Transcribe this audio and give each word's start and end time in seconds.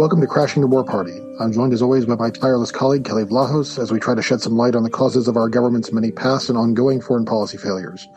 Welcome 0.00 0.22
to 0.22 0.26
Crashing 0.26 0.62
the 0.62 0.66
War 0.66 0.82
Party. 0.82 1.20
I'm 1.38 1.52
joined 1.52 1.74
as 1.74 1.82
always 1.82 2.06
by 2.06 2.14
my 2.14 2.30
tireless 2.30 2.72
colleague 2.72 3.04
Kelley 3.04 3.26
Vlahos 3.26 3.78
as 3.78 3.92
we 3.92 4.00
try 4.00 4.14
to 4.14 4.22
shed 4.22 4.40
some 4.40 4.56
light 4.56 4.74
on 4.74 4.82
the 4.82 4.88
causes 4.88 5.28
of 5.28 5.36
our 5.36 5.50
government's 5.50 5.92
many 5.92 6.10
past 6.10 6.48
and 6.48 6.56
ongoing 6.56 7.02
foreign 7.02 7.26
policy 7.26 7.58
failures. 7.58 8.08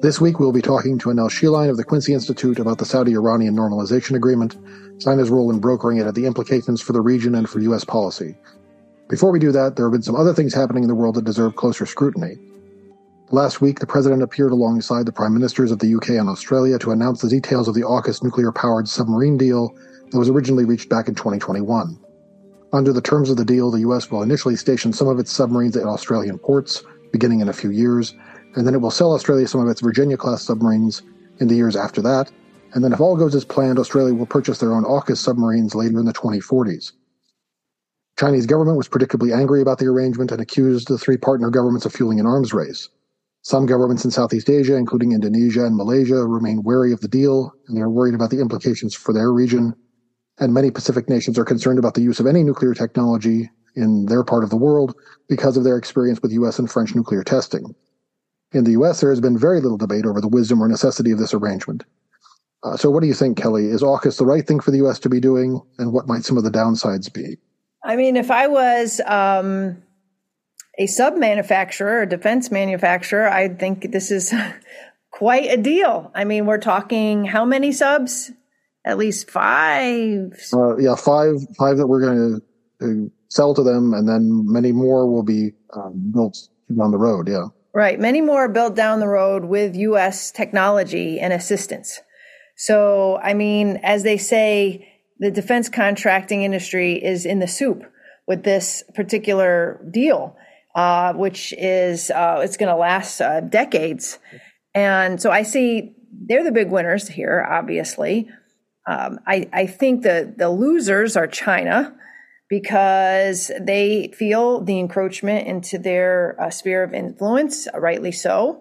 This 0.00 0.22
week 0.22 0.40
we'll 0.40 0.52
be 0.52 0.62
talking 0.62 0.98
to 1.00 1.10
Annelle 1.10 1.28
Sheline 1.28 1.68
of 1.68 1.76
the 1.76 1.84
Quincy 1.84 2.14
Institute 2.14 2.58
about 2.58 2.78
the 2.78 2.86
Saudi-Iranian 2.86 3.54
Normalization 3.54 4.16
Agreement, 4.16 4.56
China's 5.00 5.28
role 5.28 5.50
in 5.50 5.60
brokering 5.60 5.98
it, 5.98 6.06
and 6.06 6.14
the 6.14 6.24
implications 6.24 6.80
for 6.80 6.94
the 6.94 7.02
region 7.02 7.34
and 7.34 7.46
for 7.46 7.60
U.S. 7.60 7.84
policy. 7.84 8.34
Before 9.10 9.30
we 9.30 9.38
do 9.38 9.52
that, 9.52 9.76
there 9.76 9.84
have 9.84 9.92
been 9.92 10.00
some 10.00 10.16
other 10.16 10.32
things 10.32 10.54
happening 10.54 10.82
in 10.82 10.88
the 10.88 10.94
world 10.94 11.16
that 11.16 11.26
deserve 11.26 11.56
closer 11.56 11.84
scrutiny. 11.84 12.38
Last 13.30 13.60
week, 13.60 13.80
the 13.80 13.86
president 13.86 14.22
appeared 14.22 14.52
alongside 14.52 15.04
the 15.04 15.12
prime 15.12 15.34
ministers 15.34 15.72
of 15.72 15.78
the 15.78 15.94
UK 15.94 16.08
and 16.12 16.30
Australia 16.30 16.78
to 16.78 16.90
announce 16.90 17.20
the 17.20 17.28
details 17.28 17.68
of 17.68 17.74
the 17.74 17.82
AUKUS 17.82 18.22
nuclear 18.22 18.50
powered 18.50 18.88
submarine 18.88 19.36
deal 19.36 19.76
that 20.12 20.18
was 20.18 20.28
originally 20.28 20.64
reached 20.64 20.88
back 20.88 21.08
in 21.08 21.14
2021. 21.14 21.98
Under 22.72 22.92
the 22.92 23.02
terms 23.02 23.30
of 23.30 23.36
the 23.36 23.44
deal, 23.44 23.70
the 23.70 23.80
US 23.80 24.10
will 24.10 24.22
initially 24.22 24.56
station 24.56 24.92
some 24.92 25.08
of 25.08 25.18
its 25.18 25.32
submarines 25.32 25.76
at 25.76 25.84
Australian 25.84 26.38
ports, 26.38 26.82
beginning 27.12 27.40
in 27.40 27.48
a 27.48 27.52
few 27.52 27.70
years, 27.70 28.14
and 28.54 28.66
then 28.66 28.74
it 28.74 28.80
will 28.80 28.90
sell 28.90 29.12
Australia 29.12 29.48
some 29.48 29.60
of 29.60 29.68
its 29.68 29.80
Virginia 29.80 30.16
class 30.16 30.42
submarines 30.42 31.02
in 31.40 31.48
the 31.48 31.54
years 31.54 31.76
after 31.76 32.00
that. 32.02 32.30
And 32.74 32.82
then, 32.82 32.92
if 32.92 33.00
all 33.00 33.16
goes 33.16 33.34
as 33.34 33.44
planned, 33.44 33.78
Australia 33.78 34.14
will 34.14 34.26
purchase 34.26 34.58
their 34.58 34.72
own 34.72 34.84
AUKUS 34.84 35.18
submarines 35.18 35.74
later 35.74 35.98
in 35.98 36.06
the 36.06 36.12
2040s. 36.12 36.92
Chinese 38.18 38.46
government 38.46 38.78
was 38.78 38.88
predictably 38.88 39.36
angry 39.36 39.60
about 39.60 39.78
the 39.78 39.86
arrangement 39.86 40.32
and 40.32 40.40
accused 40.40 40.88
the 40.88 40.96
three 40.96 41.16
partner 41.16 41.50
governments 41.50 41.84
of 41.84 41.92
fueling 41.92 42.20
an 42.20 42.26
arms 42.26 42.54
race. 42.54 42.88
Some 43.42 43.66
governments 43.66 44.04
in 44.04 44.10
Southeast 44.10 44.48
Asia, 44.48 44.76
including 44.76 45.12
Indonesia 45.12 45.66
and 45.66 45.76
Malaysia, 45.76 46.26
remain 46.26 46.62
wary 46.62 46.92
of 46.92 47.00
the 47.00 47.08
deal, 47.08 47.52
and 47.66 47.76
they 47.76 47.80
are 47.80 47.90
worried 47.90 48.14
about 48.14 48.30
the 48.30 48.40
implications 48.40 48.94
for 48.94 49.12
their 49.12 49.32
region 49.32 49.74
and 50.38 50.54
many 50.54 50.70
Pacific 50.70 51.08
nations 51.08 51.38
are 51.38 51.44
concerned 51.44 51.78
about 51.78 51.94
the 51.94 52.02
use 52.02 52.20
of 52.20 52.26
any 52.26 52.42
nuclear 52.42 52.74
technology 52.74 53.50
in 53.74 54.06
their 54.06 54.24
part 54.24 54.44
of 54.44 54.50
the 54.50 54.56
world 54.56 54.94
because 55.28 55.56
of 55.56 55.64
their 55.64 55.76
experience 55.76 56.20
with 56.22 56.32
US 56.32 56.58
and 56.58 56.70
French 56.70 56.94
nuclear 56.94 57.22
testing. 57.22 57.74
In 58.52 58.64
the 58.64 58.72
US, 58.72 59.00
there 59.00 59.10
has 59.10 59.20
been 59.20 59.38
very 59.38 59.60
little 59.60 59.78
debate 59.78 60.04
over 60.04 60.20
the 60.20 60.28
wisdom 60.28 60.62
or 60.62 60.68
necessity 60.68 61.10
of 61.10 61.18
this 61.18 61.34
arrangement. 61.34 61.84
Uh, 62.62 62.76
so, 62.76 62.90
what 62.90 63.00
do 63.00 63.08
you 63.08 63.14
think, 63.14 63.36
Kelley? 63.36 63.66
Is 63.66 63.82
AUKUS 63.82 64.18
the 64.18 64.26
right 64.26 64.46
thing 64.46 64.60
for 64.60 64.70
the 64.70 64.86
US 64.86 64.98
to 65.00 65.08
be 65.08 65.20
doing, 65.20 65.60
and 65.78 65.92
what 65.92 66.06
might 66.06 66.24
some 66.24 66.36
of 66.38 66.44
the 66.44 66.50
downsides 66.50 67.12
be? 67.12 67.38
I 67.82 67.96
mean, 67.96 68.16
if 68.16 68.30
I 68.30 68.46
was 68.46 69.00
um, 69.06 69.82
a 70.78 70.86
sub 70.86 71.16
manufacturer, 71.16 72.02
a 72.02 72.08
defense 72.08 72.50
manufacturer, 72.50 73.28
I 73.28 73.48
think 73.48 73.90
this 73.90 74.10
is 74.10 74.32
quite 75.10 75.50
a 75.50 75.56
deal. 75.56 76.12
I 76.14 76.24
mean, 76.24 76.46
we're 76.46 76.58
talking 76.58 77.24
how 77.24 77.44
many 77.44 77.72
subs? 77.72 78.30
At 78.84 78.98
least 78.98 79.30
five. 79.30 80.32
Uh, 80.52 80.76
yeah, 80.76 80.94
five, 80.94 81.36
five 81.58 81.76
that 81.76 81.86
we're 81.86 82.00
going 82.00 82.40
to 82.80 83.10
sell 83.28 83.54
to 83.54 83.62
them, 83.62 83.94
and 83.94 84.08
then 84.08 84.44
many 84.46 84.72
more 84.72 85.10
will 85.10 85.22
be 85.22 85.52
um, 85.74 86.10
built 86.12 86.36
down 86.76 86.90
the 86.90 86.98
road. 86.98 87.28
Yeah, 87.28 87.46
right. 87.72 87.98
Many 87.98 88.20
more 88.20 88.48
built 88.48 88.74
down 88.74 89.00
the 89.00 89.08
road 89.08 89.44
with 89.44 89.76
U.S. 89.76 90.30
technology 90.30 91.20
and 91.20 91.32
assistance. 91.32 92.00
So, 92.56 93.18
I 93.22 93.34
mean, 93.34 93.80
as 93.82 94.02
they 94.02 94.18
say, 94.18 94.88
the 95.18 95.30
defense 95.30 95.68
contracting 95.68 96.42
industry 96.42 96.94
is 96.94 97.24
in 97.24 97.38
the 97.38 97.48
soup 97.48 97.84
with 98.26 98.42
this 98.42 98.82
particular 98.94 99.80
deal, 99.90 100.36
uh, 100.74 101.12
which 101.14 101.52
is 101.56 102.10
uh, 102.10 102.40
it's 102.42 102.56
going 102.56 102.68
to 102.68 102.76
last 102.76 103.20
uh, 103.20 103.40
decades. 103.40 104.18
And 104.74 105.20
so 105.20 105.30
I 105.30 105.42
see 105.42 105.94
they're 106.12 106.44
the 106.44 106.52
big 106.52 106.70
winners 106.70 107.08
here, 107.08 107.46
obviously. 107.48 108.28
Um, 108.86 109.20
I, 109.26 109.48
I 109.52 109.66
think 109.66 110.02
the, 110.02 110.34
the 110.36 110.50
losers 110.50 111.16
are 111.16 111.26
China 111.26 111.94
because 112.48 113.50
they 113.60 114.12
feel 114.14 114.60
the 114.60 114.78
encroachment 114.78 115.46
into 115.46 115.78
their 115.78 116.36
uh, 116.38 116.50
sphere 116.50 116.82
of 116.82 116.92
influence, 116.92 117.66
rightly 117.74 118.12
so. 118.12 118.60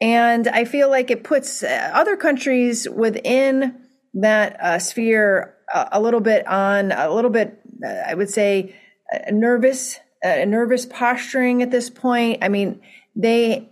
And 0.00 0.48
I 0.48 0.64
feel 0.64 0.88
like 0.88 1.10
it 1.10 1.24
puts 1.24 1.62
uh, 1.62 1.90
other 1.92 2.16
countries 2.16 2.88
within 2.88 3.82
that 4.14 4.58
uh, 4.60 4.78
sphere 4.78 5.54
a, 5.72 5.88
a, 5.92 6.00
little 6.00 6.20
bit 6.20 6.46
on, 6.46 6.92
a 6.92 7.12
little 7.12 7.30
bit, 7.30 7.60
uh, 7.84 7.88
I 7.88 8.14
would 8.14 8.30
say, 8.30 8.74
uh, 9.12 9.30
nervous, 9.30 10.00
uh, 10.24 10.44
nervous 10.46 10.86
posturing 10.86 11.62
at 11.62 11.70
this 11.70 11.90
point. 11.90 12.42
I 12.42 12.48
mean, 12.48 12.80
they 13.14 13.68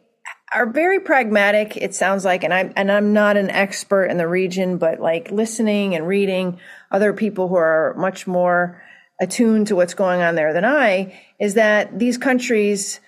are 0.53 0.66
very 0.66 1.00
pragmatic 1.00 1.76
it 1.76 1.94
sounds 1.94 2.25
like 2.25 2.44
and 2.44 2.54
i'm 2.54 2.72
and 2.76 2.91
i'm 2.91 3.12
not 3.12 3.36
an 3.36 3.50
expert 3.50 4.06
in 4.06 4.16
the 4.16 4.28
region 4.28 4.78
but 4.78 5.00
like 5.00 5.31
listening 5.31 5.94
and 5.94 6.06
reading 6.06 6.59
other 6.91 7.12
people 7.12 7.48
who 7.48 7.56
are 7.56 7.94
much 7.98 8.26
more 8.26 8.82
attuned 9.20 9.66
to 9.66 9.76
what's 9.76 9.94
going 9.94 10.20
on 10.22 10.34
there 10.34 10.53
than 10.53 10.64
i 10.64 11.19
is 11.38 11.54
that 11.54 11.98
these 11.98 12.16
countries 12.16 13.00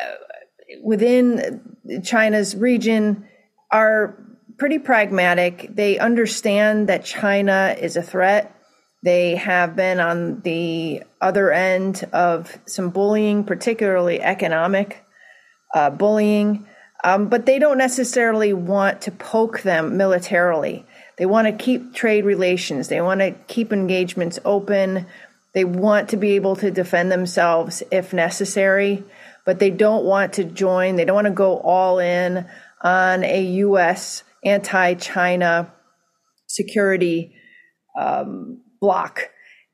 uh, 0.00 0.14
within 0.82 1.78
china's 2.02 2.56
region 2.56 3.26
are 3.70 4.16
pretty 4.58 4.78
pragmatic. 4.78 5.68
They 5.74 5.98
understand 5.98 6.88
that 6.88 7.04
china 7.04 7.76
is 7.78 7.96
a 7.96 8.02
threat. 8.02 8.54
They 9.02 9.36
have 9.36 9.76
been 9.76 10.00
on 10.00 10.40
the 10.40 11.02
other 11.20 11.52
end 11.52 12.04
of 12.12 12.58
some 12.66 12.90
bullying 12.90 13.44
particularly 13.44 14.20
economic 14.20 15.04
uh, 15.76 15.90
bullying, 15.90 16.66
um, 17.04 17.28
but 17.28 17.44
they 17.44 17.58
don't 17.58 17.76
necessarily 17.76 18.54
want 18.54 19.02
to 19.02 19.10
poke 19.12 19.60
them 19.60 19.98
militarily. 19.98 20.86
They 21.18 21.26
want 21.26 21.46
to 21.46 21.52
keep 21.52 21.92
trade 21.92 22.24
relations, 22.24 22.88
they 22.88 23.02
want 23.02 23.20
to 23.20 23.32
keep 23.46 23.74
engagements 23.74 24.38
open, 24.46 25.06
they 25.52 25.64
want 25.64 26.08
to 26.10 26.16
be 26.16 26.30
able 26.32 26.56
to 26.56 26.70
defend 26.70 27.12
themselves 27.12 27.82
if 27.90 28.14
necessary, 28.14 29.04
but 29.44 29.58
they 29.58 29.68
don't 29.68 30.04
want 30.04 30.32
to 30.34 30.44
join, 30.44 30.96
they 30.96 31.04
don't 31.04 31.14
want 31.14 31.26
to 31.26 31.30
go 31.30 31.58
all 31.58 31.98
in 31.98 32.48
on 32.80 33.22
a 33.22 33.42
U.S. 33.42 34.22
anti 34.44 34.94
China 34.94 35.70
security 36.46 37.36
um, 38.00 38.62
block. 38.80 39.28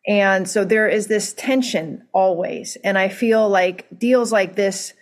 And 0.08 0.48
so 0.48 0.64
there 0.64 0.88
is 0.88 1.06
this 1.06 1.32
tension 1.32 2.08
always. 2.12 2.76
And 2.82 2.98
I 2.98 3.08
feel 3.08 3.48
like 3.48 3.86
deals 3.96 4.32
like 4.32 4.56
this 4.56 4.94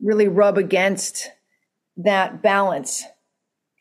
really 0.00 0.28
rub 0.28 0.58
against 0.58 1.28
that 1.96 2.42
balance. 2.42 3.04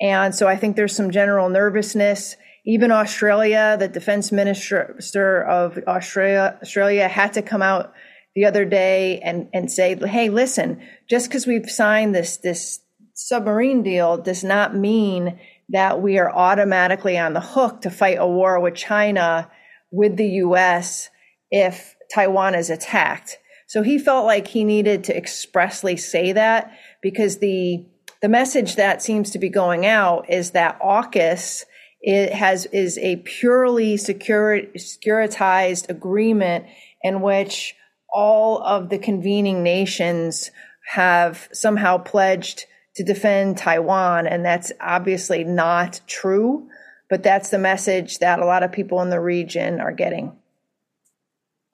And 0.02 0.34
so 0.34 0.48
I 0.48 0.56
think 0.56 0.76
there's 0.76 0.96
some 0.96 1.12
general 1.12 1.50
nervousness. 1.50 2.36
Even 2.66 2.92
Australia, 2.92 3.78
the 3.80 3.88
defense 3.88 4.32
minister 4.32 5.44
of 5.44 5.78
Australia, 5.88 6.58
Australia 6.62 7.08
had 7.08 7.34
to 7.34 7.42
come 7.42 7.62
out 7.62 7.94
the 8.36 8.46
other 8.46 8.66
day 8.66 9.20
and, 9.20 9.50
and 9.54 9.72
say, 9.72 9.96
hey, 9.96 10.30
listen, 10.30 10.82
just 11.10 11.28
because 11.28 11.48
we've 11.48 11.70
signed 11.70 12.14
this, 12.14 12.38
this 12.38 12.82
submarine 13.14 13.82
deal 13.82 14.18
does 14.18 14.44
not 14.44 14.76
mean 14.76 15.40
that 15.70 16.02
we 16.02 16.20
are 16.20 16.32
automatically 16.32 17.18
on 17.18 17.34
the 17.34 17.42
hook 17.42 17.82
to 17.82 17.90
fight 17.90 18.18
a 18.20 18.28
war 18.28 18.60
with 18.60 18.76
China 18.76 19.50
with 19.92 20.18
the 20.18 20.28
US 20.44 21.10
if 21.50 21.96
Taiwan 22.14 22.56
is 22.56 22.70
attacked. 22.70 23.38
So 23.68 23.84
he 23.84 24.00
felt 24.00 24.26
like 24.26 24.48
he 24.48 24.64
needed 24.64 25.04
to 25.06 25.18
expressly 25.18 25.98
say 25.98 26.32
that 26.34 26.72
because 27.02 27.38
the 27.38 27.86
the 28.20 28.30
message 28.30 28.78
that 28.78 29.04
seems 29.04 29.30
to 29.32 29.40
be 29.40 29.50
going 29.50 29.86
out 29.86 30.28
is 30.30 30.52
that 30.52 30.80
AUKUS 30.82 31.66
it 32.02 32.34
has 32.34 32.66
is 32.68 32.98
a 33.00 33.18
purely 33.18 33.98
secure, 33.98 34.62
securitized 34.76 35.90
agreement 35.90 36.66
in 37.04 37.22
which 37.22 37.76
all 38.10 38.62
of 38.64 38.90
the 38.90 38.98
convening 38.98 39.64
nations 39.64 40.52
have 40.86 41.50
somehow 41.52 41.98
pledged 41.98 42.66
to 42.96 43.04
defend 43.04 43.58
Taiwan, 43.58 44.26
and 44.26 44.46
that's 44.46 44.72
obviously 44.80 45.44
not 45.44 46.00
true. 46.08 46.70
But 47.10 47.24
that's 47.24 47.50
the 47.50 47.60
message 47.60 48.20
that 48.20 48.40
a 48.40 48.46
lot 48.46 48.64
of 48.64 48.72
people 48.72 49.02
in 49.02 49.10
the 49.10 49.20
region 49.20 49.80
are 49.80 49.92
getting. 49.92 50.36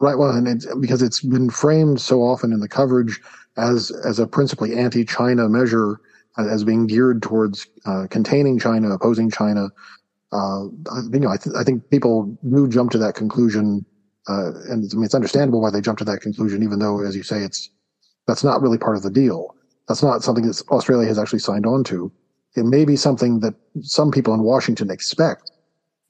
Right. 0.03 0.17
Well, 0.17 0.31
and 0.31 0.49
it's 0.49 0.65
because 0.81 1.01
it's 1.01 1.21
been 1.21 1.49
framed 1.49 2.01
so 2.01 2.23
often 2.23 2.51
in 2.51 2.59
the 2.59 2.67
coverage 2.67 3.21
as 3.55 3.89
as 4.03 4.19
a 4.19 4.27
principally 4.27 4.75
anti-China 4.75 5.47
measure, 5.47 6.01
uh, 6.37 6.45
as 6.45 6.65
being 6.65 6.87
geared 6.87 7.21
towards 7.21 7.67
uh, 7.85 8.07
containing 8.09 8.59
China, 8.59 8.91
opposing 8.91 9.31
China. 9.31 9.69
Uh, 10.33 10.65
you 11.13 11.21
know, 11.21 11.29
I, 11.29 11.37
th- 11.37 11.55
I, 11.55 11.63
think 11.63 11.89
people 11.89 12.37
do 12.51 12.67
jump 12.67 12.91
to 12.91 12.97
that 12.97 13.15
conclusion, 13.15 13.85
uh, 14.27 14.51
and 14.69 14.91
I 14.91 14.95
mean 14.95 15.05
it's 15.05 15.15
understandable 15.15 15.61
why 15.61 15.69
they 15.69 15.79
jump 15.79 15.99
to 15.99 16.03
that 16.03 16.19
conclusion, 16.19 16.63
even 16.63 16.79
though, 16.79 17.01
as 17.01 17.15
you 17.15 17.23
say, 17.23 17.37
it's 17.37 17.69
that's 18.27 18.43
not 18.43 18.61
really 18.61 18.77
part 18.77 18.97
of 18.97 19.03
the 19.03 19.09
deal. 19.09 19.55
That's 19.87 20.03
not 20.03 20.21
something 20.21 20.45
that 20.47 20.61
Australia 20.69 21.07
has 21.07 21.17
actually 21.17 21.39
signed 21.39 21.65
on 21.65 21.85
to. 21.85 22.11
It 22.57 22.65
may 22.65 22.83
be 22.83 22.97
something 22.97 23.39
that 23.39 23.53
some 23.79 24.11
people 24.11 24.33
in 24.33 24.43
Washington 24.43 24.91
expect 24.91 25.49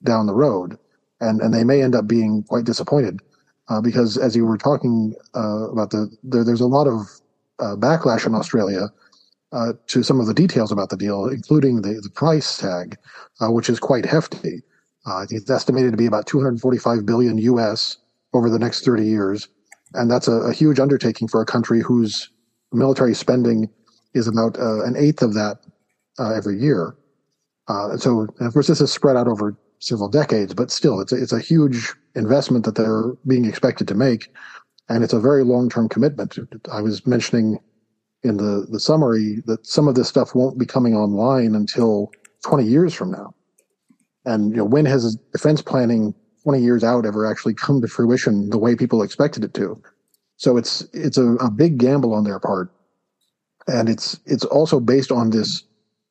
down 0.02 0.26
the 0.26 0.34
road, 0.34 0.78
and 1.20 1.40
and 1.40 1.54
they 1.54 1.62
may 1.62 1.80
end 1.80 1.94
up 1.94 2.08
being 2.08 2.42
quite 2.42 2.64
disappointed 2.64 3.20
uh, 3.68 3.80
because 3.80 4.16
as 4.16 4.36
you 4.36 4.44
were 4.44 4.58
talking 4.58 5.14
uh, 5.34 5.70
about 5.70 5.90
the 5.90 6.14
there, 6.22 6.44
there's 6.44 6.60
a 6.60 6.66
lot 6.66 6.86
of 6.86 7.00
uh, 7.58 7.76
backlash 7.76 8.26
in 8.26 8.34
Australia 8.34 8.88
uh, 9.52 9.72
to 9.86 10.02
some 10.02 10.20
of 10.20 10.26
the 10.26 10.34
details 10.34 10.72
about 10.72 10.90
the 10.90 10.96
deal, 10.96 11.26
including 11.26 11.82
the, 11.82 12.00
the 12.02 12.10
price 12.10 12.58
tag, 12.58 12.96
uh, 13.40 13.50
which 13.50 13.68
is 13.68 13.78
quite 13.78 14.04
hefty. 14.04 14.62
It's 15.30 15.50
estimated 15.50 15.92
to 15.92 15.96
be 15.98 16.06
about 16.06 16.26
245 16.26 17.04
billion 17.04 17.38
US 17.38 17.98
over 18.32 18.48
the 18.48 18.58
next 18.58 18.84
30 18.84 19.04
years. 19.04 19.48
And 19.92 20.10
that's 20.10 20.28
a, 20.28 20.32
a 20.32 20.52
huge 20.52 20.80
undertaking 20.80 21.28
for 21.28 21.40
a 21.40 21.46
country 21.46 21.80
whose 21.80 22.30
military 22.72 23.14
spending 23.14 23.68
is 24.14 24.26
about 24.26 24.56
an 24.58 24.96
eighth 24.96 25.22
of 25.22 25.34
that 25.34 25.58
every 26.18 26.58
year. 26.58 26.96
So, 27.98 28.26
of 28.40 28.52
course, 28.52 28.66
this 28.66 28.80
is 28.80 28.92
spread 28.92 29.16
out 29.16 29.28
over 29.28 29.54
several 29.78 30.08
decades, 30.08 30.54
but 30.54 30.70
still, 30.70 31.00
it's 31.00 31.12
a, 31.12 31.16
it's 31.16 31.32
a 31.32 31.40
huge 31.40 31.92
investment 32.14 32.64
that 32.64 32.76
they're 32.76 33.12
being 33.26 33.44
expected 33.44 33.88
to 33.88 33.94
make. 33.94 34.34
And 34.88 35.02
it's 35.02 35.12
a 35.12 35.20
very 35.20 35.44
long 35.44 35.68
term 35.68 35.88
commitment. 35.88 36.38
I 36.70 36.80
was 36.80 37.06
mentioning 37.06 37.58
in 38.22 38.38
the, 38.38 38.66
the 38.70 38.80
summary 38.80 39.42
that 39.46 39.66
some 39.66 39.88
of 39.88 39.94
this 39.94 40.08
stuff 40.08 40.34
won't 40.34 40.58
be 40.58 40.66
coming 40.66 40.94
online 40.94 41.54
until 41.54 42.10
20 42.44 42.64
years 42.64 42.94
from 42.94 43.10
now. 43.10 43.34
And 44.24 44.50
you 44.50 44.56
know, 44.56 44.64
when 44.64 44.86
has 44.86 45.16
defense 45.32 45.62
planning 45.62 46.14
20 46.42 46.62
years 46.62 46.84
out 46.84 47.06
ever 47.06 47.26
actually 47.26 47.54
come 47.54 47.80
to 47.80 47.88
fruition 47.88 48.50
the 48.50 48.58
way 48.58 48.74
people 48.74 49.02
expected 49.02 49.44
it 49.44 49.54
to? 49.54 49.80
So 50.36 50.56
it's 50.56 50.86
it's 50.92 51.16
a, 51.16 51.34
a 51.34 51.50
big 51.50 51.78
gamble 51.78 52.12
on 52.12 52.24
their 52.24 52.40
part, 52.40 52.72
and 53.68 53.88
it's 53.88 54.18
it's 54.26 54.44
also 54.44 54.80
based 54.80 55.12
on 55.12 55.30
this 55.30 55.62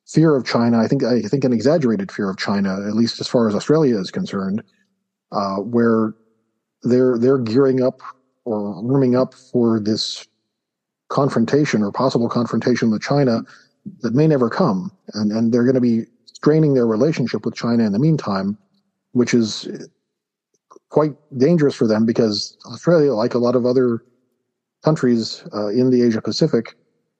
fear 0.06 0.36
of 0.36 0.44
China. 0.44 0.78
I 0.78 0.86
think 0.86 1.02
I 1.02 1.22
think 1.22 1.44
an 1.44 1.52
exaggerated 1.52 2.12
fear 2.12 2.30
of 2.30 2.36
China, 2.36 2.74
at 2.86 2.94
least 2.94 3.20
as 3.20 3.28
far 3.28 3.48
as 3.48 3.54
Australia 3.54 3.98
is 3.98 4.10
concerned, 4.10 4.62
uh, 5.32 5.56
where 5.56 6.14
they're 6.82 7.18
they're 7.18 7.38
gearing 7.38 7.82
up 7.82 8.00
or 8.44 8.82
warming 8.82 9.16
up 9.16 9.34
for 9.34 9.80
this 9.80 10.26
confrontation 11.08 11.82
or 11.82 11.92
possible 11.92 12.28
confrontation 12.28 12.90
with 12.90 13.02
China 13.02 13.42
that 14.00 14.14
may 14.14 14.26
never 14.26 14.50
come, 14.50 14.90
and 15.14 15.32
and 15.32 15.52
they're 15.52 15.64
going 15.64 15.74
to 15.74 15.80
be 15.80 16.04
straining 16.26 16.74
their 16.74 16.86
relationship 16.86 17.44
with 17.44 17.54
China 17.54 17.84
in 17.84 17.92
the 17.92 17.98
meantime, 17.98 18.58
which 19.12 19.32
is 19.32 19.88
quite 20.90 21.12
dangerous 21.38 21.74
for 21.74 21.86
them 21.86 22.04
because 22.04 22.56
Australia, 22.66 23.14
like 23.14 23.34
a 23.34 23.38
lot 23.38 23.56
of 23.56 23.64
other 23.64 24.04
countries 24.84 25.42
uh, 25.54 25.68
in 25.68 25.90
the 25.90 26.02
Asia 26.02 26.20
Pacific, 26.20 26.76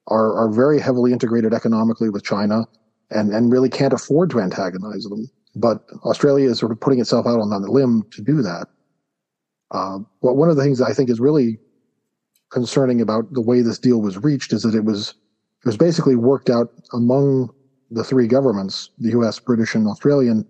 are 0.09 0.35
are 0.37 0.51
very 0.51 0.81
heavily 0.81 1.12
integrated 1.12 1.55
economically 1.55 2.11
with 2.11 2.25
China, 2.25 2.67
and 3.11 3.33
and 3.35 3.53
really 3.53 3.69
can't 3.69 3.93
afford 3.93 4.31
to 4.31 4.41
antagonize 4.41 5.05
them. 5.05 5.29
But 5.56 5.85
Australia 6.05 6.51
is 6.51 6.59
sort 6.59 6.73
of 6.73 6.81
putting 6.81 7.01
itself 7.01 7.27
out 7.27 7.41
on 7.41 7.51
the 7.51 7.59
limb 7.71 8.05
to 8.11 8.23
do 8.23 8.43
that. 8.43 8.69
Uh, 9.71 10.01
well, 10.21 10.37
one 10.37 10.51
of 10.51 10.56
the 10.56 10.62
things 10.62 10.79
that 10.79 10.89
I 10.89 10.93
think 10.93 11.11
is 11.11 11.21
really 11.21 11.59
concerning 12.51 13.01
about 13.01 13.33
the 13.33 13.41
way 13.41 13.62
this 13.62 13.79
deal 13.79 14.01
was 14.01 14.19
reached 14.19 14.53
is 14.53 14.62
that 14.62 14.75
it 14.75 14.85
was 14.85 15.11
it 15.11 15.67
was 15.67 15.77
basically 15.77 16.17
worked 16.17 16.50
out 16.50 16.73
among 16.93 17.50
the 17.91 18.05
three 18.05 18.27
governments, 18.27 18.91
the 18.99 19.11
U.S., 19.11 19.39
British, 19.39 19.75
and 19.75 19.87
Australian, 19.87 20.47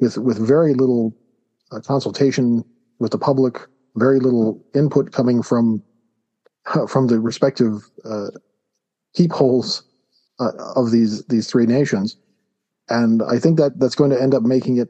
with 0.00 0.18
with 0.18 0.38
very 0.38 0.74
little 0.74 1.14
uh, 1.72 1.80
consultation 1.80 2.64
with 2.98 3.10
the 3.10 3.18
public, 3.18 3.58
very 3.96 4.20
little 4.20 4.62
input 4.74 5.12
coming 5.12 5.42
from 5.42 5.82
from 6.88 7.08
the 7.08 7.18
respective 7.20 7.90
uh, 8.04 8.28
holes 9.32 9.82
uh, 10.40 10.52
of 10.76 10.90
these 10.90 11.24
these 11.26 11.48
three 11.48 11.66
nations, 11.66 12.16
and 12.88 13.22
I 13.22 13.38
think 13.38 13.58
that 13.58 13.78
that's 13.78 13.94
going 13.94 14.10
to 14.10 14.20
end 14.20 14.34
up 14.34 14.42
making 14.42 14.78
it 14.78 14.88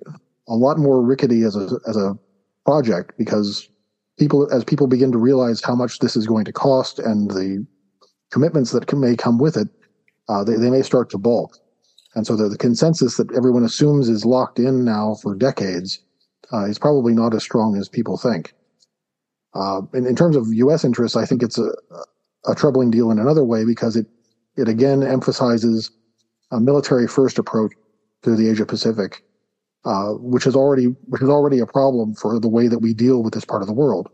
a 0.49 0.55
lot 0.55 0.79
more 0.79 1.03
rickety 1.03 1.43
as 1.43 1.57
a 1.57 1.79
as 1.87 1.97
a 1.97 2.19
project 2.65 3.15
because 3.19 3.69
people 4.19 4.53
as 4.53 4.65
people 4.65 4.87
begin 4.87 5.13
to 5.13 5.19
realize 5.19 5.63
how 5.63 5.75
much 5.75 5.99
this 5.99 6.17
is 6.17 6.27
going 6.27 6.45
to 6.45 6.53
cost 6.53 6.99
and 6.99 7.31
the 7.31 7.67
commitments 8.31 8.73
that 8.73 8.87
can, 8.87 8.99
may 8.99 9.15
come 9.15 9.39
with 9.39 9.57
it, 9.57 9.69
uh, 10.29 10.43
they, 10.43 10.57
they 10.57 10.71
may 10.71 10.83
start 10.83 11.11
to 11.11 11.19
balk. 11.19 11.59
And 12.15 12.27
so 12.27 12.37
the, 12.37 12.49
the, 12.49 12.59
consensus 12.59 13.17
that 13.17 13.33
everyone 13.35 13.65
assumes 13.65 14.09
is 14.09 14.25
locked 14.25 14.59
in 14.59 14.85
now 14.85 15.15
for 15.23 15.35
decades 15.35 16.01
uh, 16.53 16.65
is 16.65 16.79
probably 16.79 17.15
not 17.15 17.35
as 17.35 17.43
strong 17.43 17.77
as 17.77 17.89
people 17.89 18.17
think. 18.17 18.55
Uh, 19.55 19.83
in, 19.95 20.07
in, 20.07 20.17
terms 20.17 20.35
of 20.35 20.47
U.S. 20.49 20.85
interests, 20.85 21.17
I 21.17 21.27
think 21.27 21.43
it's 21.43 21.59
a, 21.59 21.73
a 22.47 22.55
troubling 22.55 22.91
deal 22.91 23.11
in 23.11 23.19
another 23.19 23.45
way 23.45 23.65
because 23.65 23.97
it 23.97 24.07
it 24.57 24.69
again 24.69 25.03
emphasizes 25.03 25.91
a 26.51 26.61
military 26.61 27.09
first 27.09 27.39
approach 27.39 27.73
to 28.23 28.37
the 28.37 28.49
Asia 28.49 28.67
Pacific, 28.67 29.25
uh, 29.85 30.11
which 30.13 30.47
is 30.47 30.55
already 30.55 30.87
which 31.07 31.23
is 31.23 31.29
already 31.29 31.59
a 31.59 31.67
problem 31.67 32.15
for 32.15 32.39
the 32.39 32.49
way 32.49 32.69
that 32.69 32.81
we 32.81 32.93
deal 32.93 33.23
with 33.23 33.35
this 33.35 33.45
part 33.45 33.63
of 33.63 33.69
the 33.69 33.75
world. 33.75 34.09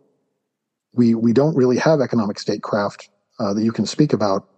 We 0.93 1.15
we 1.15 1.33
don't 1.33 1.57
really 1.57 1.79
have 1.79 2.01
economic 2.01 2.39
statecraft 2.39 3.11
uh, 3.39 3.55
that 3.55 3.63
you 3.63 3.73
can 3.73 3.87
speak 3.87 4.13
about 4.13 4.49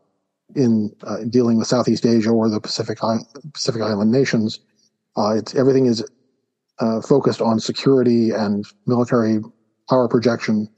in 0.54 0.94
uh, 1.04 1.18
dealing 1.28 1.58
with 1.58 1.68
Southeast 1.68 2.04
Asia 2.06 2.30
or 2.30 2.48
the 2.48 2.60
Pacific 2.60 2.98
Pacific 3.52 3.82
Island 3.82 4.10
nations. 4.10 4.60
Uh, 5.16 5.34
it's 5.38 5.54
everything 5.54 5.86
is 5.86 6.04
uh, 6.78 7.00
focused 7.00 7.40
on 7.40 7.60
security 7.60 8.30
and 8.30 8.64
military 8.86 9.40
power 9.88 10.08
projection, 10.08 10.68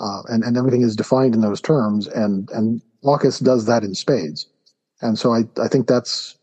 uh, 0.00 0.22
and 0.28 0.44
and 0.44 0.56
everything 0.56 0.82
is 0.82 0.96
defined 0.96 1.34
in 1.34 1.40
those 1.40 1.60
terms. 1.60 2.06
And 2.06 2.50
and 2.50 2.82
AUKUS 3.04 3.42
does 3.42 3.66
that 3.66 3.84
in 3.84 3.94
spades. 3.94 4.46
And 5.00 5.18
so 5.18 5.34
I 5.34 5.44
I 5.60 5.68
think 5.68 5.86
that's 5.86 6.36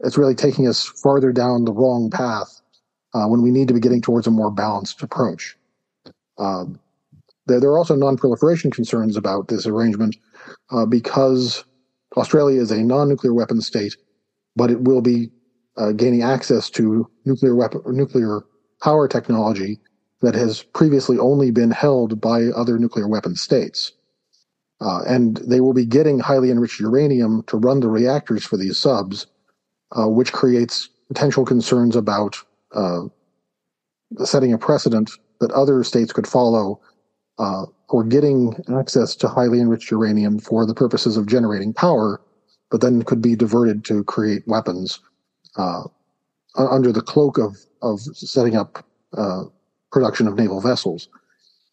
it's 0.00 0.18
really 0.18 0.34
taking 0.34 0.66
us 0.66 0.84
farther 0.84 1.32
down 1.32 1.64
the 1.64 1.72
wrong 1.72 2.10
path 2.10 2.60
uh, 3.14 3.26
when 3.26 3.42
we 3.42 3.50
need 3.50 3.68
to 3.68 3.74
be 3.74 3.80
getting 3.80 4.02
towards 4.02 4.26
a 4.26 4.30
more 4.30 4.50
balanced 4.50 5.02
approach. 5.02 5.56
Um, 6.38 6.78
there, 7.46 7.60
there 7.60 7.70
are 7.70 7.78
also 7.78 7.94
non-proliferation 7.94 8.70
concerns 8.70 9.16
about 9.16 9.48
this 9.48 9.66
arrangement 9.66 10.16
uh, 10.70 10.86
because 10.86 11.64
Australia 12.16 12.60
is 12.60 12.70
a 12.70 12.82
non-nuclear 12.82 13.34
weapon 13.34 13.60
state, 13.60 13.96
but 14.56 14.70
it 14.70 14.82
will 14.82 15.00
be 15.00 15.30
uh, 15.76 15.92
gaining 15.92 16.22
access 16.22 16.68
to 16.70 17.08
nuclear 17.24 17.54
weapon 17.54 17.80
nuclear 17.86 18.42
power 18.82 19.08
technology 19.08 19.78
that 20.22 20.34
has 20.34 20.62
previously 20.62 21.18
only 21.18 21.50
been 21.50 21.70
held 21.70 22.20
by 22.20 22.46
other 22.46 22.78
nuclear 22.78 23.08
weapon 23.08 23.36
states. 23.36 23.92
Uh, 24.80 25.02
and 25.06 25.36
they 25.38 25.60
will 25.60 25.74
be 25.74 25.84
getting 25.84 26.18
highly 26.18 26.50
enriched 26.50 26.80
uranium 26.80 27.42
to 27.44 27.56
run 27.56 27.80
the 27.80 27.88
reactors 27.88 28.44
for 28.44 28.56
these 28.56 28.78
subs, 28.78 29.26
uh, 29.92 30.08
which 30.08 30.32
creates 30.32 30.88
potential 31.08 31.44
concerns 31.44 31.94
about 31.94 32.38
uh, 32.72 33.02
setting 34.24 34.52
a 34.52 34.58
precedent 34.58 35.10
that 35.40 35.52
other 35.52 35.84
states 35.84 36.12
could 36.12 36.26
follow 36.26 36.80
uh, 37.38 37.66
or 37.88 38.04
getting 38.04 38.54
access 38.76 39.14
to 39.14 39.28
highly 39.28 39.60
enriched 39.60 39.90
uranium 39.90 40.38
for 40.38 40.64
the 40.66 40.74
purposes 40.74 41.16
of 41.16 41.26
generating 41.26 41.72
power, 41.72 42.20
but 42.70 42.80
then 42.80 43.02
could 43.02 43.20
be 43.20 43.36
diverted 43.36 43.84
to 43.84 44.04
create 44.04 44.46
weapons 44.46 45.00
uh, 45.56 45.82
under 46.56 46.92
the 46.92 47.02
cloak 47.02 47.38
of 47.38 47.56
of 47.82 48.00
setting 48.00 48.56
up 48.56 48.84
uh, 49.16 49.44
production 49.92 50.26
of 50.26 50.36
naval 50.36 50.60
vessels. 50.60 51.08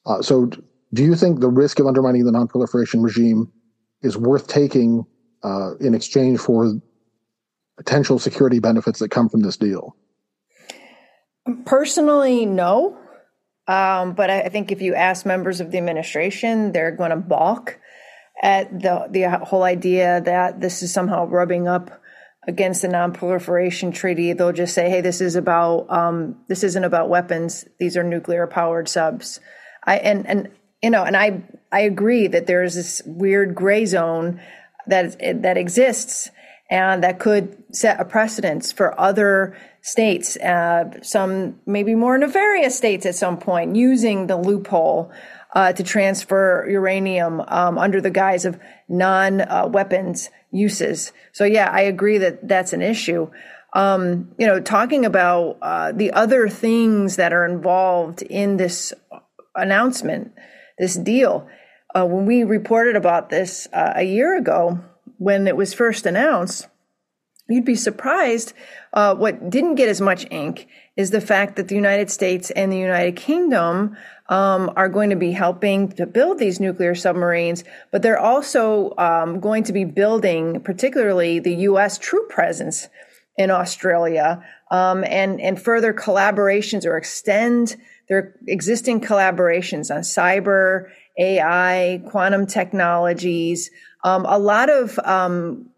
Uh, 0.06 0.22
so, 0.22 0.50
do 0.94 1.04
you 1.04 1.16
think 1.16 1.40
the 1.40 1.50
risk 1.50 1.80
of 1.80 1.88
undermining 1.88 2.26
the 2.26 2.32
nonproliferation 2.32 3.04
regime 3.04 3.52
is 4.02 4.18
worth 4.18 4.48
taking 4.48 5.06
uh, 5.44 5.76
in 5.78 5.94
exchange 5.94 6.40
for 6.40 6.74
potential 7.78 8.20
security 8.20 8.60
benefits 8.60 9.00
that 9.00 9.10
come 9.10 9.30
from 9.30 9.42
this 9.42 9.58
deal? 9.58 9.96
Personally, 11.66 12.46
no. 12.46 12.98
Um, 13.68 14.14
but 14.14 14.30
I, 14.30 14.50
think 14.50 14.72
if 14.72 14.82
you 14.82 14.96
ask 14.96 15.26
members 15.26 15.62
of 15.62 15.72
the 15.72 15.78
administration, 15.78 16.72
they're 16.72 16.92
going 16.92 17.12
to 17.12 17.16
balk 17.16 17.80
at 18.42 18.82
the 18.82 19.08
the 19.12 19.30
whole 19.46 19.64
idea 19.64 20.22
that 20.22 20.60
this 20.60 20.82
is 20.82 20.92
somehow 20.92 21.28
rubbing 21.28 21.68
up 21.68 22.02
against 22.50 22.82
the 22.82 22.88
non-proliferation 22.88 23.92
treaty. 23.92 24.34
They'll 24.34 24.52
just 24.52 24.74
say, 24.74 24.90
"Hey, 24.90 25.02
this 25.02 25.22
is 25.22 25.36
about 25.36 25.90
um, 25.90 26.36
this 26.48 26.64
isn't 26.64 26.84
about 26.84 27.08
weapons. 27.08 27.66
These 27.80 27.96
are 27.96 28.04
nuclear 28.04 28.48
powered 28.48 28.90
subs." 28.90 29.40
I 29.86 29.98
and 29.98 30.28
and 30.28 30.50
you 30.82 30.90
know, 30.90 31.04
and 31.04 31.16
I 31.16 31.44
I 31.72 31.82
agree 31.82 32.28
that 32.28 32.48
there 32.48 32.64
is 32.64 32.76
this 32.76 33.02
weird 33.06 33.56
gray 33.56 33.86
zone 33.86 34.42
that 34.88 35.18
that 35.44 35.58
exists 35.58 36.32
and 36.70 37.04
that 37.04 37.20
could 37.20 37.64
set 37.72 38.00
a 38.00 38.06
precedence 38.06 38.72
for 38.72 39.00
other 39.00 39.58
states, 39.82 40.38
uh, 40.38 41.02
some 41.02 41.60
maybe 41.66 41.96
more 41.96 42.18
nefarious 42.18 42.76
states 42.76 43.06
at 43.06 43.16
some 43.16 43.38
point, 43.38 43.76
using 43.76 44.28
the 44.28 44.38
loophole 44.38 45.12
uh, 45.54 45.74
to 45.74 45.84
transfer 45.84 46.68
uranium 46.70 47.42
um, 47.48 47.78
under 47.78 48.02
the 48.02 48.12
guise 48.12 48.46
of 48.46 48.60
non-weapons 48.88 50.28
uh, 50.28 50.32
uses. 50.52 51.12
So 51.32 51.44
yeah, 51.44 51.70
I 51.72 51.82
agree 51.82 52.18
that 52.20 52.48
that's 52.48 52.74
an 52.74 52.82
issue. 52.82 53.30
Um, 53.74 54.32
you 54.38 54.48
know, 54.48 54.60
talking 54.60 55.06
about 55.06 55.58
uh, 55.62 55.92
the 55.92 56.12
other 56.12 56.50
things 56.50 57.18
that 57.18 57.34
are 57.34 57.46
involved 57.46 58.22
in 58.24 58.58
this 58.58 58.94
announcement, 59.56 60.34
this 60.78 60.96
deal. 60.96 61.48
Uh, 61.96 62.06
when 62.06 62.26
we 62.26 62.44
reported 62.44 62.96
about 62.96 63.30
this 63.30 63.68
uh, 63.74 63.94
a 63.96 64.04
year 64.04 64.38
ago, 64.38 64.80
when 65.18 65.48
it 65.48 65.58
was 65.58 65.74
first 65.74 66.06
announced, 66.06 66.68
you'd 67.48 67.66
be 67.66 67.76
surprised. 67.76 68.54
Uh, 68.94 69.14
what 69.16 69.50
didn't 69.50 69.76
get 69.76 69.90
as 69.90 70.02
much 70.02 70.26
ink 70.32 70.68
is 71.00 71.12
the 71.12 71.22
fact 71.22 71.56
that 71.56 71.70
the 71.70 71.76
United 71.76 72.12
States 72.12 72.52
and 72.52 72.70
the 72.70 72.78
United 72.78 73.16
Kingdom 73.16 73.96
um, 74.28 74.70
are 74.76 74.90
going 74.90 75.12
to 75.12 75.16
be 75.16 75.32
helping 75.32 75.90
to 75.94 76.06
build 76.06 76.40
these 76.40 76.60
nuclear 76.60 76.94
submarines, 76.94 77.64
but 77.90 78.02
they're 78.02 78.20
also 78.20 78.94
um, 78.98 79.40
going 79.40 79.64
to 79.64 79.72
be 79.72 79.86
building, 79.86 80.60
particularly 80.60 81.40
the 81.40 81.56
U.S. 81.70 81.98
troop 81.98 82.28
presence 82.28 82.90
in 83.38 83.50
Australia, 83.50 84.44
um, 84.72 85.06
and 85.06 85.40
and 85.40 85.62
further 85.62 85.94
collaborations 85.94 86.86
or 86.86 86.98
extend 86.98 87.78
their 88.10 88.36
existing 88.46 89.00
collaborations 89.00 89.96
on 89.96 90.02
cyber, 90.02 90.90
AI, 91.18 92.02
quantum 92.10 92.46
technologies. 92.46 93.72
Um, 94.04 94.26
a 94.26 94.38
lot 94.38 94.70
of 94.70 95.00
um, 95.00 95.70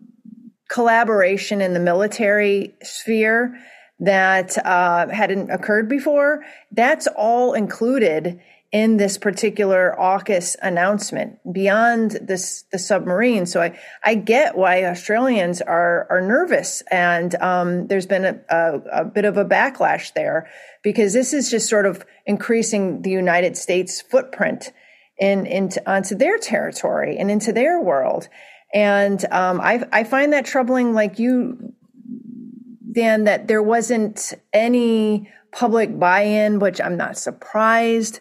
collaboration 0.67 1.61
in 1.61 1.75
the 1.75 1.79
military 1.79 2.73
sphere 2.81 3.55
that 4.01 4.57
uh, 4.65 5.07
hadn't 5.09 5.49
occurred 5.49 5.87
before. 5.87 6.43
That's 6.71 7.07
all 7.15 7.53
included 7.53 8.41
in 8.71 8.95
this 8.97 9.17
particular 9.17 9.95
AUKUS 9.99 10.55
announcement 10.61 11.37
beyond 11.51 12.11
this 12.21 12.63
the 12.71 12.79
submarine. 12.79 13.45
So 13.45 13.61
I, 13.61 13.77
I 14.03 14.15
get 14.15 14.55
why 14.57 14.85
Australians 14.85 15.61
are 15.61 16.07
are 16.09 16.21
nervous, 16.21 16.81
and 16.89 17.35
um, 17.35 17.87
there's 17.87 18.05
been 18.05 18.25
a, 18.25 18.39
a, 18.49 19.01
a, 19.01 19.05
bit 19.05 19.25
of 19.25 19.37
a 19.37 19.45
backlash 19.45 20.13
there 20.13 20.49
because 20.83 21.13
this 21.13 21.33
is 21.33 21.51
just 21.51 21.69
sort 21.69 21.85
of 21.85 22.05
increasing 22.25 23.01
the 23.01 23.11
United 23.11 23.57
States 23.57 24.01
footprint 24.01 24.71
in 25.19 25.45
into 25.45 25.89
onto 25.89 26.15
their 26.15 26.37
territory 26.37 27.17
and 27.17 27.29
into 27.29 27.51
their 27.51 27.81
world. 27.81 28.29
And 28.73 29.23
um, 29.31 29.59
I 29.59 29.85
I 29.91 30.05
find 30.05 30.31
that 30.31 30.45
troubling, 30.45 30.93
like 30.93 31.19
you, 31.19 31.73
Dan, 32.91 33.23
that 33.25 33.47
there 33.47 33.63
wasn't 33.63 34.33
any 34.53 35.29
public 35.51 35.97
buy-in, 35.99 36.59
which 36.59 36.81
I'm 36.81 36.97
not 36.97 37.17
surprised. 37.17 38.19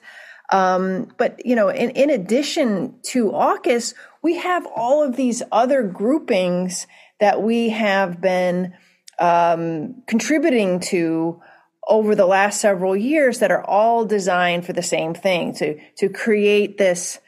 Um, 0.52 1.12
but 1.16 1.44
you 1.46 1.54
know, 1.54 1.68
in, 1.68 1.90
in 1.90 2.10
addition 2.10 2.94
to 3.04 3.30
AUKUS, 3.30 3.94
we 4.22 4.36
have 4.36 4.66
all 4.74 5.02
of 5.02 5.16
these 5.16 5.42
other 5.52 5.82
groupings 5.82 6.86
that 7.20 7.42
we 7.42 7.70
have 7.70 8.20
been 8.20 8.74
um, 9.18 10.02
contributing 10.06 10.80
to 10.80 11.40
over 11.88 12.14
the 12.14 12.26
last 12.26 12.60
several 12.60 12.96
years 12.96 13.38
that 13.38 13.50
are 13.50 13.64
all 13.64 14.04
designed 14.04 14.64
for 14.64 14.72
the 14.72 14.82
same 14.82 15.14
thing 15.14 15.54
to 15.54 15.78
to 15.96 16.08
create 16.08 16.78
this 16.78 17.18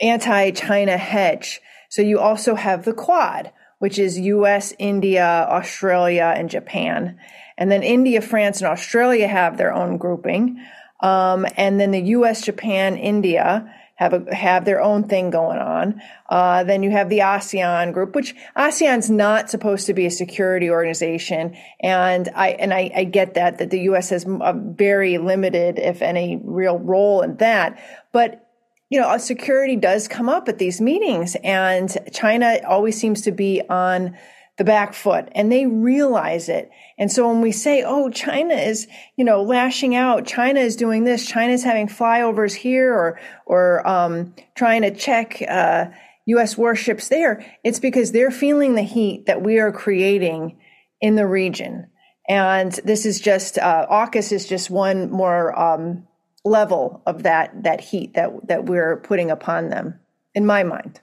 anti-China 0.00 0.96
hedge. 0.96 1.60
So 1.88 2.02
you 2.02 2.18
also 2.18 2.54
have 2.54 2.84
the 2.84 2.92
Quad, 2.92 3.52
which 3.78 3.98
is 3.98 4.18
U.S., 4.18 4.74
India, 4.78 5.46
Australia, 5.48 6.32
and 6.36 6.48
Japan, 6.48 7.18
and 7.58 7.70
then 7.70 7.82
India, 7.82 8.20
France, 8.20 8.60
and 8.60 8.68
Australia 8.68 9.28
have 9.28 9.56
their 9.56 9.72
own 9.72 9.96
grouping. 9.96 10.62
Um, 11.00 11.46
and 11.56 11.78
then 11.78 11.90
the 11.90 12.00
U.S., 12.00 12.42
Japan, 12.42 12.96
India 12.96 13.72
have 13.96 14.12
a, 14.12 14.34
have 14.34 14.64
their 14.64 14.80
own 14.80 15.04
thing 15.04 15.30
going 15.30 15.58
on. 15.58 16.00
Uh, 16.28 16.64
then 16.64 16.82
you 16.82 16.90
have 16.90 17.08
the 17.08 17.20
ASEAN 17.20 17.92
group, 17.92 18.14
which 18.14 18.34
ASEAN's 18.54 19.10
not 19.10 19.50
supposed 19.50 19.86
to 19.86 19.94
be 19.94 20.06
a 20.06 20.10
security 20.10 20.70
organization, 20.70 21.56
and 21.80 22.28
I 22.34 22.50
and 22.50 22.72
I, 22.72 22.90
I 22.94 23.04
get 23.04 23.34
that 23.34 23.58
that 23.58 23.70
the 23.70 23.80
U.S. 23.80 24.10
has 24.10 24.24
a 24.24 24.54
very 24.54 25.18
limited, 25.18 25.78
if 25.78 26.02
any, 26.02 26.40
real 26.42 26.78
role 26.78 27.22
in 27.22 27.36
that, 27.38 27.82
but. 28.12 28.42
You 28.88 29.00
know, 29.00 29.18
security 29.18 29.76
does 29.76 30.06
come 30.06 30.28
up 30.28 30.48
at 30.48 30.58
these 30.58 30.80
meetings, 30.80 31.36
and 31.42 31.94
China 32.12 32.58
always 32.66 33.00
seems 33.00 33.22
to 33.22 33.32
be 33.32 33.62
on 33.68 34.16
the 34.56 34.64
back 34.64 34.94
foot 34.94 35.28
and 35.32 35.52
they 35.52 35.66
realize 35.66 36.48
it. 36.48 36.70
And 36.98 37.12
so 37.12 37.28
when 37.28 37.42
we 37.42 37.52
say, 37.52 37.82
oh, 37.82 38.08
China 38.08 38.54
is, 38.54 38.88
you 39.16 39.24
know, 39.24 39.42
lashing 39.42 39.94
out, 39.94 40.26
China 40.26 40.60
is 40.60 40.76
doing 40.76 41.04
this, 41.04 41.26
China's 41.26 41.62
having 41.62 41.88
flyovers 41.88 42.54
here 42.54 42.92
or, 42.92 43.20
or, 43.44 43.86
um, 43.86 44.34
trying 44.54 44.82
to 44.82 44.94
check, 44.94 45.42
uh, 45.46 45.86
U.S. 46.26 46.56
warships 46.56 47.08
there, 47.08 47.44
it's 47.62 47.78
because 47.78 48.12
they're 48.12 48.30
feeling 48.30 48.74
the 48.74 48.82
heat 48.82 49.26
that 49.26 49.42
we 49.42 49.58
are 49.58 49.70
creating 49.70 50.58
in 51.00 51.14
the 51.14 51.26
region. 51.26 51.88
And 52.28 52.72
this 52.84 53.06
is 53.06 53.20
just, 53.20 53.58
uh, 53.58 53.86
AUKUS 53.88 54.32
is 54.32 54.48
just 54.48 54.70
one 54.70 55.10
more, 55.10 55.56
um, 55.56 56.06
level 56.46 57.02
of 57.06 57.22
that, 57.24 57.62
that 57.62 57.80
heat 57.80 58.14
that, 58.14 58.30
that 58.48 58.64
we're 58.66 58.98
putting 58.98 59.30
upon 59.30 59.68
them, 59.68 59.98
in 60.34 60.46
my 60.46 60.62
mind. 60.62 61.00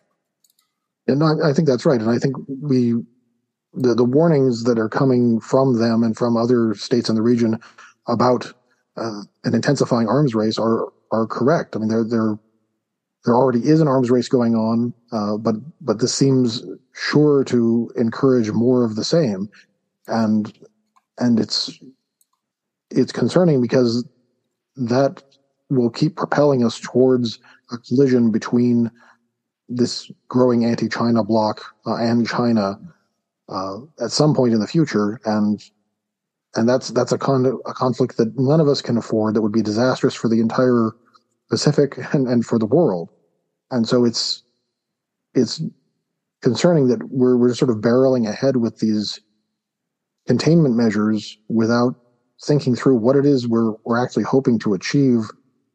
And 1.07 1.23
I, 1.23 1.49
I 1.49 1.53
think 1.53 1.67
that's 1.67 1.85
right. 1.85 1.99
And 1.99 2.09
I 2.09 2.17
think 2.17 2.35
we 2.47 2.95
the, 3.73 3.95
the 3.95 4.03
warnings 4.03 4.63
that 4.63 4.77
are 4.77 4.89
coming 4.89 5.39
from 5.39 5.79
them 5.79 6.03
and 6.03 6.15
from 6.15 6.37
other 6.37 6.75
states 6.75 7.09
in 7.09 7.15
the 7.15 7.21
region 7.21 7.59
about 8.07 8.53
uh, 8.97 9.21
an 9.43 9.55
intensifying 9.55 10.07
arms 10.07 10.35
race 10.35 10.59
are 10.59 10.93
are 11.11 11.25
correct. 11.25 11.75
I 11.75 11.79
mean, 11.79 11.89
there 11.89 12.03
there 12.03 12.37
there 13.25 13.35
already 13.35 13.67
is 13.67 13.81
an 13.81 13.87
arms 13.87 14.11
race 14.11 14.29
going 14.29 14.55
on, 14.55 14.93
uh, 15.11 15.37
but 15.37 15.55
but 15.81 15.99
this 15.99 16.13
seems 16.13 16.63
sure 16.93 17.43
to 17.45 17.91
encourage 17.95 18.51
more 18.51 18.83
of 18.83 18.95
the 18.95 19.03
same, 19.03 19.49
and 20.07 20.53
and 21.17 21.39
it's 21.39 21.79
it's 22.91 23.11
concerning 23.11 23.61
because 23.61 24.07
that 24.75 25.23
will 25.69 25.89
keep 25.89 26.15
propelling 26.15 26.63
us 26.63 26.79
towards 26.79 27.39
a 27.71 27.77
collision 27.77 28.31
between 28.31 28.91
this 29.69 30.11
growing 30.27 30.65
anti-China 30.65 31.23
bloc 31.23 31.63
uh, 31.87 31.95
and 31.95 32.27
China 32.27 32.79
uh, 33.49 33.77
at 33.99 34.11
some 34.11 34.33
point 34.33 34.53
in 34.53 34.59
the 34.59 34.67
future, 34.67 35.19
and 35.25 35.63
and 36.55 36.67
that's 36.69 36.89
that's 36.89 37.11
a 37.11 37.17
con 37.17 37.59
a 37.65 37.73
conflict 37.73 38.17
that 38.17 38.37
none 38.37 38.59
of 38.59 38.67
us 38.67 38.81
can 38.81 38.97
afford. 38.97 39.35
That 39.35 39.41
would 39.41 39.51
be 39.51 39.61
disastrous 39.61 40.13
for 40.13 40.27
the 40.27 40.39
entire 40.39 40.91
Pacific 41.49 41.97
and, 42.13 42.27
and 42.27 42.45
for 42.45 42.57
the 42.57 42.65
world. 42.65 43.09
And 43.71 43.87
so 43.87 44.05
it's 44.05 44.43
it's 45.33 45.61
concerning 46.41 46.87
that 46.87 47.03
we're 47.09 47.37
we're 47.37 47.53
sort 47.53 47.71
of 47.71 47.77
barreling 47.77 48.27
ahead 48.27 48.57
with 48.57 48.79
these 48.79 49.19
containment 50.27 50.75
measures 50.75 51.37
without 51.49 51.95
thinking 52.45 52.75
through 52.75 52.97
what 52.97 53.15
it 53.15 53.25
is 53.25 53.47
we're 53.47 53.73
we're 53.85 54.03
actually 54.03 54.23
hoping 54.23 54.59
to 54.59 54.73
achieve 54.73 55.29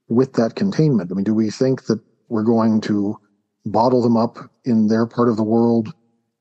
with 0.08 0.34
that 0.34 0.54
containment. 0.54 1.10
I 1.10 1.14
mean, 1.14 1.24
do 1.24 1.34
we 1.34 1.50
think 1.50 1.86
that 1.86 2.00
we're 2.28 2.44
going 2.44 2.80
to 2.82 3.18
bottle 3.66 4.02
them 4.02 4.16
up 4.16 4.38
in 4.64 4.88
their 4.88 5.06
part 5.06 5.28
of 5.28 5.36
the 5.36 5.42
world 5.42 5.92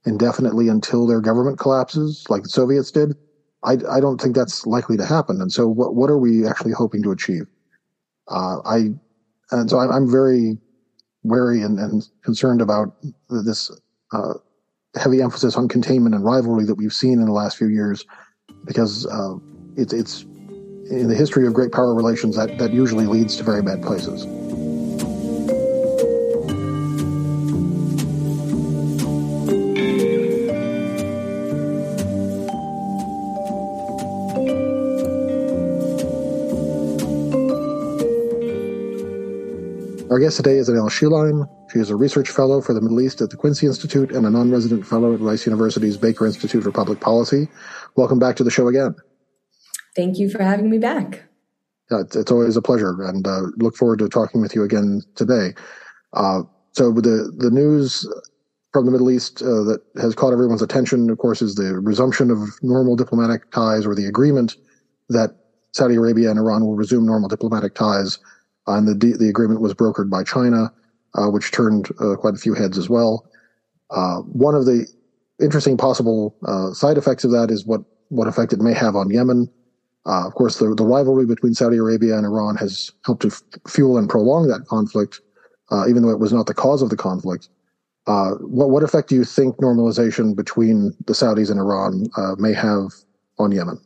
indefinitely 0.05 0.69
until 0.69 1.05
their 1.05 1.21
government 1.21 1.59
collapses, 1.59 2.25
like 2.29 2.43
the 2.43 2.49
Soviets 2.49 2.91
did. 2.91 3.15
I, 3.63 3.73
I 3.89 3.99
don't 3.99 4.21
think 4.21 4.35
that's 4.35 4.65
likely 4.65 4.95
to 4.97 5.05
happen. 5.05 5.41
And 5.41 5.51
so, 5.51 5.67
what 5.67 5.95
what 5.95 6.09
are 6.09 6.17
we 6.17 6.47
actually 6.47 6.71
hoping 6.71 7.03
to 7.03 7.11
achieve? 7.11 7.47
Uh, 8.29 8.59
I 8.65 8.91
and 9.51 9.69
so 9.69 9.79
I'm, 9.79 10.09
very 10.09 10.57
wary 11.23 11.61
and, 11.61 11.79
and, 11.79 12.07
concerned 12.21 12.61
about 12.61 12.93
this 13.29 13.71
uh, 14.11 14.33
heavy 14.95 15.21
emphasis 15.21 15.55
on 15.55 15.69
containment 15.69 16.13
and 16.13 16.25
rivalry 16.25 16.65
that 16.65 16.75
we've 16.75 16.93
seen 16.93 17.13
in 17.13 17.25
the 17.25 17.31
last 17.31 17.57
few 17.57 17.67
years, 17.67 18.05
because 18.65 19.05
uh, 19.05 19.35
it's 19.77 19.93
it's 19.93 20.23
in 20.89 21.07
the 21.07 21.15
history 21.15 21.45
of 21.45 21.53
great 21.53 21.71
power 21.71 21.93
relations 21.93 22.35
that 22.35 22.57
that 22.57 22.73
usually 22.73 23.05
leads 23.05 23.37
to 23.37 23.43
very 23.43 23.61
bad 23.61 23.81
places. 23.81 24.25
Our 40.09 40.19
guest 40.19 40.37
today 40.37 40.57
is 40.57 40.67
Annelle 40.67 40.89
Sheline. 40.89 41.47
She 41.71 41.77
is 41.77 41.91
a 41.91 41.95
research 41.95 42.31
fellow 42.31 42.59
for 42.59 42.73
the 42.73 42.81
Middle 42.81 43.01
East 43.01 43.21
at 43.21 43.29
the 43.29 43.35
Quincy 43.35 43.67
Institute 43.67 44.11
and 44.11 44.25
a 44.25 44.31
non-resident 44.31 44.87
fellow 44.87 45.13
at 45.13 45.19
Rice 45.19 45.45
University's 45.45 45.95
Baker 45.95 46.25
Institute 46.25 46.63
for 46.63 46.71
Public 46.71 46.99
Policy. 46.99 47.47
Welcome 47.95 48.17
back 48.17 48.35
to 48.37 48.43
the 48.43 48.49
show 48.49 48.67
again. 48.67 48.95
Thank 49.97 50.19
you 50.19 50.29
for 50.29 50.43
having 50.43 50.69
me 50.69 50.77
back. 50.77 51.23
Yeah, 51.89 52.01
it's, 52.01 52.31
always 52.31 52.55
a 52.55 52.61
pleasure, 52.61 53.01
and 53.01 53.25
uh, 53.25 53.41
look 53.57 53.75
forward 53.75 53.97
to 53.99 54.07
talking 54.07 54.41
with 54.41 54.53
you 54.53 54.63
again 54.63 55.01
today. 55.15 55.55
Uh, 56.13 56.43
so, 56.73 56.91
the 56.91 57.33
the 57.35 57.49
news 57.49 58.07
from 58.73 58.85
the 58.85 58.91
Middle 58.91 59.09
East 59.09 59.41
uh, 59.41 59.63
that 59.63 59.81
has 59.99 60.13
caught 60.13 60.33
everyone's 60.33 60.61
attention, 60.61 61.09
of 61.09 61.17
course, 61.17 61.41
is 61.41 61.55
the 61.55 61.79
resumption 61.79 62.29
of 62.29 62.39
normal 62.61 62.95
diplomatic 62.95 63.49
ties, 63.49 63.87
or 63.87 63.95
the 63.95 64.05
agreement 64.05 64.55
that 65.09 65.31
Saudi 65.71 65.95
Arabia 65.95 66.29
and 66.29 66.37
Iran 66.37 66.63
will 66.63 66.75
resume 66.75 67.05
normal 67.05 67.29
diplomatic 67.29 67.73
ties 67.73 68.19
and 68.67 68.87
the 68.87 69.17
the 69.17 69.29
agreement 69.29 69.61
was 69.61 69.73
brokered 69.73 70.11
by 70.11 70.23
China, 70.23 70.71
uh, 71.15 71.27
which 71.29 71.51
turned 71.51 71.89
uh, 71.99 72.15
quite 72.15 72.35
a 72.35 72.37
few 72.37 72.53
heads 72.53 72.77
as 72.77 72.87
well. 72.87 73.27
Uh, 73.89 74.17
one 74.17 74.53
of 74.53 74.65
the 74.65 74.85
interesting 75.41 75.77
possible 75.77 76.35
side 76.73 76.97
effects 76.97 77.23
of 77.23 77.31
that 77.31 77.49
is 77.49 77.65
what 77.65 77.81
what 78.09 78.27
effect 78.27 78.53
it 78.53 78.59
may 78.59 78.73
have 78.73 78.95
on 78.95 79.09
Yemen. 79.09 79.49
Uh, 80.07 80.25
of 80.25 80.33
course, 80.35 80.57
the, 80.57 80.73
the 80.73 80.85
rivalry 80.85 81.25
between 81.25 81.53
Saudi 81.53 81.77
Arabia 81.77 82.15
and 82.17 82.25
Iran 82.25 82.55
has 82.55 82.91
helped 83.05 83.23
to 83.23 83.27
f- 83.27 83.41
fuel 83.67 83.97
and 83.97 84.09
prolong 84.09 84.47
that 84.47 84.65
conflict, 84.67 85.19
uh, 85.69 85.85
even 85.89 86.01
though 86.01 86.11
it 86.11 86.19
was 86.19 86.31
not 86.31 86.45
the 86.45 86.53
cause 86.53 86.81
of 86.81 86.89
the 86.89 86.95
conflict. 86.95 87.49
what 88.05 88.69
what 88.69 88.83
effect 88.83 89.09
do 89.09 89.15
you 89.15 89.25
think 89.25 89.57
normalization 89.57 90.35
between 90.35 90.93
the 91.05 91.13
Saudis 91.13 91.51
and 91.51 91.59
Iran 91.59 92.07
may 92.39 92.53
have 92.53 92.91
on 93.37 93.51
Yemen? 93.51 93.79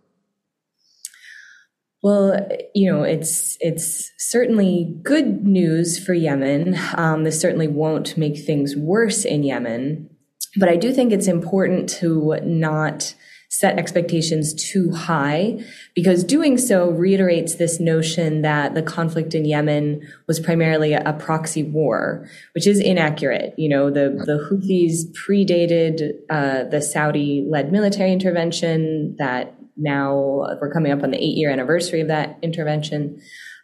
Well, 2.04 2.48
you 2.74 2.92
know, 2.92 3.04
it's 3.04 3.58
it's 3.60 4.12
certainly 4.18 4.96
good 5.04 5.46
news 5.46 6.04
for 6.04 6.14
Yemen. 6.14 6.76
Um, 6.96 7.24
this 7.24 7.40
certainly 7.40 7.68
won't 7.68 8.18
make 8.18 8.40
things 8.40 8.76
worse 8.76 9.24
in 9.24 9.44
Yemen, 9.44 10.10
but 10.58 10.68
I 10.68 10.78
do 10.78 10.94
think 10.94 11.12
it's 11.12 11.28
important 11.28 11.90
to 12.00 12.40
not 12.44 13.14
set 13.52 13.78
expectations 13.78 14.54
too 14.54 14.92
high 14.92 15.62
because 15.94 16.24
doing 16.24 16.58
so 16.58 16.90
reiterates 16.90 17.56
this 17.56 17.82
notion 17.82 18.44
that 18.44 18.76
the 18.76 18.82
conflict 18.82 19.36
in 19.36 19.44
Yemen 19.44 20.02
was 20.26 20.40
primarily 20.40 20.94
a, 20.94 21.12
proxy 21.12 21.62
war, 21.62 22.26
which 22.56 22.66
is 22.66 22.80
inaccurate. 22.80 23.54
You 23.58 23.68
know, 23.68 23.92
the, 23.92 24.24
the 24.26 24.48
Houthis 24.50 25.14
predated 25.14 26.14
uh, 26.30 26.64
the 26.70 26.82
Saudi 26.82 27.46
led 27.48 27.74
military 27.74 28.14
intervention 28.14 29.18
that 29.18 29.54
now 29.76 30.48
we're 30.62 30.72
coming 30.72 30.94
up 30.94 31.04
on 31.04 31.12
the 31.12 31.22
eight 31.22 31.36
year 31.36 31.52
anniversary 31.52 32.00
of 32.00 32.08
that 32.08 32.40
intervention. 32.42 33.20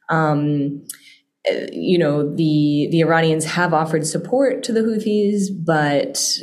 Um, 0.09 0.85
you 1.71 1.97
know, 1.97 2.35
the 2.35 2.89
the 2.91 2.99
Iranians 2.99 3.45
have 3.45 3.73
offered 3.73 4.05
support 4.05 4.63
to 4.63 4.73
the 4.73 4.81
Houthis, 4.81 5.47
but 5.65 6.37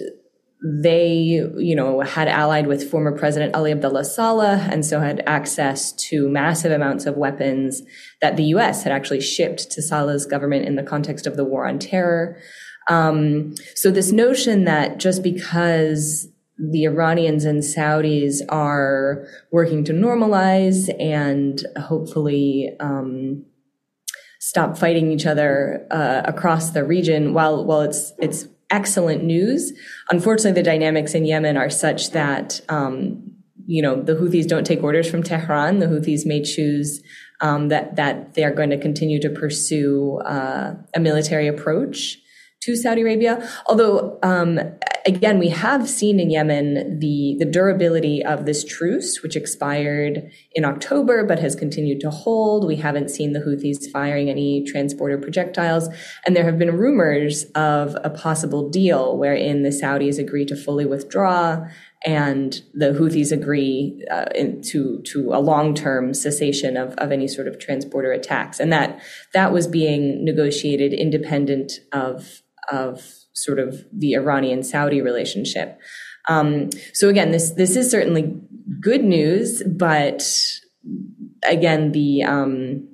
they, 0.64 1.12
you 1.58 1.76
know, 1.76 2.00
had 2.00 2.26
allied 2.26 2.66
with 2.66 2.90
former 2.90 3.12
President 3.12 3.54
Ali 3.54 3.70
Abdullah 3.70 4.04
Saleh 4.04 4.60
and 4.70 4.84
so 4.84 4.98
had 4.98 5.22
access 5.26 5.92
to 6.08 6.26
massive 6.30 6.72
amounts 6.72 7.04
of 7.04 7.18
weapons 7.18 7.82
that 8.22 8.38
the 8.38 8.44
US 8.44 8.82
had 8.82 8.92
actually 8.92 9.20
shipped 9.20 9.70
to 9.72 9.82
Saleh's 9.82 10.24
government 10.24 10.64
in 10.64 10.76
the 10.76 10.82
context 10.82 11.26
of 11.26 11.36
the 11.36 11.44
war 11.44 11.66
on 11.66 11.78
terror. 11.78 12.38
Um, 12.88 13.54
so 13.74 13.90
this 13.90 14.10
notion 14.10 14.64
that 14.64 14.98
just 14.98 15.22
because 15.22 16.28
the 16.56 16.84
Iranians 16.84 17.44
and 17.44 17.60
Saudis 17.60 18.40
are 18.48 19.26
working 19.52 19.84
to 19.84 19.92
normalize 19.92 20.88
and 20.98 21.62
hopefully 21.76 22.74
um, 22.80 23.44
stop 24.40 24.78
fighting 24.78 25.12
each 25.12 25.26
other 25.26 25.86
uh, 25.90 26.22
across 26.24 26.70
the 26.70 26.84
region, 26.84 27.34
while 27.34 27.64
while 27.64 27.80
it's 27.80 28.12
it's 28.18 28.46
excellent 28.70 29.22
news. 29.24 29.72
Unfortunately, 30.10 30.52
the 30.52 30.64
dynamics 30.64 31.14
in 31.14 31.24
Yemen 31.24 31.56
are 31.56 31.70
such 31.70 32.10
that, 32.10 32.60
um, 32.68 33.22
you 33.66 33.82
know, 33.82 34.02
the 34.02 34.14
Houthis 34.14 34.46
don't 34.46 34.66
take 34.66 34.82
orders 34.82 35.10
from 35.10 35.22
Tehran. 35.22 35.78
The 35.78 35.86
Houthis 35.86 36.26
may 36.26 36.42
choose 36.42 37.02
um, 37.40 37.68
that 37.68 37.96
that 37.96 38.34
they 38.34 38.44
are 38.44 38.52
going 38.52 38.70
to 38.70 38.78
continue 38.78 39.20
to 39.20 39.30
pursue 39.30 40.18
uh, 40.24 40.74
a 40.94 41.00
military 41.00 41.48
approach 41.48 42.18
to 42.62 42.76
Saudi 42.76 43.02
Arabia. 43.02 43.48
Although, 43.66 44.18
um, 44.22 44.58
again, 45.06 45.38
we 45.38 45.50
have 45.50 45.88
seen 45.88 46.18
in 46.18 46.30
Yemen 46.30 46.98
the, 46.98 47.36
the 47.38 47.44
durability 47.44 48.24
of 48.24 48.46
this 48.46 48.64
truce, 48.64 49.22
which 49.22 49.36
expired 49.36 50.30
in 50.52 50.64
October 50.64 51.24
but 51.24 51.38
has 51.38 51.54
continued 51.54 52.00
to 52.00 52.10
hold. 52.10 52.66
We 52.66 52.76
haven't 52.76 53.10
seen 53.10 53.32
the 53.32 53.40
Houthis 53.40 53.90
firing 53.90 54.30
any 54.30 54.64
transporter 54.64 55.18
projectiles. 55.18 55.88
And 56.26 56.34
there 56.34 56.44
have 56.44 56.58
been 56.58 56.76
rumors 56.76 57.44
of 57.54 57.96
a 58.02 58.10
possible 58.10 58.70
deal 58.70 59.18
wherein 59.18 59.62
the 59.62 59.70
Saudis 59.70 60.18
agree 60.18 60.46
to 60.46 60.56
fully 60.56 60.86
withdraw 60.86 61.66
and 62.04 62.60
the 62.74 62.92
Houthis 62.92 63.32
agree 63.32 64.04
uh, 64.10 64.26
in, 64.34 64.60
to 64.62 65.00
to 65.06 65.32
a 65.32 65.40
long 65.40 65.74
term 65.74 66.12
cessation 66.12 66.76
of, 66.76 66.92
of 66.94 67.10
any 67.10 67.26
sort 67.26 67.48
of 67.48 67.58
transporter 67.58 68.12
attacks, 68.12 68.60
and 68.60 68.70
that 68.72 69.00
that 69.32 69.52
was 69.52 69.66
being 69.66 70.22
negotiated 70.22 70.92
independent 70.92 71.72
of 71.92 72.42
of 72.70 73.23
sort 73.34 73.58
of 73.58 73.84
the 73.92 74.14
Iranian 74.14 74.62
Saudi 74.62 75.02
relationship. 75.02 75.78
Um, 76.28 76.70
so 76.92 77.08
again, 77.08 77.30
this 77.30 77.50
this 77.50 77.76
is 77.76 77.90
certainly 77.90 78.34
good 78.80 79.04
news, 79.04 79.62
but 79.64 80.22
again, 81.46 81.92
the 81.92 82.22
um, 82.22 82.88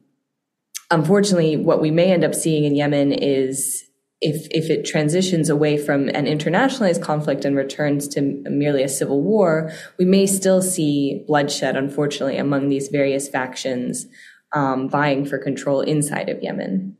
unfortunately, 0.90 1.56
what 1.56 1.80
we 1.80 1.90
may 1.90 2.12
end 2.12 2.24
up 2.24 2.34
seeing 2.34 2.64
in 2.64 2.74
Yemen 2.74 3.12
is 3.12 3.84
if 4.20 4.48
if 4.50 4.68
it 4.68 4.84
transitions 4.84 5.48
away 5.48 5.78
from 5.78 6.08
an 6.08 6.26
internationalized 6.26 7.02
conflict 7.02 7.44
and 7.44 7.56
returns 7.56 8.08
to 8.08 8.20
merely 8.20 8.82
a 8.82 8.88
civil 8.88 9.22
war, 9.22 9.72
we 9.98 10.04
may 10.04 10.26
still 10.26 10.60
see 10.60 11.24
bloodshed, 11.26 11.76
unfortunately, 11.76 12.36
among 12.36 12.68
these 12.68 12.88
various 12.88 13.28
factions 13.28 14.06
um, 14.52 14.90
vying 14.90 15.24
for 15.24 15.38
control 15.38 15.80
inside 15.80 16.28
of 16.28 16.42
Yemen. 16.42 16.96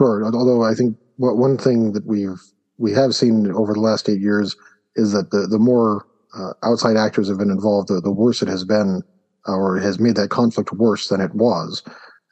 Sure. 0.00 0.24
Although 0.24 0.62
I 0.62 0.74
think 0.74 0.96
what 1.16 1.36
one 1.36 1.58
thing 1.58 1.92
that 1.92 2.06
we've 2.06 2.40
we 2.78 2.92
have 2.92 3.14
seen 3.14 3.50
over 3.52 3.72
the 3.72 3.80
last 3.80 4.08
eight 4.08 4.20
years 4.20 4.56
is 4.96 5.12
that 5.12 5.30
the 5.30 5.46
the 5.46 5.58
more 5.58 6.06
uh, 6.36 6.52
outside 6.62 6.96
actors 6.96 7.28
have 7.28 7.38
been 7.38 7.50
involved, 7.50 7.88
the, 7.88 8.00
the 8.00 8.10
worse 8.10 8.42
it 8.42 8.48
has 8.48 8.64
been, 8.64 9.02
uh, 9.48 9.52
or 9.52 9.78
has 9.78 10.00
made 10.00 10.16
that 10.16 10.30
conflict 10.30 10.72
worse 10.72 11.08
than 11.08 11.20
it 11.20 11.34
was, 11.34 11.82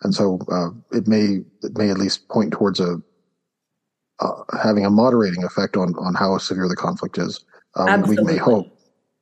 and 0.02 0.14
so 0.14 0.40
uh, 0.50 0.70
it 0.96 1.06
may 1.06 1.40
it 1.62 1.76
may 1.76 1.90
at 1.90 1.98
least 1.98 2.28
point 2.28 2.52
towards 2.52 2.80
a 2.80 2.96
uh, 4.20 4.42
having 4.62 4.84
a 4.84 4.90
moderating 4.90 5.44
effect 5.44 5.76
on 5.76 5.94
on 5.96 6.14
how 6.14 6.36
severe 6.38 6.68
the 6.68 6.76
conflict 6.76 7.18
is. 7.18 7.44
We, 8.06 8.16
we, 8.16 8.24
may 8.24 8.36
hope. 8.36 8.66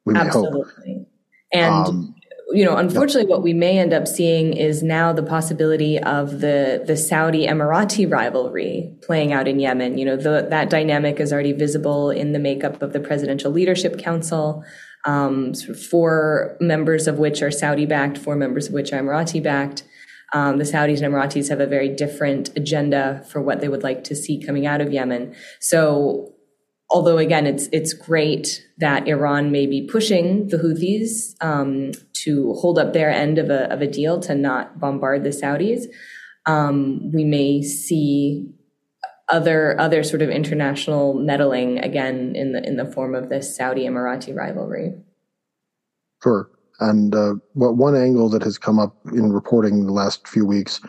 We 0.05 0.15
may 0.15 0.21
Absolutely. 0.21 0.63
hope. 0.63 1.09
And 1.53 1.87
um, 1.87 2.15
you 2.53 2.65
know, 2.65 2.77
unfortunately, 2.77 3.31
what 3.31 3.43
we 3.43 3.53
may 3.53 3.79
end 3.79 3.93
up 3.93 4.09
seeing 4.09 4.55
is 4.55 4.83
now 4.83 5.13
the 5.13 5.23
possibility 5.23 5.99
of 5.99 6.41
the 6.41 6.83
the 6.85 6.97
Saudi 6.97 7.47
Emirati 7.47 8.11
rivalry 8.11 8.93
playing 9.03 9.33
out 9.33 9.47
in 9.47 9.61
Yemen. 9.61 9.99
You 9.99 10.05
know, 10.05 10.17
the, 10.17 10.47
that 10.51 10.71
dynamic 10.71 11.21
is 11.21 11.33
already 11.33 11.53
visible 11.53 12.11
in 12.11 12.33
the 12.33 12.39
makeup 12.39 12.83
of 12.83 12.93
the 12.93 13.01
Presidential 13.01 13.51
Leadership 13.51 13.99
Council. 13.99 14.65
Um, 15.07 15.55
sort 15.55 15.71
of 15.71 15.83
four 15.83 16.57
members 16.61 17.07
of 17.07 17.19
which 17.19 17.41
are 17.41 17.51
Saudi 17.51 17.87
backed, 17.87 18.19
four 18.19 18.37
members 18.37 18.69
of 18.69 18.75
which 18.75 18.93
are 18.93 19.01
Emirati 19.01 19.43
backed. 19.43 19.85
Um, 20.33 20.59
the 20.59 20.65
Saudis 20.65 21.03
and 21.03 21.13
Emiratis 21.13 21.49
have 21.49 21.61
a 21.61 21.67
very 21.67 21.89
different 21.89 22.51
agenda 22.57 23.25
for 23.29 23.41
what 23.41 23.61
they 23.61 23.69
would 23.69 23.83
like 23.83 24.05
to 24.05 24.15
see 24.15 24.41
coming 24.45 24.67
out 24.67 24.81
of 24.81 24.93
Yemen. 24.93 25.35
So 25.59 26.35
although 26.91 27.19
again, 27.19 27.47
it's 27.47 27.69
it's 27.73 27.93
great 27.93 28.67
that 28.79 29.07
Iran 29.09 29.53
may 29.53 29.67
be 29.67 29.87
pushing 29.87 30.49
the 30.49 30.59
Houthis 30.59 31.35
um, 31.41 31.93
to 32.25 32.53
hold 32.55 32.79
up 32.79 32.93
their 32.93 33.11
end 33.11 33.39
of 33.39 33.51
a 33.51 33.73
of 33.73 33.81
a 33.81 33.87
deal 33.87 34.21
to 34.21 34.35
not 34.35 34.79
bombard 34.81 35.25
the 35.25 35.31
Saudis. 35.31 35.85
Um, 36.47 37.13
we 37.13 37.25
may 37.25 37.63
see 37.63 38.51
other 39.29 39.79
other 39.81 40.03
sort 40.03 40.23
of 40.23 40.31
international 40.31 41.15
meddling 41.15 41.79
again 41.79 42.35
in 42.35 42.53
the 42.53 42.67
in 42.67 42.77
the 42.77 42.87
form 42.87 43.15
of 43.15 43.29
this 43.29 43.57
Saudi 43.57 43.87
Emirati 43.87 44.35
rivalry. 44.35 44.95
Sure. 46.23 46.51
And 46.81 47.15
uh, 47.15 47.35
what 47.53 47.77
one 47.77 47.95
angle 47.95 48.31
that 48.31 48.43
has 48.43 48.57
come 48.57 48.79
up 48.79 48.97
in 49.13 49.33
reporting 49.33 49.87
the 49.87 49.93
last 49.93 50.27
few 50.27 50.47
weeks 50.47 50.81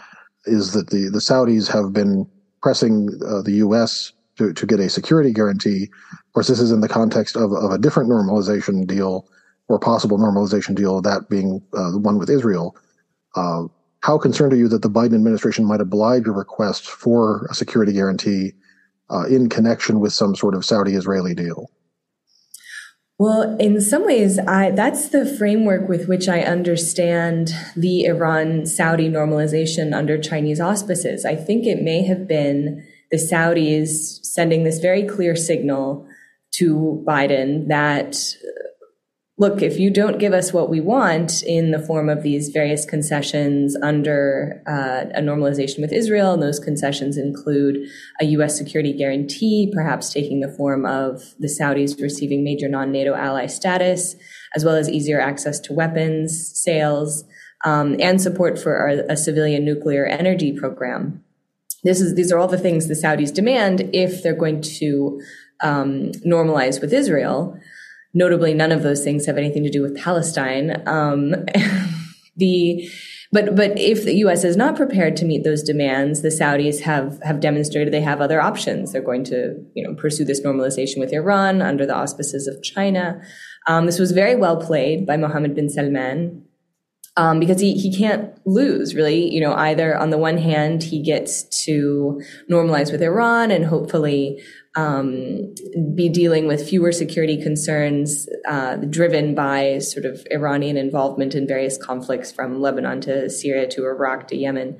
is 0.45 0.71
that 0.71 0.89
the, 0.89 1.09
the 1.09 1.19
Saudis 1.19 1.69
have 1.69 1.91
been 1.91 2.29
pressing 2.61 3.09
uh, 3.27 3.41
the 3.41 3.55
U.S 3.55 4.13
to, 4.41 4.53
to 4.53 4.65
get 4.65 4.79
a 4.79 4.89
security 4.89 5.31
guarantee. 5.31 5.89
Of 6.11 6.33
course, 6.33 6.47
this 6.47 6.59
is 6.59 6.71
in 6.71 6.81
the 6.81 6.89
context 6.89 7.35
of, 7.35 7.51
of 7.53 7.71
a 7.71 7.77
different 7.77 8.09
normalization 8.09 8.87
deal 8.87 9.27
or 9.67 9.79
possible 9.79 10.17
normalization 10.17 10.75
deal, 10.75 11.01
that 11.01 11.29
being 11.29 11.61
uh, 11.73 11.91
the 11.91 11.99
one 11.99 12.17
with 12.17 12.29
Israel. 12.29 12.75
Uh, 13.35 13.63
how 14.01 14.17
concerned 14.17 14.51
are 14.51 14.57
you 14.57 14.67
that 14.67 14.81
the 14.81 14.89
Biden 14.89 15.13
administration 15.13 15.63
might 15.65 15.79
oblige 15.79 16.27
a 16.27 16.31
request 16.31 16.89
for 16.89 17.45
a 17.49 17.53
security 17.53 17.93
guarantee 17.93 18.53
uh, 19.09 19.25
in 19.25 19.47
connection 19.47 19.99
with 19.99 20.11
some 20.11 20.35
sort 20.35 20.55
of 20.55 20.65
Saudi 20.65 20.93
Israeli 20.95 21.35
deal? 21.35 21.69
Well, 23.19 23.55
in 23.59 23.79
some 23.79 24.03
ways, 24.03 24.39
I, 24.39 24.71
that's 24.71 25.09
the 25.09 25.27
framework 25.37 25.87
with 25.87 26.07
which 26.07 26.27
I 26.27 26.41
understand 26.41 27.51
the 27.75 28.05
Iran 28.05 28.65
Saudi 28.65 29.09
normalization 29.09 29.95
under 29.95 30.17
Chinese 30.17 30.59
auspices. 30.59 31.23
I 31.23 31.35
think 31.35 31.67
it 31.67 31.83
may 31.83 32.01
have 32.03 32.27
been 32.27 32.83
the 33.11 33.17
Saudis 33.17 34.23
sending 34.23 34.63
this 34.63 34.79
very 34.79 35.03
clear 35.03 35.35
signal 35.35 36.07
to 36.55 37.03
Biden 37.07 37.67
that 37.67 38.35
look, 39.41 39.63
if 39.63 39.79
you 39.79 39.89
don't 39.89 40.19
give 40.19 40.33
us 40.33 40.53
what 40.53 40.69
we 40.69 40.79
want 40.79 41.41
in 41.41 41.71
the 41.71 41.79
form 41.79 42.09
of 42.09 42.21
these 42.21 42.49
various 42.49 42.85
concessions 42.85 43.75
under 43.81 44.61
uh, 44.67 45.09
a 45.17 45.21
normalization 45.21 45.81
with 45.81 45.91
Israel, 45.91 46.33
and 46.33 46.43
those 46.43 46.59
concessions 46.59 47.17
include 47.17 47.77
a 48.21 48.25
U.S. 48.25 48.55
security 48.55 48.93
guarantee, 48.93 49.71
perhaps 49.73 50.13
taking 50.13 50.41
the 50.41 50.53
form 50.55 50.85
of 50.85 51.33
the 51.39 51.47
Saudis 51.47 51.99
receiving 51.99 52.43
major 52.43 52.69
non 52.69 52.91
NATO 52.91 53.15
ally 53.15 53.47
status, 53.47 54.15
as 54.55 54.63
well 54.63 54.75
as 54.75 54.87
easier 54.87 55.19
access 55.19 55.59
to 55.61 55.73
weapons 55.73 56.51
sales, 56.53 57.23
um, 57.65 57.95
and 57.99 58.21
support 58.21 58.59
for 58.59 58.87
a 58.87 59.17
civilian 59.17 59.65
nuclear 59.65 60.05
energy 60.05 60.51
program 60.51 61.23
this 61.83 62.01
is 62.01 62.15
these 62.15 62.31
are 62.31 62.37
all 62.37 62.47
the 62.47 62.57
things 62.57 62.87
the 62.87 62.93
Saudis 62.93 63.33
demand 63.33 63.89
if 63.93 64.21
they're 64.21 64.33
going 64.33 64.61
to 64.61 65.21
um, 65.61 66.11
normalize 66.25 66.81
with 66.81 66.93
Israel. 66.93 67.57
Notably, 68.13 68.53
none 68.53 68.71
of 68.71 68.83
those 68.83 69.03
things 69.03 69.25
have 69.25 69.37
anything 69.37 69.63
to 69.63 69.69
do 69.69 69.81
with 69.81 69.97
Palestine. 69.97 70.83
Um, 70.85 71.33
the 72.35 72.89
but 73.31 73.55
but 73.55 73.79
if 73.79 74.03
the 74.03 74.15
U.S. 74.15 74.43
is 74.43 74.57
not 74.57 74.75
prepared 74.75 75.15
to 75.17 75.25
meet 75.25 75.43
those 75.43 75.63
demands, 75.63 76.21
the 76.21 76.29
Saudis 76.29 76.81
have 76.81 77.19
have 77.23 77.39
demonstrated 77.39 77.93
they 77.93 78.01
have 78.01 78.19
other 78.19 78.41
options. 78.41 78.91
They're 78.91 79.01
going 79.01 79.23
to 79.25 79.55
you 79.73 79.87
know 79.87 79.95
pursue 79.95 80.25
this 80.25 80.41
normalization 80.41 80.99
with 80.99 81.13
Iran 81.13 81.61
under 81.61 81.85
the 81.85 81.95
auspices 81.95 82.47
of 82.47 82.61
China. 82.61 83.21
Um, 83.67 83.85
this 83.85 83.99
was 83.99 84.11
very 84.11 84.35
well 84.35 84.57
played 84.57 85.05
by 85.05 85.17
Mohammed 85.17 85.55
bin 85.55 85.69
Salman 85.69 86.45
um, 87.17 87.39
because 87.39 87.59
he, 87.59 87.73
he 87.73 87.95
can't 87.95 88.31
lose 88.45 88.95
really. 88.95 89.31
You 89.33 89.41
know, 89.41 89.53
either 89.53 89.97
on 89.97 90.09
the 90.09 90.17
one 90.17 90.37
hand, 90.37 90.83
he 90.83 91.01
gets 91.01 91.43
to 91.65 92.21
normalize 92.49 92.91
with 92.91 93.01
Iran 93.01 93.51
and 93.51 93.65
hopefully 93.65 94.41
um, 94.75 95.53
be 95.95 96.07
dealing 96.07 96.47
with 96.47 96.67
fewer 96.67 96.91
security 96.91 97.41
concerns 97.41 98.27
uh, 98.47 98.77
driven 98.77 99.35
by 99.35 99.79
sort 99.79 100.05
of 100.05 100.25
Iranian 100.31 100.77
involvement 100.77 101.35
in 101.35 101.47
various 101.47 101.77
conflicts 101.77 102.31
from 102.31 102.61
Lebanon 102.61 103.01
to 103.01 103.29
Syria 103.29 103.67
to 103.69 103.85
Iraq 103.85 104.29
to 104.29 104.37
Yemen, 104.37 104.77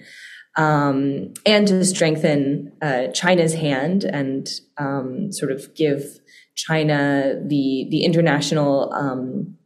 um, 0.58 1.34
and 1.46 1.68
to 1.68 1.84
strengthen 1.84 2.72
uh, 2.82 3.08
China's 3.08 3.54
hand 3.54 4.06
and 4.06 4.48
um, 4.78 5.32
sort 5.32 5.52
of 5.52 5.76
give 5.76 6.20
China 6.56 7.42
the 7.46 7.88
the 7.90 8.04
international 8.04 8.94
um, 8.94 9.58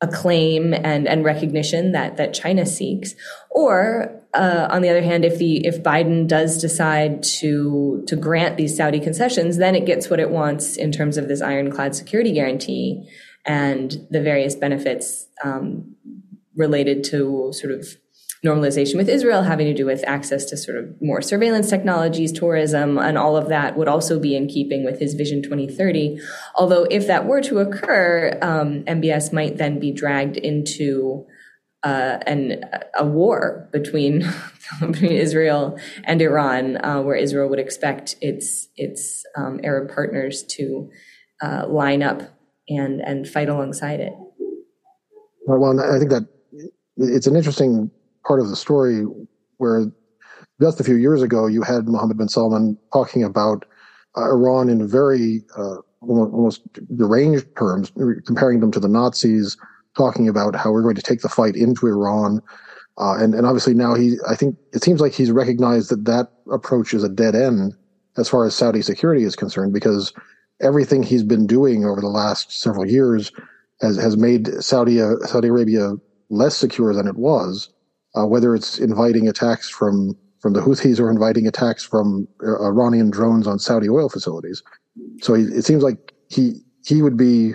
acclaim 0.00 0.74
and 0.74 1.08
and 1.08 1.24
recognition 1.24 1.92
that 1.92 2.16
that 2.16 2.34
China 2.34 2.66
seeks, 2.66 3.14
or 3.50 4.22
uh, 4.34 4.68
on 4.70 4.82
the 4.82 4.88
other 4.88 5.02
hand, 5.02 5.24
if 5.24 5.38
the 5.38 5.66
if 5.66 5.82
Biden 5.82 6.26
does 6.26 6.60
decide 6.60 7.22
to 7.22 8.04
to 8.06 8.16
grant 8.16 8.56
these 8.56 8.76
Saudi 8.76 9.00
concessions, 9.00 9.56
then 9.56 9.74
it 9.74 9.86
gets 9.86 10.10
what 10.10 10.20
it 10.20 10.30
wants 10.30 10.76
in 10.76 10.92
terms 10.92 11.16
of 11.16 11.28
this 11.28 11.40
ironclad 11.40 11.94
security 11.94 12.32
guarantee 12.32 13.08
and 13.46 14.06
the 14.10 14.20
various 14.20 14.54
benefits 14.54 15.26
um, 15.44 15.94
related 16.56 17.04
to 17.04 17.52
sort 17.52 17.72
of 17.72 17.86
normalization 18.44 18.96
with 18.96 19.08
Israel 19.08 19.42
having 19.42 19.66
to 19.66 19.74
do 19.74 19.86
with 19.86 20.04
access 20.06 20.44
to 20.46 20.56
sort 20.56 20.78
of 20.78 20.90
more 21.00 21.22
surveillance 21.22 21.70
technologies, 21.70 22.32
tourism, 22.32 22.98
and 22.98 23.16
all 23.16 23.36
of 23.36 23.48
that 23.48 23.76
would 23.76 23.88
also 23.88 24.18
be 24.18 24.36
in 24.36 24.46
keeping 24.46 24.84
with 24.84 24.98
his 25.00 25.14
Vision 25.14 25.42
2030. 25.42 26.18
Although, 26.54 26.84
if 26.90 27.06
that 27.06 27.26
were 27.26 27.40
to 27.42 27.58
occur, 27.58 28.38
um, 28.42 28.84
MBS 28.84 29.32
might 29.32 29.56
then 29.56 29.78
be 29.78 29.92
dragged 29.92 30.36
into 30.36 31.26
uh, 31.82 32.18
an, 32.26 32.64
a 32.98 33.06
war 33.06 33.68
between, 33.72 34.28
between 34.80 35.12
Israel 35.12 35.78
and 36.04 36.20
Iran, 36.20 36.84
uh, 36.84 37.00
where 37.02 37.16
Israel 37.16 37.48
would 37.48 37.60
expect 37.60 38.16
its 38.20 38.68
its 38.76 39.24
um, 39.36 39.60
Arab 39.62 39.94
partners 39.94 40.42
to 40.50 40.90
uh, 41.42 41.66
line 41.68 42.02
up 42.02 42.22
and 42.68 43.00
and 43.00 43.28
fight 43.28 43.48
alongside 43.48 44.00
it. 44.00 44.12
Well, 45.46 45.80
I 45.80 45.98
think 45.98 46.10
that 46.10 46.26
it's 46.96 47.26
an 47.26 47.36
interesting 47.36 47.90
part 48.26 48.40
of 48.40 48.48
the 48.48 48.56
story 48.56 49.04
where 49.58 49.86
just 50.60 50.80
a 50.80 50.84
few 50.84 50.96
years 50.96 51.22
ago 51.22 51.46
you 51.46 51.62
had 51.62 51.86
Mohammed 51.86 52.18
bin 52.18 52.28
Salman 52.28 52.78
talking 52.92 53.22
about 53.22 53.64
uh, 54.16 54.24
Iran 54.24 54.68
in 54.68 54.86
very 54.88 55.44
uh, 55.56 55.76
almost 56.00 56.62
deranged 56.96 57.46
terms, 57.56 57.92
comparing 58.26 58.60
them 58.60 58.70
to 58.72 58.80
the 58.80 58.88
Nazis, 58.88 59.56
talking 59.96 60.28
about 60.28 60.54
how 60.54 60.70
we're 60.70 60.82
going 60.82 60.94
to 60.94 61.02
take 61.02 61.20
the 61.20 61.28
fight 61.28 61.56
into 61.56 61.86
Iran. 61.86 62.40
Uh, 62.98 63.16
and, 63.18 63.34
and 63.34 63.46
obviously 63.46 63.74
now 63.74 63.94
he, 63.94 64.16
I 64.28 64.36
think 64.36 64.56
it 64.72 64.82
seems 64.82 65.00
like 65.00 65.12
he's 65.12 65.30
recognized 65.30 65.90
that 65.90 66.04
that 66.06 66.30
approach 66.50 66.94
is 66.94 67.04
a 67.04 67.08
dead 67.08 67.34
end 67.34 67.74
as 68.16 68.28
far 68.28 68.46
as 68.46 68.54
Saudi 68.54 68.80
security 68.80 69.24
is 69.24 69.36
concerned, 69.36 69.74
because 69.74 70.12
everything 70.62 71.02
he's 71.02 71.22
been 71.22 71.46
doing 71.46 71.84
over 71.84 72.00
the 72.00 72.06
last 72.08 72.50
several 72.50 72.86
years 72.86 73.30
has, 73.82 73.96
has 73.96 74.16
made 74.16 74.62
Saudi, 74.62 75.02
uh, 75.02 75.16
Saudi 75.26 75.48
Arabia 75.48 75.92
less 76.30 76.56
secure 76.56 76.94
than 76.94 77.06
it 77.06 77.16
was 77.16 77.68
uh, 78.16 78.26
whether 78.26 78.54
it's 78.54 78.78
inviting 78.78 79.28
attacks 79.28 79.68
from 79.68 80.16
from 80.40 80.52
the 80.52 80.60
Houthis 80.60 81.00
or 81.00 81.10
inviting 81.10 81.46
attacks 81.46 81.82
from 81.82 82.28
uh, 82.44 82.62
Iranian 82.62 83.10
drones 83.10 83.46
on 83.46 83.58
Saudi 83.58 83.88
oil 83.88 84.08
facilities. 84.08 84.62
So 85.20 85.34
he, 85.34 85.44
it 85.44 85.64
seems 85.64 85.82
like 85.82 86.12
he 86.28 86.62
he 86.84 87.02
would 87.02 87.16
be 87.16 87.54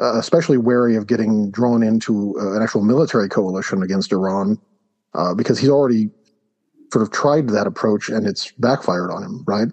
uh, 0.00 0.18
especially 0.18 0.56
wary 0.56 0.96
of 0.96 1.06
getting 1.06 1.50
drawn 1.50 1.82
into 1.82 2.34
uh, 2.40 2.56
an 2.56 2.62
actual 2.62 2.82
military 2.82 3.28
coalition 3.28 3.82
against 3.82 4.12
Iran 4.12 4.58
uh, 5.14 5.34
because 5.34 5.58
he's 5.58 5.70
already 5.70 6.10
sort 6.92 7.02
of 7.02 7.10
tried 7.10 7.48
that 7.50 7.66
approach 7.66 8.08
and 8.08 8.26
it's 8.26 8.52
backfired 8.52 9.10
on 9.10 9.22
him, 9.22 9.44
right? 9.46 9.68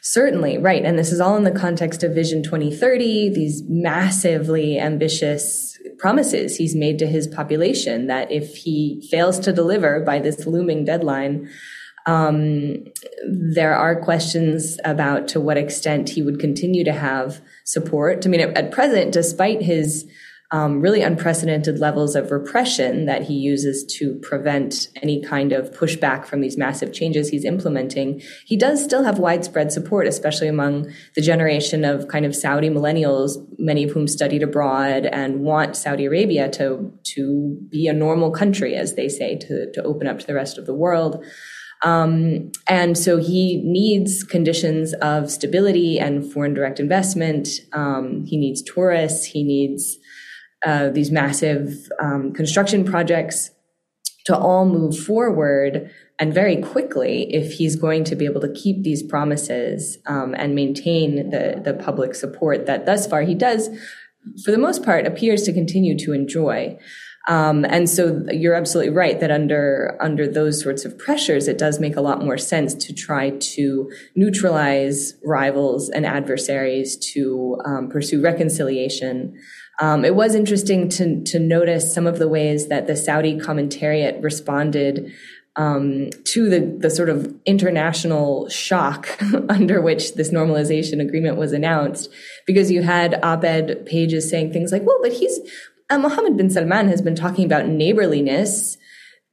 Certainly, 0.00 0.58
right. 0.58 0.84
And 0.84 0.98
this 0.98 1.12
is 1.12 1.20
all 1.20 1.36
in 1.36 1.44
the 1.44 1.50
context 1.50 2.02
of 2.02 2.12
Vision 2.14 2.42
2030, 2.42 3.30
these 3.30 3.62
massively 3.68 4.78
ambitious 4.78 5.71
promises 5.98 6.56
he's 6.56 6.74
made 6.74 6.98
to 6.98 7.06
his 7.06 7.26
population 7.26 8.06
that 8.06 8.30
if 8.30 8.56
he 8.56 9.06
fails 9.10 9.38
to 9.40 9.52
deliver 9.52 10.00
by 10.00 10.18
this 10.18 10.46
looming 10.46 10.84
deadline, 10.84 11.48
um, 12.06 12.84
there 13.28 13.74
are 13.74 14.00
questions 14.02 14.78
about 14.84 15.28
to 15.28 15.40
what 15.40 15.56
extent 15.56 16.08
he 16.08 16.22
would 16.22 16.40
continue 16.40 16.84
to 16.84 16.92
have 16.92 17.40
support. 17.64 18.26
I 18.26 18.28
mean, 18.28 18.40
at, 18.40 18.56
at 18.56 18.72
present, 18.72 19.12
despite 19.12 19.62
his 19.62 20.08
um, 20.52 20.82
really 20.82 21.00
unprecedented 21.00 21.78
levels 21.78 22.14
of 22.14 22.30
repression 22.30 23.06
that 23.06 23.22
he 23.22 23.32
uses 23.32 23.84
to 23.98 24.14
prevent 24.16 24.88
any 25.02 25.22
kind 25.24 25.50
of 25.50 25.70
pushback 25.70 26.26
from 26.26 26.42
these 26.42 26.58
massive 26.58 26.92
changes 26.92 27.30
he's 27.30 27.46
implementing, 27.46 28.20
he 28.44 28.56
does 28.56 28.84
still 28.84 29.02
have 29.02 29.18
widespread 29.18 29.72
support, 29.72 30.06
especially 30.06 30.48
among 30.48 30.92
the 31.14 31.22
generation 31.22 31.86
of 31.86 32.06
kind 32.08 32.26
of 32.26 32.36
Saudi 32.36 32.68
millennials, 32.68 33.38
many 33.58 33.84
of 33.84 33.92
whom 33.92 34.06
studied 34.06 34.42
abroad 34.42 35.06
and 35.06 35.40
want 35.40 35.74
Saudi 35.74 36.04
Arabia 36.04 36.50
to, 36.50 36.92
to 37.04 37.58
be 37.70 37.88
a 37.88 37.94
normal 37.94 38.30
country, 38.30 38.74
as 38.74 38.94
they 38.94 39.08
say, 39.08 39.38
to, 39.38 39.72
to 39.72 39.82
open 39.84 40.06
up 40.06 40.18
to 40.18 40.26
the 40.26 40.34
rest 40.34 40.58
of 40.58 40.66
the 40.66 40.74
world. 40.74 41.24
Um, 41.82 42.52
and 42.68 42.96
so 42.96 43.16
he 43.16 43.60
needs 43.64 44.22
conditions 44.22 44.92
of 44.94 45.30
stability 45.30 45.98
and 45.98 46.30
foreign 46.30 46.54
direct 46.54 46.78
investment. 46.78 47.48
Um, 47.72 48.24
he 48.24 48.36
needs 48.36 48.62
tourists. 48.62 49.24
He 49.24 49.42
needs 49.42 49.98
uh, 50.64 50.90
these 50.90 51.10
massive 51.10 51.88
um, 52.00 52.32
construction 52.32 52.84
projects 52.84 53.50
to 54.26 54.36
all 54.36 54.64
move 54.64 54.96
forward 54.96 55.90
and 56.18 56.32
very 56.32 56.56
quickly 56.56 57.34
if 57.34 57.54
he's 57.54 57.74
going 57.74 58.04
to 58.04 58.14
be 58.14 58.24
able 58.24 58.40
to 58.40 58.52
keep 58.52 58.84
these 58.84 59.02
promises 59.02 59.98
um, 60.06 60.34
and 60.34 60.54
maintain 60.54 61.30
the, 61.30 61.60
the 61.64 61.74
public 61.74 62.14
support 62.14 62.66
that 62.66 62.86
thus 62.86 63.06
far 63.06 63.22
he 63.22 63.34
does, 63.34 63.68
for 64.44 64.52
the 64.52 64.58
most 64.58 64.84
part, 64.84 65.06
appears 65.06 65.42
to 65.42 65.52
continue 65.52 65.98
to 65.98 66.12
enjoy. 66.12 66.78
Um, 67.28 67.64
and 67.64 67.88
so 67.88 68.24
you're 68.30 68.54
absolutely 68.54 68.92
right 68.92 69.18
that 69.20 69.30
under 69.30 69.96
under 70.00 70.26
those 70.26 70.60
sorts 70.60 70.84
of 70.84 70.98
pressures, 70.98 71.46
it 71.46 71.56
does 71.56 71.78
make 71.78 71.96
a 71.96 72.00
lot 72.00 72.24
more 72.24 72.38
sense 72.38 72.74
to 72.74 72.92
try 72.92 73.30
to 73.30 73.90
neutralize 74.16 75.14
rivals 75.24 75.88
and 75.88 76.04
adversaries 76.04 76.96
to 77.12 77.58
um, 77.64 77.88
pursue 77.88 78.20
reconciliation. 78.20 79.38
Um, 79.80 80.04
it 80.04 80.14
was 80.14 80.34
interesting 80.34 80.88
to, 80.90 81.22
to 81.24 81.38
notice 81.38 81.92
some 81.92 82.06
of 82.06 82.18
the 82.18 82.28
ways 82.28 82.68
that 82.68 82.86
the 82.86 82.96
Saudi 82.96 83.38
commentariat 83.38 84.22
responded 84.22 85.12
um, 85.56 86.10
to 86.24 86.48
the, 86.48 86.60
the 86.60 86.90
sort 86.90 87.08
of 87.08 87.34
international 87.44 88.48
shock 88.48 89.22
under 89.48 89.80
which 89.80 90.14
this 90.14 90.30
normalization 90.30 91.00
agreement 91.00 91.36
was 91.36 91.52
announced, 91.52 92.10
because 92.46 92.70
you 92.70 92.82
had 92.82 93.22
op-ed 93.22 93.84
pages 93.86 94.28
saying 94.30 94.52
things 94.52 94.72
like, 94.72 94.82
well, 94.82 94.98
but 95.02 95.12
he's, 95.12 95.38
uh, 95.90 95.98
Mohammed 95.98 96.36
bin 96.36 96.50
Salman 96.50 96.88
has 96.88 97.02
been 97.02 97.14
talking 97.14 97.44
about 97.44 97.66
neighborliness 97.66 98.78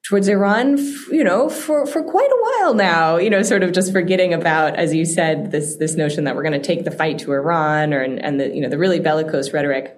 towards 0.04 0.28
Iran, 0.28 0.78
you 1.12 1.23
know, 1.23 1.49
for, 1.49 1.86
for 1.86 2.02
quite 2.02 2.30
a 2.30 2.41
while 2.41 2.73
now, 2.73 3.17
you 3.17 3.30
know, 3.30 3.43
sort 3.43 3.63
of 3.63 3.71
just 3.71 3.91
forgetting 3.91 4.34
about, 4.34 4.75
as 4.75 4.93
you 4.93 5.06
said, 5.06 5.52
this, 5.52 5.75
this 5.75 5.95
notion 5.95 6.23
that 6.23 6.36
we're 6.36 6.43
going 6.43 6.60
to 6.60 6.67
take 6.67 6.84
the 6.84 6.91
fight 6.91 7.19
to 7.19 7.32
Iran 7.32 7.93
or, 7.93 8.02
and, 8.02 8.19
and 8.23 8.39
the, 8.39 8.49
you 8.49 8.62
know, 8.62 8.69
the 8.69 8.78
really 8.78 8.99
bellicose 8.99 9.54
rhetoric 9.54 9.95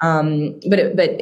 um, 0.00 0.60
but 0.68 0.96
but 0.96 1.20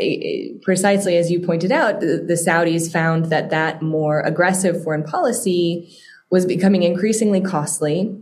precisely 0.63 1.17
as 1.17 1.31
you 1.31 1.41
pointed 1.41 1.73
out, 1.73 2.01
the, 2.01 2.25
the 2.27 2.35
Saudis 2.35 2.91
found 2.91 3.27
that 3.27 3.51
that 3.51 3.83
more 3.83 4.21
aggressive 4.21 4.83
foreign 4.83 5.05
policy 5.05 5.97
was 6.31 6.47
becoming 6.47 6.83
increasingly 6.83 7.41
costly 7.41 8.17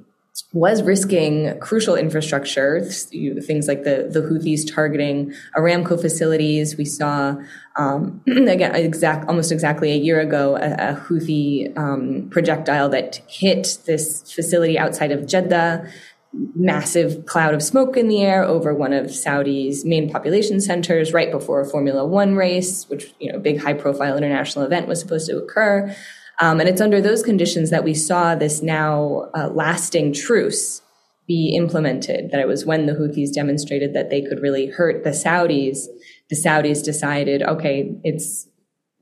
was 0.52 0.82
risking 0.82 1.58
crucial 1.60 1.94
infrastructure, 1.94 2.82
things 2.82 3.68
like 3.68 3.84
the, 3.84 4.08
the 4.10 4.20
Houthis 4.20 4.72
targeting 4.72 5.32
Aramco 5.56 6.00
facilities. 6.00 6.76
We 6.76 6.84
saw, 6.84 7.36
um, 7.76 8.20
again, 8.26 8.74
exact, 8.74 9.28
almost 9.28 9.52
exactly 9.52 9.92
a 9.92 9.96
year 9.96 10.20
ago, 10.20 10.56
a, 10.56 10.92
a 10.92 10.96
Houthi 10.96 11.76
um, 11.76 12.28
projectile 12.30 12.88
that 12.90 13.16
hit 13.28 13.78
this 13.86 14.32
facility 14.32 14.78
outside 14.78 15.12
of 15.12 15.26
Jeddah 15.26 15.88
massive 16.32 17.26
cloud 17.26 17.54
of 17.54 17.62
smoke 17.62 17.96
in 17.96 18.08
the 18.08 18.22
air 18.22 18.44
over 18.44 18.72
one 18.72 18.92
of 18.92 19.14
Saudi's 19.14 19.84
main 19.84 20.08
population 20.08 20.60
centers 20.60 21.12
right 21.12 21.30
before 21.30 21.60
a 21.60 21.66
Formula 21.66 22.06
One 22.06 22.36
race, 22.36 22.88
which, 22.88 23.12
you 23.18 23.30
know, 23.30 23.38
a 23.38 23.40
big 23.40 23.60
high 23.60 23.74
profile 23.74 24.16
international 24.16 24.64
event 24.64 24.86
was 24.86 25.00
supposed 25.00 25.28
to 25.28 25.38
occur. 25.38 25.94
Um, 26.40 26.60
and 26.60 26.68
it's 26.68 26.80
under 26.80 27.00
those 27.00 27.22
conditions 27.22 27.70
that 27.70 27.84
we 27.84 27.94
saw 27.94 28.34
this 28.34 28.62
now 28.62 29.28
uh, 29.34 29.48
lasting 29.48 30.12
truce 30.12 30.82
be 31.26 31.54
implemented. 31.54 32.30
That 32.30 32.40
it 32.40 32.48
was 32.48 32.64
when 32.64 32.86
the 32.86 32.94
Houthis 32.94 33.32
demonstrated 33.32 33.92
that 33.94 34.08
they 34.10 34.22
could 34.22 34.40
really 34.40 34.66
hurt 34.66 35.04
the 35.04 35.10
Saudis. 35.10 35.86
The 36.30 36.36
Saudis 36.36 36.82
decided, 36.82 37.42
okay, 37.42 37.92
it's 38.04 38.48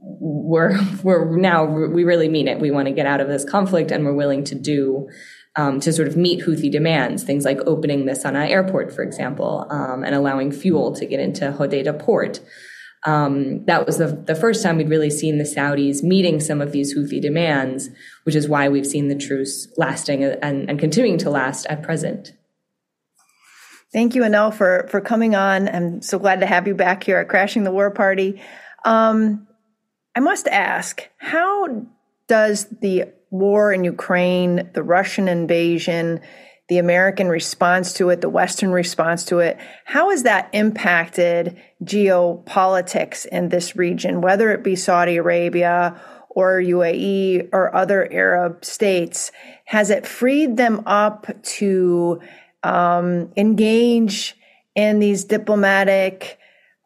we're 0.00 0.78
we're 1.02 1.36
now 1.36 1.64
we 1.64 2.04
really 2.04 2.28
mean 2.28 2.48
it. 2.48 2.58
We 2.58 2.70
want 2.70 2.88
to 2.88 2.94
get 2.94 3.06
out 3.06 3.20
of 3.20 3.28
this 3.28 3.44
conflict, 3.44 3.90
and 3.90 4.04
we're 4.04 4.14
willing 4.14 4.44
to 4.44 4.54
do 4.54 5.08
um, 5.58 5.80
to 5.80 5.92
sort 5.92 6.06
of 6.06 6.16
meet 6.16 6.40
Houthi 6.44 6.70
demands, 6.70 7.24
things 7.24 7.44
like 7.44 7.58
opening 7.66 8.06
the 8.06 8.12
Sana'a 8.12 8.48
airport, 8.48 8.92
for 8.92 9.02
example, 9.02 9.66
um, 9.68 10.04
and 10.04 10.14
allowing 10.14 10.52
fuel 10.52 10.94
to 10.94 11.04
get 11.04 11.18
into 11.18 11.50
Hodeidah 11.50 11.98
port. 11.98 12.40
Um, 13.04 13.64
that 13.66 13.84
was 13.84 13.98
the, 13.98 14.06
the 14.06 14.36
first 14.36 14.62
time 14.62 14.76
we'd 14.76 14.88
really 14.88 15.10
seen 15.10 15.38
the 15.38 15.44
Saudis 15.44 16.02
meeting 16.02 16.38
some 16.40 16.60
of 16.60 16.70
these 16.70 16.96
Houthi 16.96 17.20
demands, 17.20 17.90
which 18.22 18.36
is 18.36 18.48
why 18.48 18.68
we've 18.68 18.86
seen 18.86 19.08
the 19.08 19.16
truce 19.16 19.68
lasting 19.76 20.22
and, 20.22 20.70
and 20.70 20.78
continuing 20.78 21.18
to 21.18 21.30
last 21.30 21.66
at 21.66 21.82
present. 21.82 22.32
Thank 23.92 24.14
you, 24.14 24.22
Annelle, 24.22 24.54
for, 24.54 24.86
for 24.90 25.00
coming 25.00 25.34
on. 25.34 25.68
I'm 25.68 26.02
so 26.02 26.20
glad 26.20 26.40
to 26.40 26.46
have 26.46 26.68
you 26.68 26.74
back 26.74 27.02
here 27.02 27.18
at 27.18 27.28
Crashing 27.28 27.64
the 27.64 27.72
War 27.72 27.90
Party. 27.90 28.40
Um, 28.84 29.48
I 30.14 30.20
must 30.20 30.46
ask, 30.46 31.08
how 31.16 31.86
does 32.28 32.66
the 32.80 33.06
war 33.30 33.72
in 33.72 33.84
Ukraine, 33.84 34.70
the 34.74 34.82
Russian 34.82 35.28
invasion, 35.28 36.20
the 36.68 36.78
American 36.78 37.28
response 37.28 37.94
to 37.94 38.10
it, 38.10 38.20
the 38.20 38.28
Western 38.28 38.70
response 38.70 39.24
to 39.24 39.38
it, 39.38 39.58
how 39.84 40.10
has 40.10 40.22
that 40.22 40.50
impacted 40.52 41.56
geopolitics 41.82 43.26
in 43.26 43.48
this 43.48 43.74
region, 43.74 44.20
whether 44.20 44.50
it 44.52 44.62
be 44.62 44.76
Saudi 44.76 45.16
Arabia 45.16 45.98
or 46.28 46.60
UAE 46.60 47.48
or 47.52 47.74
other 47.74 48.10
Arab 48.12 48.64
states? 48.64 49.32
Has 49.64 49.88
it 49.88 50.06
freed 50.06 50.58
them 50.58 50.82
up 50.86 51.26
to 51.42 52.20
um, 52.62 53.32
engage 53.36 54.36
in 54.74 54.98
these 54.98 55.24
diplomatic 55.24 56.38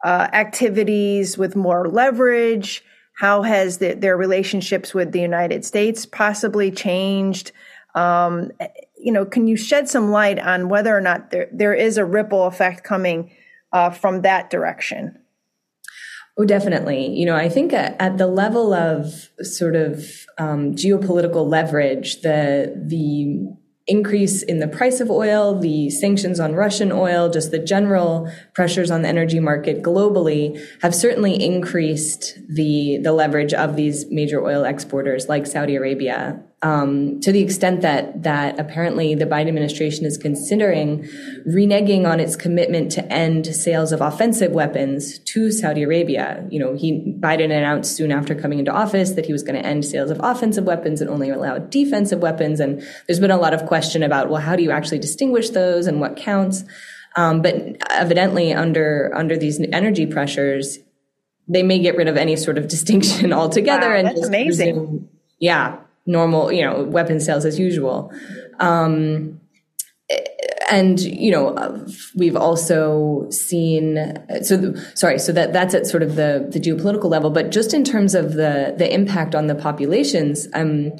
uh, 0.04 0.28
activities 0.32 1.36
with 1.36 1.56
more 1.56 1.88
leverage? 1.88 2.84
How 3.22 3.42
has 3.42 3.78
the, 3.78 3.94
their 3.94 4.16
relationships 4.16 4.92
with 4.92 5.12
the 5.12 5.20
United 5.20 5.64
States 5.64 6.04
possibly 6.04 6.72
changed? 6.72 7.52
Um, 7.94 8.50
you 8.98 9.12
know, 9.12 9.24
can 9.24 9.46
you 9.46 9.56
shed 9.56 9.88
some 9.88 10.10
light 10.10 10.40
on 10.40 10.68
whether 10.68 10.92
or 10.92 11.00
not 11.00 11.30
there, 11.30 11.48
there 11.52 11.72
is 11.72 11.98
a 11.98 12.04
ripple 12.04 12.46
effect 12.46 12.82
coming 12.82 13.30
uh, 13.72 13.90
from 13.90 14.22
that 14.22 14.50
direction? 14.50 15.16
Oh, 16.36 16.44
definitely. 16.44 17.16
You 17.16 17.26
know, 17.26 17.36
I 17.36 17.48
think 17.48 17.72
at, 17.72 17.94
at 18.00 18.18
the 18.18 18.26
level 18.26 18.74
of 18.74 19.30
sort 19.42 19.76
of 19.76 20.04
um, 20.36 20.74
geopolitical 20.74 21.48
leverage, 21.48 22.22
the 22.22 22.74
the 22.76 23.54
increase 23.86 24.42
in 24.42 24.58
the 24.58 24.68
price 24.68 25.00
of 25.00 25.10
oil, 25.10 25.58
the 25.58 25.90
sanctions 25.90 26.40
on 26.40 26.54
Russian 26.54 26.90
oil, 26.90 27.28
just 27.28 27.52
the 27.52 27.58
general 27.60 28.28
pressures 28.54 28.90
on 28.90 29.02
the 29.02 29.08
energy 29.08 29.40
market 29.40 29.82
globally 29.82 30.62
have 30.82 30.94
certainly 30.94 31.42
increased 31.42 32.38
the, 32.48 32.98
the 33.02 33.12
leverage 33.12 33.54
of 33.54 33.76
these 33.76 34.10
major 34.10 34.44
oil 34.44 34.64
exporters 34.64 35.28
like 35.28 35.46
Saudi 35.46 35.76
Arabia 35.76 36.42
um, 36.62 37.20
to 37.20 37.32
the 37.32 37.40
extent 37.40 37.80
that 37.80 38.22
that 38.22 38.58
apparently 38.58 39.16
the 39.16 39.26
Biden 39.26 39.48
administration 39.48 40.06
is 40.06 40.16
considering 40.16 41.02
reneging 41.46 42.06
on 42.06 42.20
its 42.20 42.36
commitment 42.36 42.92
to 42.92 43.12
end 43.12 43.46
sales 43.48 43.90
of 43.90 44.00
offensive 44.00 44.52
weapons 44.52 45.18
to 45.18 45.50
Saudi 45.50 45.82
Arabia. 45.82 46.46
You 46.50 46.60
know, 46.60 46.74
he 46.74 47.16
Biden 47.18 47.46
announced 47.46 47.96
soon 47.96 48.12
after 48.12 48.36
coming 48.36 48.60
into 48.60 48.70
office 48.70 49.10
that 49.12 49.26
he 49.26 49.32
was 49.32 49.42
going 49.42 49.60
to 49.60 49.66
end 49.66 49.84
sales 49.84 50.10
of 50.10 50.20
offensive 50.22 50.64
weapons 50.64 51.00
and 51.00 51.10
only 51.10 51.30
allow 51.30 51.58
defensive 51.58 52.20
weapons. 52.20 52.60
And 52.60 52.80
there's 53.08 53.20
been 53.20 53.32
a 53.32 53.38
lot 53.38 53.54
of 53.54 53.66
question 53.66 54.04
about 54.04 54.30
well, 54.30 54.40
how 54.40 54.54
do 54.54 54.62
you 54.62 54.70
actually 54.70 55.00
distinguish 55.00 55.50
those 55.50 55.88
and 55.88 56.00
what 56.00 56.16
counts? 56.16 56.62
Um, 57.16 57.42
but 57.42 57.76
evidently, 57.90 58.52
under 58.52 59.10
under 59.14 59.36
these 59.36 59.60
energy 59.72 60.06
pressures, 60.06 60.78
they 61.48 61.62
may 61.62 61.78
get 61.78 61.96
rid 61.96 62.08
of 62.08 62.16
any 62.16 62.36
sort 62.36 62.58
of 62.58 62.68
distinction 62.68 63.32
altogether. 63.40 63.90
Wow, 63.90 63.96
and 63.96 64.08
that's 64.08 64.26
amazing. 64.26 64.76
Resume, 64.76 65.08
yeah, 65.38 65.78
normal, 66.06 66.52
you 66.52 66.62
know, 66.62 66.84
weapon 66.84 67.20
sales 67.20 67.44
as 67.44 67.58
usual. 67.58 68.12
Um, 68.60 69.40
and 70.70 71.00
you 71.00 71.30
know 71.30 71.86
we've 72.16 72.36
also 72.36 73.26
seen 73.30 74.16
so 74.42 74.74
sorry 74.94 75.18
so 75.18 75.32
that 75.32 75.52
that's 75.52 75.74
at 75.74 75.86
sort 75.86 76.02
of 76.02 76.16
the 76.16 76.46
the 76.50 76.60
geopolitical 76.60 77.10
level 77.10 77.30
but 77.30 77.50
just 77.50 77.74
in 77.74 77.84
terms 77.84 78.14
of 78.14 78.34
the 78.34 78.74
the 78.76 78.92
impact 78.92 79.34
on 79.34 79.46
the 79.46 79.54
populations 79.54 80.48
um 80.54 80.92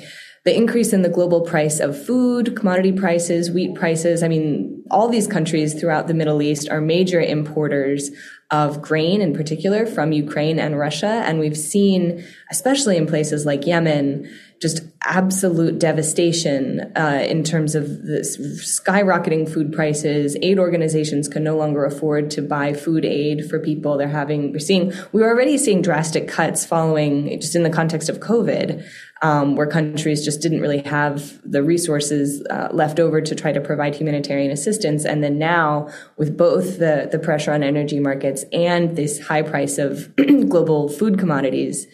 the 0.45 0.57
increase 0.57 0.93
in 0.93 1.03
the 1.03 1.09
global 1.09 1.43
price 1.43 1.79
of 1.79 2.01
food, 2.05 2.57
commodity 2.57 2.93
prices, 2.93 3.51
wheat 3.51 3.77
prices. 3.77 4.23
I 4.25 4.29
mean, 4.29 4.83
all 4.91 5.09
these 5.09 5.29
countries 5.29 5.79
throughout 5.79 6.09
the 6.09 6.15
Middle 6.15 6.43
East 6.43 6.69
are 6.69 6.81
major 6.81 7.21
importers 7.21 8.11
of 8.51 8.83
grain 8.83 9.21
in 9.21 9.33
particular 9.33 9.87
from 9.87 10.11
Ukraine 10.13 10.59
and 10.59 10.77
Russia. 10.79 11.23
And 11.27 11.39
we've 11.39 11.57
seen, 11.57 12.25
especially 12.51 12.97
in 12.97 13.07
places 13.07 13.47
like 13.47 13.67
Yemen, 13.67 14.29
just 14.63 14.81
absolute 15.05 15.81
devastation 15.81 16.93
uh, 16.95 17.25
in 17.27 17.43
terms 17.43 17.75
of 17.75 18.05
this 18.05 18.39
skyrocketing 18.39 19.53
food 19.53 19.73
prices. 19.73 20.37
Aid 20.41 20.57
organizations 20.57 21.27
can 21.27 21.43
no 21.43 21.57
longer 21.57 21.85
afford 21.85 22.31
to 22.31 22.43
buy 22.43 22.73
food 22.73 23.05
aid 23.05 23.51
for 23.51 23.59
people. 23.59 23.99
They're 23.99 24.07
having, 24.07 24.53
we're 24.53 24.61
seeing, 24.61 24.91
we 25.11 25.21
we're 25.21 25.29
already 25.29 25.59
seeing 25.59 25.83
drastic 25.83 26.29
cuts 26.29 26.65
following 26.65 27.41
just 27.41 27.57
in 27.57 27.65
the 27.65 27.71
context 27.71 28.09
of 28.09 28.21
COVID, 28.21 28.87
um, 29.21 29.57
where 29.57 29.67
countries 29.67 30.25
just 30.25 30.41
didn't 30.41 30.61
really 30.61 30.83
have 30.83 31.41
the 31.45 31.65
resources 31.65 32.47
uh, 32.49 32.69
left 32.71 33.01
over 33.01 33.21
to 33.21 33.35
try 33.35 33.51
to 33.51 33.61
provide 33.61 33.97
humanitarian 33.97 34.53
assistance. 34.53 35.05
And 35.05 35.25
then 35.25 35.39
now, 35.39 35.89
with 36.17 36.37
both 36.37 36.79
the, 36.79 37.09
the 37.11 37.19
pressure 37.19 37.53
on 37.53 37.65
energy 37.65 37.99
markets 37.99 38.45
and 38.53 38.95
this 38.95 39.19
high 39.19 39.43
price 39.43 39.79
of 39.79 40.15
global 40.49 40.89
food 40.89 41.19
commodities, 41.19 41.89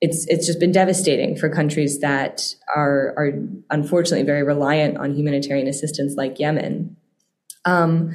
it's 0.00 0.26
it's 0.26 0.46
just 0.46 0.60
been 0.60 0.72
devastating 0.72 1.36
for 1.36 1.48
countries 1.48 2.00
that 2.00 2.54
are 2.74 3.14
are 3.16 3.32
unfortunately 3.70 4.26
very 4.26 4.42
reliant 4.42 4.98
on 4.98 5.14
humanitarian 5.14 5.66
assistance 5.66 6.14
like 6.16 6.38
Yemen. 6.38 6.96
Um, 7.64 8.12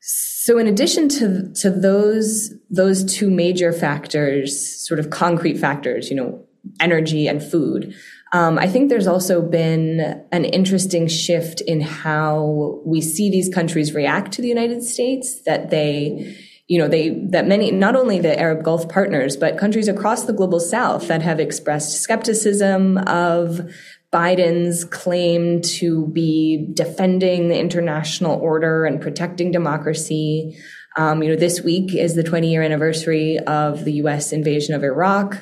so 0.00 0.58
in 0.58 0.66
addition 0.66 1.08
to 1.10 1.52
to 1.60 1.70
those 1.70 2.52
those 2.70 3.04
two 3.04 3.30
major 3.30 3.72
factors, 3.72 4.86
sort 4.86 4.98
of 4.98 5.10
concrete 5.10 5.58
factors, 5.58 6.10
you 6.10 6.16
know, 6.16 6.44
energy 6.80 7.26
and 7.26 7.42
food, 7.42 7.94
um, 8.32 8.58
I 8.58 8.66
think 8.66 8.88
there's 8.88 9.06
also 9.06 9.42
been 9.42 10.26
an 10.32 10.44
interesting 10.44 11.06
shift 11.06 11.60
in 11.60 11.82
how 11.82 12.80
we 12.84 13.00
see 13.00 13.30
these 13.30 13.48
countries 13.48 13.94
react 13.94 14.32
to 14.32 14.42
the 14.42 14.48
United 14.48 14.82
States. 14.82 15.42
That 15.42 15.70
they 15.70 16.36
you 16.66 16.78
know, 16.78 16.88
they, 16.88 17.10
that 17.30 17.46
many, 17.46 17.70
not 17.70 17.94
only 17.94 18.20
the 18.20 18.38
Arab 18.38 18.64
Gulf 18.64 18.88
partners, 18.88 19.36
but 19.36 19.58
countries 19.58 19.86
across 19.86 20.24
the 20.24 20.32
global 20.32 20.60
south 20.60 21.08
that 21.08 21.20
have 21.20 21.38
expressed 21.38 22.00
skepticism 22.00 22.96
of 22.98 23.70
Biden's 24.10 24.84
claim 24.84 25.60
to 25.60 26.06
be 26.06 26.68
defending 26.72 27.48
the 27.48 27.58
international 27.58 28.40
order 28.40 28.86
and 28.86 29.00
protecting 29.00 29.50
democracy. 29.50 30.56
Um, 30.96 31.22
you 31.22 31.30
know, 31.30 31.36
this 31.36 31.60
week 31.60 31.94
is 31.94 32.14
the 32.14 32.22
20 32.22 32.50
year 32.50 32.62
anniversary 32.62 33.38
of 33.40 33.84
the 33.84 33.94
U.S. 33.94 34.32
invasion 34.32 34.74
of 34.74 34.84
Iraq. 34.84 35.36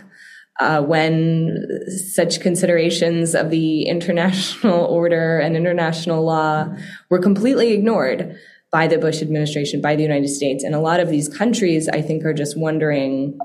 Uh, 0.60 0.82
when 0.82 1.66
such 2.12 2.40
considerations 2.40 3.34
of 3.34 3.50
the 3.50 3.84
international 3.84 4.84
order 4.90 5.38
and 5.38 5.56
international 5.56 6.24
law 6.24 6.66
were 7.10 7.18
completely 7.18 7.72
ignored 7.72 8.38
by 8.72 8.86
the 8.86 8.98
Bush 8.98 9.20
administration, 9.20 9.80
by 9.80 9.94
the 9.94 10.02
United 10.02 10.28
States. 10.28 10.64
And 10.64 10.74
a 10.74 10.80
lot 10.80 10.98
of 10.98 11.10
these 11.10 11.28
countries, 11.28 11.88
I 11.88 12.00
think, 12.00 12.24
are 12.24 12.32
just 12.32 12.58
wondering 12.58 13.38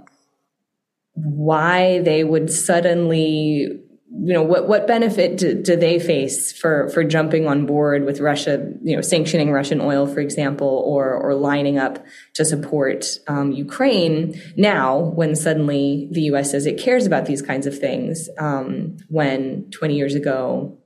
why 1.14 2.00
they 2.00 2.24
would 2.24 2.50
suddenly 2.50 3.84
you 4.10 4.34
know 4.34 4.42
what 4.42 4.70
what 4.70 4.88
benefit 4.88 5.38
do, 5.38 5.62
do, 5.62 5.76
they 5.76 6.00
face 6.00 6.54
for 6.54 6.88
for 6.90 7.04
jumping 7.04 7.46
on 7.46 7.66
board 7.66 8.06
with 8.06 8.22
Russia 8.22 8.72
you 8.82 8.96
know 8.96 9.02
sanctioning 9.02 9.52
Russian 9.52 9.82
oil 9.82 10.08
for 10.08 10.22
example 10.22 10.84
or 10.86 11.14
or 11.14 11.36
lining 11.36 11.78
up 11.78 12.06
to 12.36 12.46
support 12.46 13.20
um, 13.28 13.52
Ukraine 13.52 14.40
now 14.56 14.98
when 14.98 15.36
suddenly 15.36 16.08
the 16.12 16.22
U.S. 16.22 16.52
says 16.52 16.66
it 16.66 16.80
cares 16.80 17.06
about 17.06 17.26
these 17.26 17.42
kinds 17.42 17.68
of 17.68 17.78
things 17.78 18.30
um, 18.40 18.98
when 19.10 19.70
20 19.72 19.96
years 19.96 20.16
ago 20.16 20.78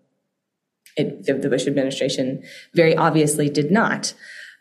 it, 0.97 1.25
the, 1.25 1.49
Bush 1.49 1.67
administration 1.67 2.43
very 2.73 2.95
obviously 2.95 3.49
did 3.49 3.71
not. 3.71 4.13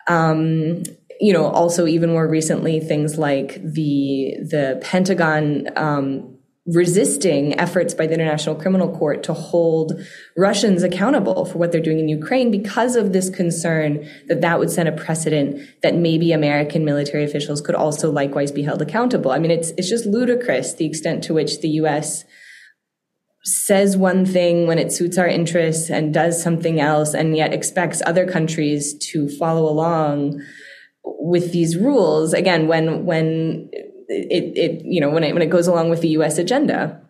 Um, 0.07 0.83
you 1.21 1.33
know, 1.33 1.47
also 1.47 1.87
even 1.87 2.11
more 2.11 2.27
recently, 2.27 2.81
things 2.81 3.19
like 3.19 3.63
the 3.63 4.37
the 4.41 4.81
Pentagon 4.83 5.69
um, 5.77 6.39
resisting 6.67 7.59
efforts 7.59 7.95
by 7.95 8.07
the 8.07 8.15
International 8.15 8.55
Criminal 8.55 8.97
Court 8.97 9.23
to 9.25 9.35
hold 9.35 10.01
Russians 10.37 10.83
accountable 10.83 11.45
for 11.45 11.59
what 11.59 11.73
they're 11.73 11.81
doing 11.81 11.99
in 11.99 12.09
Ukraine 12.09 12.51
because 12.51 12.97
of 12.97 13.13
this 13.13 13.29
concern 13.29 14.09
that 14.29 14.41
that 14.41 14.59
would 14.59 14.71
set 14.71 14.87
a 14.87 14.93
precedent 14.93 15.61
that 15.83 15.97
maybe 15.97 16.33
American 16.33 16.85
military 16.85 17.25
officials 17.25 17.61
could 17.61 17.75
also 17.75 18.11
likewise 18.11 18.51
be 18.51 18.63
held 18.63 18.81
accountable. 18.81 19.31
I 19.31 19.39
mean, 19.39 19.51
it's 19.51 19.71
it's 19.77 19.91
just 19.91 20.07
ludicrous 20.07 20.75
the 20.75 20.87
extent 20.87 21.23
to 21.25 21.35
which 21.35 21.61
the 21.61 21.69
U.S 21.81 22.25
says 23.43 23.97
one 23.97 24.27
thing 24.27 24.67
when 24.67 24.79
it 24.79 24.93
suits 24.93 25.17
our 25.17 25.27
interests 25.27 25.91
and 25.91 26.13
does 26.13 26.43
something 26.43 26.81
else 26.81 27.15
and 27.15 27.37
yet 27.37 27.55
expects 27.55 28.03
other 28.05 28.27
countries 28.27 28.95
to 28.99 29.29
follow 29.39 29.69
along 29.69 30.41
with 31.03 31.53
these 31.53 31.77
rules 31.77 32.35
again 32.35 32.69
when 32.69 33.07
when 33.07 33.69
it, 34.09 34.57
it 34.57 34.85
you 34.85 35.01
know 35.01 35.11
when 35.11 35.25
it 35.25 35.33
when 35.33 35.43
it 35.43 35.51
goes 35.51 35.67
along 35.67 35.91
with 35.91 36.01
the 36.01 36.09
US 36.09 36.39
agenda. 36.39 37.01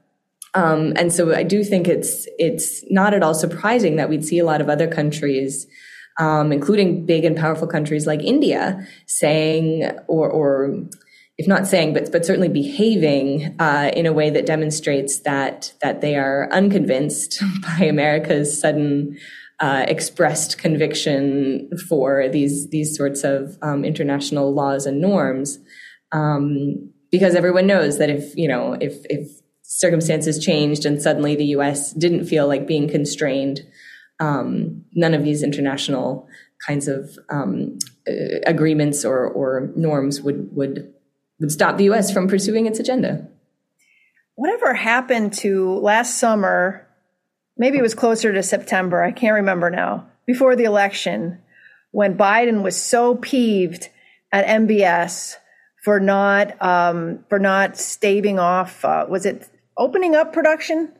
Um, 0.54 0.92
and 0.96 1.12
so 1.12 1.34
I 1.34 1.42
do 1.42 1.62
think 1.62 1.88
it's 1.88 2.26
it's 2.38 2.84
not 2.90 3.14
at 3.14 3.22
all 3.22 3.34
surprising 3.34 3.96
that 3.96 4.08
we'd 4.08 4.24
see 4.24 4.38
a 4.38 4.44
lot 4.44 4.60
of 4.60 4.68
other 4.68 4.88
countries 4.88 5.66
um, 6.18 6.52
including 6.52 7.06
big 7.06 7.24
and 7.24 7.36
powerful 7.36 7.66
countries 7.66 8.06
like 8.06 8.20
India 8.20 8.86
saying 9.06 9.90
or 10.06 10.28
or 10.28 10.76
if 11.40 11.48
not 11.48 11.66
saying, 11.66 11.94
but 11.94 12.12
but 12.12 12.26
certainly 12.26 12.50
behaving 12.50 13.56
uh, 13.58 13.90
in 13.96 14.04
a 14.04 14.12
way 14.12 14.28
that 14.28 14.44
demonstrates 14.44 15.20
that 15.20 15.72
that 15.80 16.02
they 16.02 16.14
are 16.14 16.50
unconvinced 16.52 17.42
by 17.62 17.86
America's 17.86 18.60
sudden 18.60 19.16
uh, 19.58 19.86
expressed 19.88 20.58
conviction 20.58 21.70
for 21.88 22.28
these 22.28 22.68
these 22.68 22.94
sorts 22.94 23.24
of 23.24 23.56
um, 23.62 23.86
international 23.86 24.52
laws 24.52 24.84
and 24.84 25.00
norms, 25.00 25.58
um, 26.12 26.92
because 27.10 27.34
everyone 27.34 27.66
knows 27.66 27.96
that 27.96 28.10
if 28.10 28.36
you 28.36 28.46
know 28.46 28.74
if 28.78 28.98
if 29.08 29.26
circumstances 29.62 30.44
changed 30.44 30.84
and 30.84 31.00
suddenly 31.00 31.34
the 31.36 31.52
U.S. 31.56 31.94
didn't 31.94 32.26
feel 32.26 32.46
like 32.48 32.66
being 32.66 32.86
constrained, 32.86 33.60
um, 34.18 34.84
none 34.92 35.14
of 35.14 35.24
these 35.24 35.42
international 35.42 36.28
kinds 36.66 36.86
of 36.86 37.18
um, 37.30 37.78
uh, 38.06 38.40
agreements 38.46 39.06
or, 39.06 39.26
or 39.26 39.72
norms 39.74 40.20
would 40.20 40.54
would 40.54 40.92
would 41.40 41.50
stop 41.50 41.78
the 41.78 41.84
U.S. 41.84 42.12
from 42.12 42.28
pursuing 42.28 42.66
its 42.66 42.78
agenda. 42.78 43.26
Whatever 44.34 44.74
happened 44.74 45.32
to 45.34 45.78
last 45.78 46.18
summer? 46.18 46.86
Maybe 47.56 47.78
it 47.78 47.82
was 47.82 47.94
closer 47.94 48.32
to 48.32 48.42
September. 48.42 49.02
I 49.02 49.12
can't 49.12 49.34
remember 49.34 49.70
now. 49.70 50.06
Before 50.26 50.54
the 50.54 50.64
election, 50.64 51.40
when 51.90 52.16
Biden 52.16 52.62
was 52.62 52.80
so 52.80 53.16
peeved 53.16 53.88
at 54.32 54.46
MBS 54.46 55.36
for 55.82 55.98
not 55.98 56.62
um, 56.62 57.24
for 57.28 57.38
not 57.38 57.76
staving 57.76 58.38
off, 58.38 58.84
uh, 58.84 59.06
was 59.08 59.26
it 59.26 59.48
opening 59.76 60.14
up 60.14 60.32
production, 60.32 60.92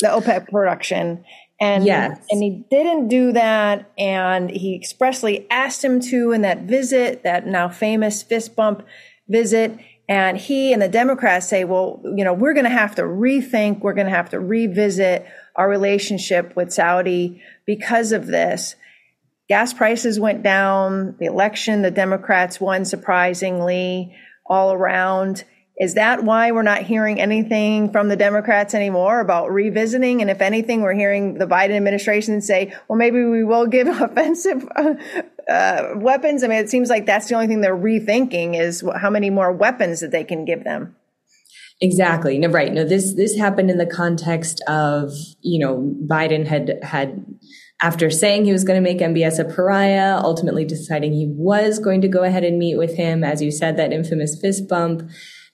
the 0.00 0.08
OPEC 0.08 0.48
production, 0.48 1.24
and 1.60 1.84
yes. 1.84 2.18
and 2.30 2.42
he 2.42 2.64
didn't 2.70 3.08
do 3.08 3.32
that, 3.32 3.90
and 3.96 4.50
he 4.50 4.74
expressly 4.74 5.46
asked 5.50 5.84
him 5.84 6.00
to 6.00 6.32
in 6.32 6.42
that 6.42 6.62
visit, 6.62 7.22
that 7.22 7.46
now 7.46 7.68
famous 7.68 8.22
fist 8.22 8.56
bump 8.56 8.84
visit. 9.28 9.78
And 10.08 10.36
he 10.36 10.72
and 10.72 10.80
the 10.80 10.88
Democrats 10.88 11.48
say, 11.48 11.64
well, 11.64 12.00
you 12.04 12.24
know, 12.24 12.32
we're 12.32 12.54
going 12.54 12.64
to 12.64 12.70
have 12.70 12.94
to 12.96 13.02
rethink, 13.02 13.80
we're 13.80 13.94
going 13.94 14.06
to 14.06 14.12
have 14.12 14.30
to 14.30 14.40
revisit 14.40 15.26
our 15.56 15.68
relationship 15.68 16.54
with 16.54 16.72
Saudi 16.72 17.42
because 17.66 18.12
of 18.12 18.26
this. 18.26 18.76
Gas 19.48 19.72
prices 19.72 20.18
went 20.18 20.42
down, 20.42 21.16
the 21.18 21.26
election, 21.26 21.82
the 21.82 21.90
Democrats 21.90 22.60
won 22.60 22.84
surprisingly 22.84 24.14
all 24.44 24.72
around. 24.72 25.44
Is 25.78 25.94
that 25.94 26.24
why 26.24 26.52
we're 26.52 26.62
not 26.62 26.82
hearing 26.82 27.20
anything 27.20 27.92
from 27.92 28.08
the 28.08 28.16
Democrats 28.16 28.74
anymore 28.74 29.20
about 29.20 29.52
revisiting? 29.52 30.20
And 30.20 30.30
if 30.30 30.40
anything, 30.40 30.82
we're 30.82 30.94
hearing 30.94 31.34
the 31.34 31.46
Biden 31.46 31.76
administration 31.76 32.40
say, 32.40 32.72
well, 32.88 32.98
maybe 32.98 33.24
we 33.24 33.44
will 33.44 33.66
give 33.66 33.86
offensive 34.00 34.66
uh, 35.50 35.94
weapons. 35.96 36.42
I 36.42 36.48
mean, 36.48 36.58
it 36.58 36.68
seems 36.68 36.88
like 36.88 37.06
that's 37.06 37.28
the 37.28 37.34
only 37.34 37.46
thing 37.46 37.60
they're 37.60 37.76
rethinking 37.76 38.58
is 38.58 38.84
how 39.00 39.10
many 39.10 39.30
more 39.30 39.52
weapons 39.52 40.00
that 40.00 40.10
they 40.10 40.24
can 40.24 40.44
give 40.44 40.64
them. 40.64 40.96
Exactly. 41.80 42.38
No, 42.38 42.48
right. 42.48 42.72
No, 42.72 42.84
this 42.84 43.14
this 43.14 43.36
happened 43.36 43.70
in 43.70 43.76
the 43.76 43.86
context 43.86 44.62
of 44.66 45.12
you 45.42 45.58
know 45.58 45.94
Biden 46.08 46.46
had 46.46 46.78
had 46.82 47.24
after 47.82 48.10
saying 48.10 48.46
he 48.46 48.52
was 48.52 48.64
going 48.64 48.82
to 48.82 48.88
make 48.88 49.00
MBS 49.00 49.38
a 49.38 49.44
pariah, 49.44 50.16
ultimately 50.16 50.64
deciding 50.64 51.12
he 51.12 51.26
was 51.36 51.78
going 51.78 52.00
to 52.00 52.08
go 52.08 52.22
ahead 52.22 52.44
and 52.44 52.58
meet 52.58 52.78
with 52.78 52.96
him, 52.96 53.22
as 53.22 53.42
you 53.42 53.50
said, 53.50 53.76
that 53.76 53.92
infamous 53.92 54.38
fist 54.40 54.66
bump. 54.68 55.02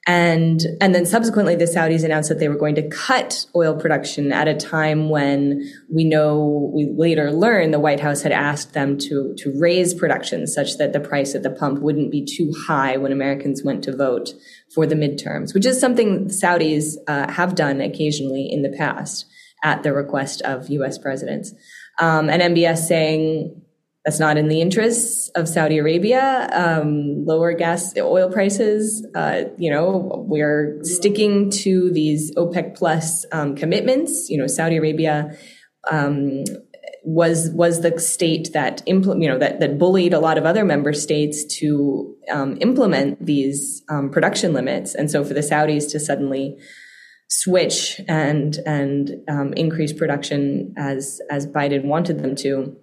And, 0.04 0.60
and 0.80 0.96
then 0.96 1.06
subsequently, 1.06 1.54
the 1.54 1.64
Saudis 1.64 2.02
announced 2.02 2.28
that 2.28 2.40
they 2.40 2.48
were 2.48 2.56
going 2.56 2.74
to 2.74 2.88
cut 2.88 3.46
oil 3.54 3.76
production 3.76 4.32
at 4.32 4.48
a 4.48 4.54
time 4.54 5.10
when 5.10 5.62
we 5.88 6.02
know, 6.02 6.72
we 6.74 6.92
later 6.96 7.30
learned 7.30 7.72
the 7.72 7.78
White 7.78 8.00
House 8.00 8.22
had 8.22 8.32
asked 8.32 8.72
them 8.72 8.98
to, 8.98 9.32
to 9.38 9.52
raise 9.60 9.94
production 9.94 10.48
such 10.48 10.76
that 10.78 10.92
the 10.92 10.98
price 10.98 11.36
at 11.36 11.44
the 11.44 11.50
pump 11.50 11.80
wouldn't 11.80 12.10
be 12.10 12.24
too 12.24 12.52
high 12.66 12.96
when 12.96 13.12
Americans 13.12 13.62
went 13.62 13.84
to 13.84 13.96
vote 13.96 14.30
for 14.74 14.86
the 14.86 14.96
midterms, 14.96 15.54
which 15.54 15.66
is 15.66 15.78
something 15.78 16.26
Saudis 16.26 16.96
uh, 17.06 17.30
have 17.30 17.54
done 17.54 17.80
occasionally 17.80 18.48
in 18.50 18.62
the 18.62 18.74
past 18.76 19.26
at 19.62 19.84
the 19.84 19.92
request 19.92 20.42
of 20.42 20.68
US 20.68 20.98
presidents. 20.98 21.52
Um, 22.00 22.28
and 22.28 22.42
MBS 22.42 22.78
saying, 22.78 23.61
that's 24.04 24.18
not 24.18 24.36
in 24.36 24.48
the 24.48 24.60
interests 24.60 25.28
of 25.36 25.48
Saudi 25.48 25.78
Arabia. 25.78 26.48
Um, 26.52 27.24
lower 27.24 27.52
gas 27.52 27.96
oil 27.96 28.30
prices. 28.30 29.06
Uh, 29.14 29.44
you 29.58 29.70
know, 29.70 30.24
we're 30.26 30.78
sticking 30.82 31.50
to 31.50 31.90
these 31.92 32.34
OPEC 32.34 32.76
plus 32.76 33.24
um, 33.30 33.54
commitments. 33.54 34.28
You 34.28 34.38
know, 34.38 34.48
Saudi 34.48 34.76
Arabia 34.78 35.36
um, 35.90 36.42
was 37.04 37.50
was 37.50 37.82
the 37.82 37.98
state 38.00 38.52
that 38.52 38.82
implement 38.86 39.22
you 39.22 39.28
know 39.28 39.38
that 39.38 39.60
that 39.60 39.78
bullied 39.78 40.12
a 40.12 40.20
lot 40.20 40.36
of 40.36 40.46
other 40.46 40.64
member 40.64 40.92
states 40.92 41.44
to 41.58 42.16
um, 42.30 42.56
implement 42.60 43.24
these 43.24 43.82
um, 43.88 44.10
production 44.10 44.52
limits, 44.52 44.96
and 44.96 45.10
so 45.10 45.24
for 45.24 45.34
the 45.34 45.40
Saudis 45.40 45.90
to 45.92 46.00
suddenly 46.00 46.58
switch 47.28 48.00
and 48.08 48.58
and 48.66 49.10
um, 49.28 49.52
increase 49.54 49.92
production 49.92 50.74
as 50.76 51.20
as 51.30 51.46
Biden 51.46 51.84
wanted 51.84 52.22
them 52.22 52.34
to 52.36 52.76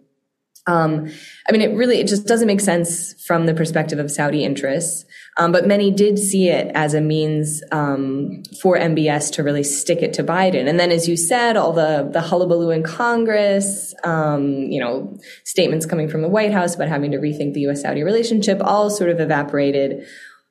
um, 0.70 1.12
I 1.48 1.52
mean, 1.52 1.62
it 1.62 1.76
really, 1.76 2.00
it 2.00 2.08
just 2.08 2.28
doesn't 2.28 2.46
make 2.46 2.62
sense 2.62 3.16
from 3.26 3.48
the 3.48 3.56
perspective 3.56 3.98
of 3.98 4.12
Saudi 4.12 4.44
interests. 4.44 5.04
Um, 5.38 5.52
but 5.52 5.66
many 5.66 5.90
did 5.90 6.20
see 6.20 6.50
it 6.50 6.72
as 6.76 6.94
a 6.94 7.02
means 7.02 7.64
um, 7.72 8.44
for 8.62 8.78
MBS 8.78 9.32
to 9.34 9.44
really 9.44 9.64
stick 9.64 10.04
it 10.04 10.14
to 10.14 10.24
Biden. 10.24 10.70
And 10.70 10.80
then, 10.80 10.92
as 10.92 11.08
you 11.08 11.18
said, 11.18 11.58
all 11.58 11.74
the 11.74 12.08
the 12.12 12.22
hullabaloo 12.22 12.70
in 12.70 12.84
Congress, 12.84 13.96
um, 14.04 14.44
you 14.70 14.80
know, 14.80 15.18
statements 15.44 15.88
coming 15.88 16.08
from 16.08 16.22
the 16.22 16.30
White 16.30 16.52
House 16.52 16.76
about 16.76 16.88
having 16.88 17.12
to 17.12 17.18
rethink 17.18 17.54
the 17.54 17.62
U.S. 17.62 17.82
Saudi 17.82 18.04
relationship, 18.04 18.60
all 18.62 18.92
sort 18.92 19.10
of 19.10 19.20
evaporated 19.20 20.06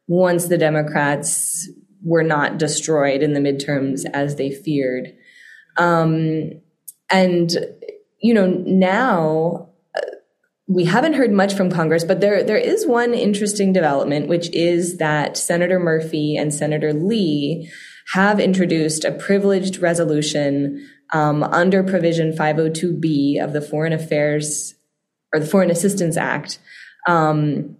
once 0.08 0.46
the 0.46 0.58
Democrats 0.58 1.68
were 2.02 2.24
not 2.24 2.58
destroyed 2.58 3.22
in 3.22 3.34
the 3.34 3.40
midterms 3.40 4.04
as 4.12 4.34
they 4.36 4.50
feared. 4.50 5.12
Um, 5.76 6.60
and 7.10 7.52
you 8.20 8.34
know, 8.34 8.46
now 8.46 9.67
we 10.68 10.84
haven't 10.84 11.14
heard 11.14 11.32
much 11.32 11.54
from 11.54 11.70
Congress, 11.70 12.04
but 12.04 12.20
there 12.20 12.44
there 12.44 12.58
is 12.58 12.86
one 12.86 13.14
interesting 13.14 13.72
development, 13.72 14.28
which 14.28 14.50
is 14.50 14.98
that 14.98 15.38
Senator 15.38 15.80
Murphy 15.80 16.36
and 16.36 16.52
Senator 16.52 16.92
Lee 16.92 17.70
have 18.12 18.38
introduced 18.38 19.04
a 19.04 19.12
privileged 19.12 19.78
resolution 19.78 20.86
um, 21.14 21.42
under 21.42 21.82
Provision 21.82 22.32
502b 22.32 23.42
of 23.42 23.54
the 23.54 23.62
Foreign 23.62 23.94
Affairs 23.94 24.74
or 25.32 25.40
the 25.40 25.46
Foreign 25.46 25.70
Assistance 25.70 26.18
Act, 26.18 26.58
um, 27.06 27.76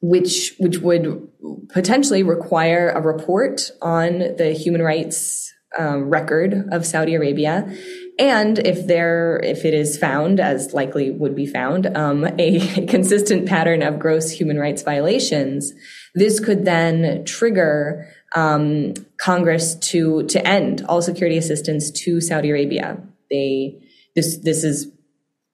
which 0.00 0.54
which 0.58 0.78
would 0.78 1.28
potentially 1.68 2.22
require 2.22 2.88
a 2.88 3.02
report 3.02 3.70
on 3.82 4.18
the 4.38 4.52
human 4.58 4.80
rights 4.80 5.52
um, 5.78 6.08
record 6.08 6.68
of 6.72 6.86
Saudi 6.86 7.14
Arabia 7.14 7.70
and 8.18 8.60
if 8.60 8.86
there, 8.86 9.40
if 9.42 9.64
it 9.64 9.74
is 9.74 9.98
found, 9.98 10.38
as 10.38 10.72
likely 10.72 11.10
would 11.10 11.34
be 11.34 11.46
found, 11.46 11.86
um, 11.96 12.24
a 12.38 12.86
consistent 12.88 13.46
pattern 13.46 13.82
of 13.82 13.98
gross 13.98 14.30
human 14.30 14.58
rights 14.58 14.82
violations, 14.82 15.72
this 16.14 16.38
could 16.38 16.64
then 16.64 17.24
trigger 17.24 18.08
um, 18.36 18.94
Congress 19.16 19.74
to 19.76 20.24
to 20.24 20.46
end 20.46 20.84
all 20.88 21.02
security 21.02 21.36
assistance 21.36 21.90
to 21.90 22.20
Saudi 22.20 22.50
Arabia. 22.50 22.98
They 23.30 23.80
this 24.14 24.38
this 24.38 24.62
is 24.62 24.88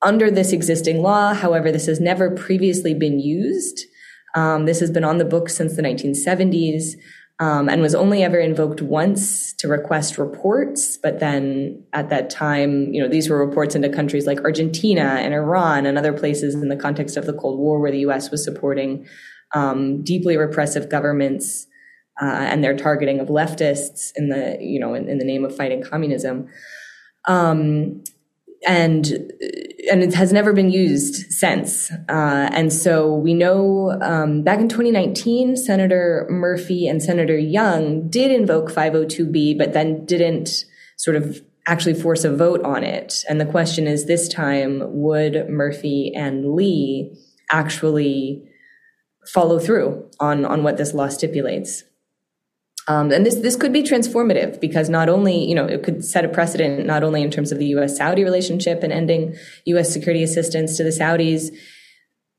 under 0.03 0.31
this 0.31 0.53
existing 0.53 1.03
law. 1.03 1.33
However, 1.33 1.73
this 1.73 1.87
has 1.87 2.01
never 2.01 2.31
previously 2.31 2.95
been 2.95 3.21
used. 3.21 3.87
Um, 4.35 4.67
this 4.67 4.81
has 4.81 4.91
been 4.91 5.05
on 5.05 5.19
the 5.19 5.25
books 5.25 5.57
since 5.57 5.77
the 5.77 5.83
1970s 5.83 6.95
um, 7.41 7.71
and 7.71 7.81
was 7.81 7.95
only 7.95 8.23
ever 8.23 8.39
invoked 8.39 8.83
once 8.83 9.55
to 9.55 9.67
request 9.67 10.19
reports. 10.19 10.99
But 10.99 11.21
then 11.21 11.83
at 11.95 12.11
that 12.11 12.29
time, 12.29 12.93
you 12.93 13.03
know, 13.03 13.09
these 13.09 13.31
were 13.31 13.45
reports 13.45 13.75
into 13.75 13.89
countries 13.89 14.27
like 14.27 14.41
Argentina 14.43 15.17
and 15.19 15.33
Iran 15.33 15.87
and 15.87 15.97
other 15.97 16.13
places 16.13 16.55
in 16.55 16.69
the 16.69 16.77
context 16.77 17.17
of 17.17 17.25
the 17.25 17.33
Cold 17.33 17.59
War 17.59 17.81
where 17.81 17.91
the 17.91 18.01
U.S. 18.01 18.31
was 18.31 18.45
supporting 18.45 19.07
um, 19.55 20.03
deeply 20.05 20.37
repressive 20.37 20.91
governments 20.91 21.67
uh, 22.21 22.27
and 22.27 22.63
their 22.63 22.77
targeting 22.77 23.21
of 23.21 23.29
leftists 23.29 24.13
in 24.17 24.29
the, 24.29 24.59
you 24.61 24.79
know, 24.79 24.93
in, 24.93 25.09
in 25.09 25.17
the 25.17 25.25
name 25.25 25.47
of 25.47 25.57
fighting 25.57 25.83
communism. 25.83 26.47
Um, 27.27 28.05
and 28.67 29.07
and 29.91 30.03
it 30.03 30.15
has 30.15 30.33
never 30.33 30.53
been 30.53 30.71
used 30.71 31.33
since. 31.33 31.91
Uh, 32.09 32.49
and 32.53 32.73
so 32.73 33.15
we 33.15 33.33
know 33.33 33.99
um, 34.03 34.43
back 34.43 34.61
in 34.61 34.69
2019, 34.69 35.57
Senator 35.57 36.27
Murphy 36.31 36.87
and 36.87 37.03
Senator 37.03 37.39
Young 37.39 38.09
did 38.09 38.31
invoke 38.31 38.71
502b, 38.71 39.57
but 39.57 39.73
then 39.73 40.05
didn't 40.05 40.65
sort 40.97 41.17
of 41.17 41.41
actually 41.67 41.95
force 41.95 42.25
a 42.25 42.35
vote 42.35 42.63
on 42.63 42.85
it. 42.85 43.25
And 43.29 43.41
the 43.41 43.47
question 43.47 43.87
is, 43.87 44.05
this 44.05 44.29
time, 44.29 44.83
would 45.01 45.49
Murphy 45.49 46.13
and 46.15 46.55
Lee 46.55 47.17
actually 47.51 48.45
follow 49.27 49.59
through 49.59 50.09
on 50.19 50.45
on 50.45 50.63
what 50.63 50.77
this 50.77 50.93
law 50.93 51.09
stipulates? 51.09 51.85
Um, 52.89 53.13
and 53.13 53.25
this 53.25 53.37
this 53.37 53.57
could 53.57 53.73
be 53.73 53.83
transformative 53.83 54.61
because 54.61 54.89
not 54.89 55.09
only 55.09 55.45
you 55.45 55.55
know 55.55 55.67
it 55.67 55.83
could 55.83 56.05
set 56.05 56.25
a 56.25 56.29
precedent 56.29 56.87
not 56.87 57.03
only 57.03 57.23
in 57.23 57.31
terms 57.31 57.53
of 57.53 57.59
the 57.59 57.67
U.S. 57.67 57.97
Saudi 57.97 58.25
relationship 58.25 58.83
and 58.83 58.93
ending 58.93 59.37
U.S. 59.67 59.93
security 59.93 60.23
assistance 60.23 60.77
to 60.77 60.83
the 60.83 60.91
Saudis, 60.91 61.51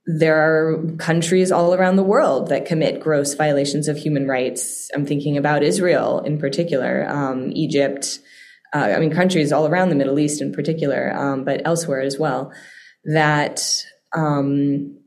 there 0.06 0.36
are 0.36 0.84
countries 0.98 1.52
all 1.52 1.74
around 1.74 1.96
the 1.96 2.04
world 2.04 2.50
that 2.50 2.66
commit 2.66 3.00
gross 3.00 3.34
violations 3.36 3.88
of 3.88 3.98
human 3.98 4.28
rights. 4.28 4.90
I'm 4.96 5.06
thinking 5.06 5.38
about 5.38 5.64
Israel 5.64 6.20
in 6.22 6.40
particular, 6.40 7.08
um, 7.08 7.52
Egypt. 7.54 8.20
Uh, 8.74 8.94
I 8.96 9.00
mean, 9.00 9.12
countries 9.12 9.52
all 9.52 9.68
around 9.68 9.90
the 9.90 9.96
Middle 9.96 10.18
East 10.18 10.42
in 10.42 10.54
particular, 10.54 11.14
um, 11.14 11.44
but 11.44 11.62
elsewhere 11.66 12.02
as 12.02 12.18
well. 12.18 12.52
That 13.06 13.62
um, 14.16 15.01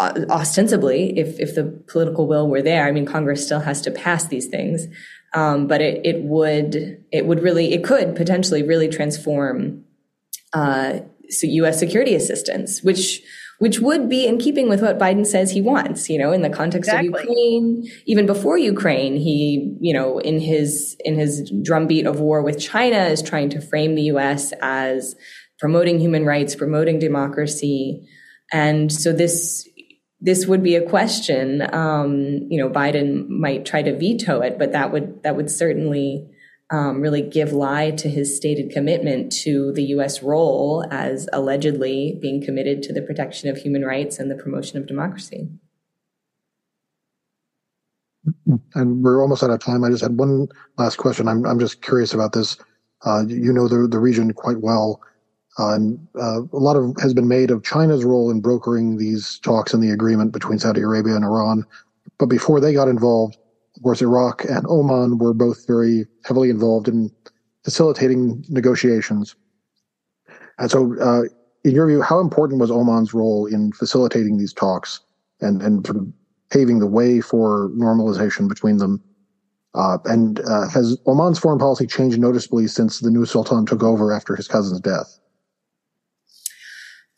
ostensibly, 0.00 1.18
if 1.18 1.38
if 1.40 1.54
the 1.54 1.64
political 1.88 2.26
will 2.26 2.48
were 2.48 2.62
there, 2.62 2.86
I 2.86 2.92
mean, 2.92 3.06
Congress 3.06 3.44
still 3.44 3.60
has 3.60 3.80
to 3.82 3.90
pass 3.90 4.28
these 4.28 4.46
things, 4.46 4.86
um, 5.34 5.66
but 5.66 5.80
it 5.80 6.04
it 6.04 6.22
would 6.22 7.04
it 7.12 7.26
would 7.26 7.42
really 7.42 7.72
it 7.72 7.84
could 7.84 8.16
potentially 8.16 8.62
really 8.62 8.88
transform 8.88 9.84
uh, 10.52 11.00
so 11.30 11.46
U.S. 11.46 11.78
security 11.78 12.14
assistance, 12.14 12.82
which 12.82 13.22
which 13.58 13.80
would 13.80 14.08
be 14.08 14.24
in 14.26 14.38
keeping 14.38 14.68
with 14.68 14.80
what 14.80 14.98
Biden 14.98 15.26
says 15.26 15.50
he 15.50 15.60
wants, 15.60 16.08
you 16.08 16.16
know, 16.16 16.30
in 16.30 16.42
the 16.42 16.50
context 16.50 16.88
exactly. 16.88 17.08
of 17.08 17.20
Ukraine. 17.20 17.90
Even 18.06 18.24
before 18.24 18.56
Ukraine, 18.56 19.16
he, 19.16 19.76
you 19.80 19.92
know, 19.92 20.18
in 20.18 20.40
his 20.40 20.96
in 21.00 21.16
his 21.16 21.50
drumbeat 21.62 22.06
of 22.06 22.20
war 22.20 22.42
with 22.42 22.60
China 22.60 22.98
is 23.06 23.20
trying 23.20 23.50
to 23.50 23.60
frame 23.60 23.96
the 23.96 24.02
US 24.02 24.52
as 24.62 25.16
promoting 25.58 25.98
human 25.98 26.24
rights, 26.24 26.54
promoting 26.54 26.98
democracy. 26.98 28.06
And 28.52 28.92
so 28.92 29.12
this 29.12 29.68
this 30.20 30.46
would 30.46 30.62
be 30.62 30.74
a 30.74 30.88
question. 30.88 31.62
Um, 31.72 32.46
you 32.50 32.58
know, 32.58 32.68
Biden 32.68 33.28
might 33.28 33.64
try 33.64 33.82
to 33.82 33.96
veto 33.96 34.40
it, 34.40 34.58
but 34.58 34.72
that 34.72 34.92
would 34.92 35.22
that 35.22 35.36
would 35.36 35.50
certainly 35.50 36.28
um, 36.70 37.00
really 37.00 37.22
give 37.22 37.52
lie 37.52 37.92
to 37.92 38.08
his 38.08 38.36
stated 38.36 38.70
commitment 38.70 39.32
to 39.32 39.72
the 39.72 39.84
U.S. 39.84 40.22
role 40.22 40.84
as 40.90 41.28
allegedly 41.32 42.18
being 42.20 42.44
committed 42.44 42.82
to 42.84 42.92
the 42.92 43.00
protection 43.00 43.48
of 43.48 43.56
human 43.56 43.84
rights 43.84 44.18
and 44.18 44.30
the 44.30 44.34
promotion 44.34 44.78
of 44.78 44.86
democracy. 44.86 45.48
And 48.74 49.02
we're 49.02 49.22
almost 49.22 49.42
out 49.42 49.50
of 49.50 49.60
time. 49.60 49.84
I 49.84 49.88
just 49.88 50.02
had 50.02 50.18
one 50.18 50.48
last 50.76 50.96
question. 50.96 51.28
I'm 51.28 51.46
I'm 51.46 51.60
just 51.60 51.80
curious 51.80 52.12
about 52.12 52.32
this. 52.32 52.58
Uh, 53.04 53.24
you 53.26 53.52
know 53.52 53.68
the 53.68 53.86
the 53.86 53.98
region 53.98 54.32
quite 54.32 54.60
well, 54.60 55.00
uh, 55.58 55.74
and 55.74 56.08
uh, 56.14 56.42
a 56.52 56.58
lot 56.58 56.76
of 56.76 56.94
has 57.00 57.12
been 57.12 57.28
made 57.28 57.50
of 57.50 57.64
China's 57.64 58.04
role 58.04 58.30
in 58.30 58.40
brokering 58.40 58.96
these 58.96 59.38
talks 59.40 59.74
and 59.74 59.82
the 59.82 59.90
agreement 59.90 60.32
between 60.32 60.58
Saudi 60.58 60.80
Arabia 60.80 61.16
and 61.16 61.24
Iran. 61.24 61.64
But 62.18 62.26
before 62.26 62.60
they 62.60 62.72
got 62.72 62.88
involved, 62.88 63.36
of 63.76 63.82
course, 63.82 64.00
Iraq 64.00 64.44
and 64.44 64.66
Oman 64.68 65.18
were 65.18 65.34
both 65.34 65.66
very 65.66 66.06
heavily 66.24 66.50
involved 66.50 66.88
in 66.88 67.10
facilitating 67.64 68.44
negotiations. 68.48 69.34
And 70.58 70.70
so, 70.70 70.98
uh, 71.00 71.22
in 71.64 71.74
your 71.74 71.86
view, 71.86 72.02
how 72.02 72.20
important 72.20 72.60
was 72.60 72.70
Oman's 72.70 73.12
role 73.12 73.46
in 73.46 73.72
facilitating 73.72 74.38
these 74.38 74.52
talks 74.52 75.00
and, 75.40 75.60
and 75.62 75.84
sort 75.86 75.98
of 75.98 76.06
paving 76.50 76.78
the 76.78 76.86
way 76.86 77.20
for 77.20 77.70
normalization 77.70 78.48
between 78.48 78.78
them? 78.78 79.02
Uh, 79.74 79.98
and 80.06 80.40
uh, 80.40 80.68
has 80.68 80.96
Oman's 81.06 81.38
foreign 81.38 81.58
policy 81.58 81.86
changed 81.86 82.18
noticeably 82.18 82.66
since 82.66 83.00
the 83.00 83.10
new 83.10 83.26
sultan 83.26 83.66
took 83.66 83.82
over 83.82 84.12
after 84.12 84.34
his 84.34 84.48
cousin's 84.48 84.80
death? 84.80 85.18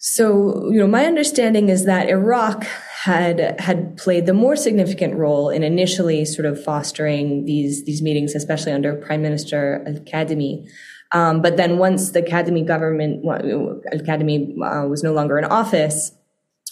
So, 0.03 0.71
you 0.71 0.79
know, 0.79 0.87
my 0.87 1.05
understanding 1.05 1.69
is 1.69 1.85
that 1.85 2.09
Iraq 2.09 2.65
had 2.65 3.61
had 3.61 3.99
played 3.99 4.25
the 4.25 4.33
more 4.33 4.57
significant 4.57 5.15
role 5.15 5.51
in 5.51 5.63
initially 5.63 6.25
sort 6.25 6.47
of 6.47 6.63
fostering 6.63 7.45
these 7.45 7.85
these 7.85 8.01
meetings, 8.01 8.35
especially 8.35 8.73
under 8.73 8.95
Prime 8.95 9.21
Minister 9.21 9.85
Al-Kadhimi. 9.87 10.67
Um, 11.13 11.43
but 11.43 11.59
then 11.59 11.77
once 11.77 12.13
the 12.13 12.23
Kadhimi 12.23 12.67
government, 12.67 13.27
Al-Kadhimi 13.27 14.55
uh, 14.63 14.89
was 14.89 15.03
no 15.03 15.13
longer 15.13 15.39
in 15.39 15.45
office, 15.45 16.13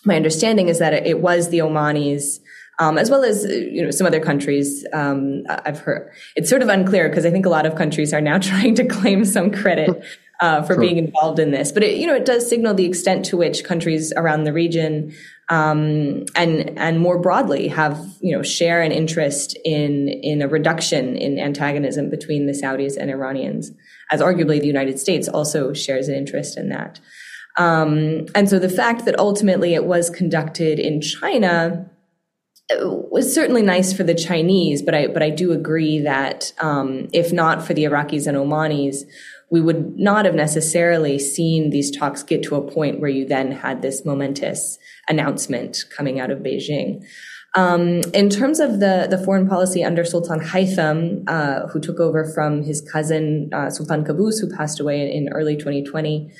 my 0.06 0.16
understanding 0.16 0.68
is 0.68 0.78
that 0.78 0.94
it 0.94 1.20
was 1.20 1.50
the 1.50 1.58
Omanis, 1.58 2.38
um, 2.78 2.96
as 2.96 3.10
well 3.10 3.24
as 3.24 3.44
you 3.44 3.82
know 3.82 3.90
some 3.90 4.06
other 4.06 4.20
countries. 4.20 4.86
Um, 4.94 5.42
I've 5.50 5.80
heard 5.80 6.10
it's 6.34 6.48
sort 6.48 6.62
of 6.62 6.70
unclear 6.70 7.10
because 7.10 7.26
I 7.26 7.30
think 7.30 7.44
a 7.44 7.50
lot 7.50 7.66
of 7.66 7.74
countries 7.74 8.14
are 8.14 8.22
now 8.22 8.38
trying 8.50 8.74
to 8.76 8.86
claim 8.86 9.26
some 9.26 9.50
credit 9.50 10.02
uh, 10.40 10.62
for 10.62 10.74
sure. 10.74 10.80
being 10.80 10.98
involved 10.98 11.38
in 11.38 11.50
this. 11.50 11.72
But 11.72 11.82
it, 11.82 11.96
you 11.96 12.06
know, 12.06 12.14
it 12.14 12.24
does 12.24 12.48
signal 12.48 12.74
the 12.74 12.86
extent 12.86 13.24
to 13.26 13.36
which 13.36 13.64
countries 13.64 14.12
around 14.16 14.44
the 14.44 14.52
region 14.52 15.14
um, 15.48 16.26
and 16.36 16.78
and 16.78 17.00
more 17.00 17.18
broadly 17.18 17.68
have 17.68 17.98
you 18.20 18.36
know 18.36 18.42
share 18.42 18.82
an 18.82 18.92
interest 18.92 19.56
in 19.64 20.08
in 20.08 20.42
a 20.42 20.48
reduction 20.48 21.16
in 21.16 21.38
antagonism 21.38 22.10
between 22.10 22.46
the 22.46 22.52
Saudis 22.52 22.96
and 22.98 23.10
Iranians, 23.10 23.72
as 24.10 24.20
arguably 24.20 24.60
the 24.60 24.66
United 24.66 24.98
States 24.98 25.26
also 25.26 25.72
shares 25.72 26.08
an 26.08 26.14
interest 26.14 26.58
in 26.58 26.68
that. 26.68 27.00
Um, 27.56 28.26
and 28.34 28.48
so 28.48 28.58
the 28.58 28.68
fact 28.68 29.04
that 29.06 29.18
ultimately 29.18 29.74
it 29.74 29.84
was 29.84 30.10
conducted 30.10 30.78
in 30.78 31.00
China 31.00 31.90
was 32.76 33.32
certainly 33.32 33.62
nice 33.62 33.94
for 33.94 34.04
the 34.04 34.14
Chinese, 34.14 34.82
but 34.82 34.94
I 34.94 35.06
but 35.06 35.22
I 35.22 35.30
do 35.30 35.52
agree 35.52 36.00
that 36.00 36.52
um, 36.60 37.08
if 37.14 37.32
not 37.32 37.66
for 37.66 37.72
the 37.72 37.84
Iraqis 37.84 38.26
and 38.26 38.36
Omanis, 38.36 39.04
we 39.50 39.60
would 39.60 39.98
not 39.98 40.24
have 40.24 40.34
necessarily 40.34 41.18
seen 41.18 41.70
these 41.70 41.90
talks 41.90 42.22
get 42.22 42.42
to 42.44 42.56
a 42.56 42.70
point 42.70 43.00
where 43.00 43.10
you 43.10 43.26
then 43.26 43.50
had 43.50 43.82
this 43.82 44.04
momentous 44.04 44.78
announcement 45.08 45.84
coming 45.94 46.20
out 46.20 46.30
of 46.30 46.40
Beijing. 46.40 47.04
Um, 47.54 48.02
in 48.12 48.28
terms 48.28 48.60
of 48.60 48.80
the, 48.80 49.06
the 49.08 49.18
foreign 49.18 49.48
policy 49.48 49.82
under 49.82 50.04
Sultan 50.04 50.40
Haytham, 50.40 51.24
uh, 51.26 51.66
who 51.68 51.80
took 51.80 51.98
over 51.98 52.24
from 52.24 52.62
his 52.62 52.80
cousin 52.80 53.50
uh, 53.52 53.70
Sultan 53.70 54.04
Qaboos, 54.04 54.40
who 54.40 54.54
passed 54.54 54.80
away 54.80 55.00
in, 55.00 55.26
in 55.26 55.32
early 55.32 55.56
2020 55.56 56.30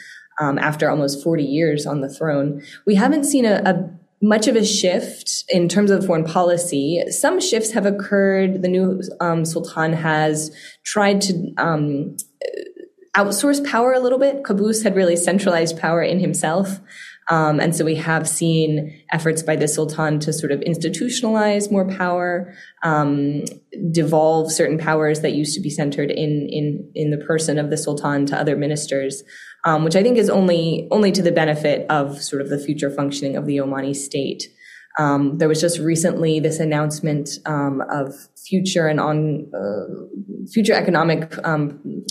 um, 0.40 0.58
after 0.58 0.88
almost 0.90 1.24
40 1.24 1.42
years 1.44 1.86
on 1.86 2.02
the 2.02 2.08
throne, 2.08 2.62
we 2.86 2.94
haven't 2.94 3.24
seen 3.24 3.46
a, 3.46 3.62
a 3.64 3.90
much 4.20 4.48
of 4.48 4.56
a 4.56 4.64
shift 4.64 5.44
in 5.48 5.68
terms 5.68 5.90
of 5.90 6.04
foreign 6.04 6.24
policy. 6.24 7.02
Some 7.08 7.40
shifts 7.40 7.70
have 7.72 7.86
occurred. 7.86 8.62
The 8.62 8.68
new 8.68 9.00
um, 9.20 9.44
sultan 9.44 9.92
has 9.92 10.54
tried 10.84 11.20
to 11.22 11.52
um, 11.56 12.16
outsource 13.18 13.64
power 13.64 13.92
a 13.92 14.00
little 14.00 14.18
bit. 14.18 14.44
Qaboos 14.44 14.84
had 14.84 14.94
really 14.94 15.16
centralized 15.16 15.78
power 15.78 16.02
in 16.02 16.20
himself. 16.20 16.80
Um, 17.30 17.60
and 17.60 17.76
so 17.76 17.84
we 17.84 17.96
have 17.96 18.26
seen 18.26 19.02
efforts 19.12 19.42
by 19.42 19.56
the 19.56 19.68
Sultan 19.68 20.18
to 20.20 20.32
sort 20.32 20.50
of 20.50 20.60
institutionalize 20.60 21.70
more 21.70 21.86
power, 21.86 22.54
um, 22.82 23.44
devolve 23.90 24.50
certain 24.50 24.78
powers 24.78 25.20
that 25.20 25.32
used 25.32 25.54
to 25.54 25.60
be 25.60 25.68
centered 25.68 26.10
in 26.10 26.48
in 26.48 26.90
in 26.94 27.10
the 27.10 27.18
person 27.18 27.58
of 27.58 27.68
the 27.68 27.76
Sultan 27.76 28.24
to 28.26 28.36
other 28.36 28.56
ministers, 28.56 29.22
um, 29.64 29.84
which 29.84 29.94
I 29.94 30.02
think 30.02 30.16
is 30.16 30.30
only 30.30 30.88
only 30.90 31.12
to 31.12 31.22
the 31.22 31.32
benefit 31.32 31.84
of 31.90 32.22
sort 32.22 32.40
of 32.40 32.48
the 32.48 32.58
future 32.58 32.90
functioning 32.90 33.36
of 33.36 33.44
the 33.44 33.58
Omani 33.58 33.94
state. 33.94 34.44
Um, 34.98 35.38
there 35.38 35.48
was 35.48 35.60
just 35.60 35.78
recently 35.78 36.40
this 36.40 36.58
announcement 36.58 37.28
um, 37.46 37.82
of 37.90 38.14
future 38.48 38.88
and 38.88 38.98
on 38.98 39.46
uh, 39.54 39.84
future 40.50 40.72
economic 40.72 41.36
um, 41.46 42.04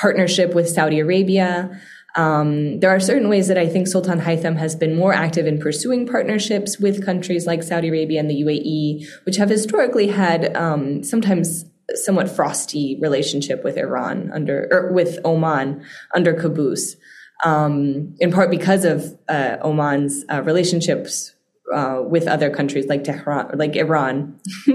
partnership 0.00 0.54
with 0.54 0.68
Saudi 0.68 1.00
Arabia. 1.00 1.80
Um, 2.16 2.80
there 2.80 2.90
are 2.90 3.00
certain 3.00 3.28
ways 3.28 3.48
that 3.48 3.58
I 3.58 3.68
think 3.68 3.86
Sultan 3.86 4.20
Haytham 4.20 4.56
has 4.56 4.74
been 4.74 4.96
more 4.96 5.12
active 5.12 5.46
in 5.46 5.58
pursuing 5.58 6.06
partnerships 6.06 6.78
with 6.78 7.04
countries 7.04 7.46
like 7.46 7.62
Saudi 7.62 7.88
Arabia 7.88 8.20
and 8.20 8.30
the 8.30 8.42
UAE, 8.42 9.06
which 9.24 9.36
have 9.36 9.50
historically 9.50 10.08
had 10.08 10.56
um, 10.56 11.02
sometimes 11.02 11.66
somewhat 11.94 12.30
frosty 12.30 12.98
relationship 13.00 13.62
with 13.62 13.76
Iran 13.76 14.30
under 14.32 14.66
or 14.70 14.92
with 14.92 15.18
Oman 15.24 15.84
under 16.14 16.34
Qaboos, 16.34 16.96
um, 17.44 18.14
in 18.18 18.32
part 18.32 18.50
because 18.50 18.84
of 18.84 19.16
uh, 19.28 19.58
Oman's 19.60 20.24
uh, 20.32 20.42
relationships 20.42 21.34
uh, 21.72 22.02
with 22.04 22.26
other 22.26 22.50
countries 22.50 22.86
like 22.86 23.04
Tehran, 23.04 23.58
like 23.58 23.76
Iran. 23.76 24.40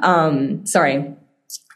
Um, 0.00 0.64
sorry. 0.64 1.16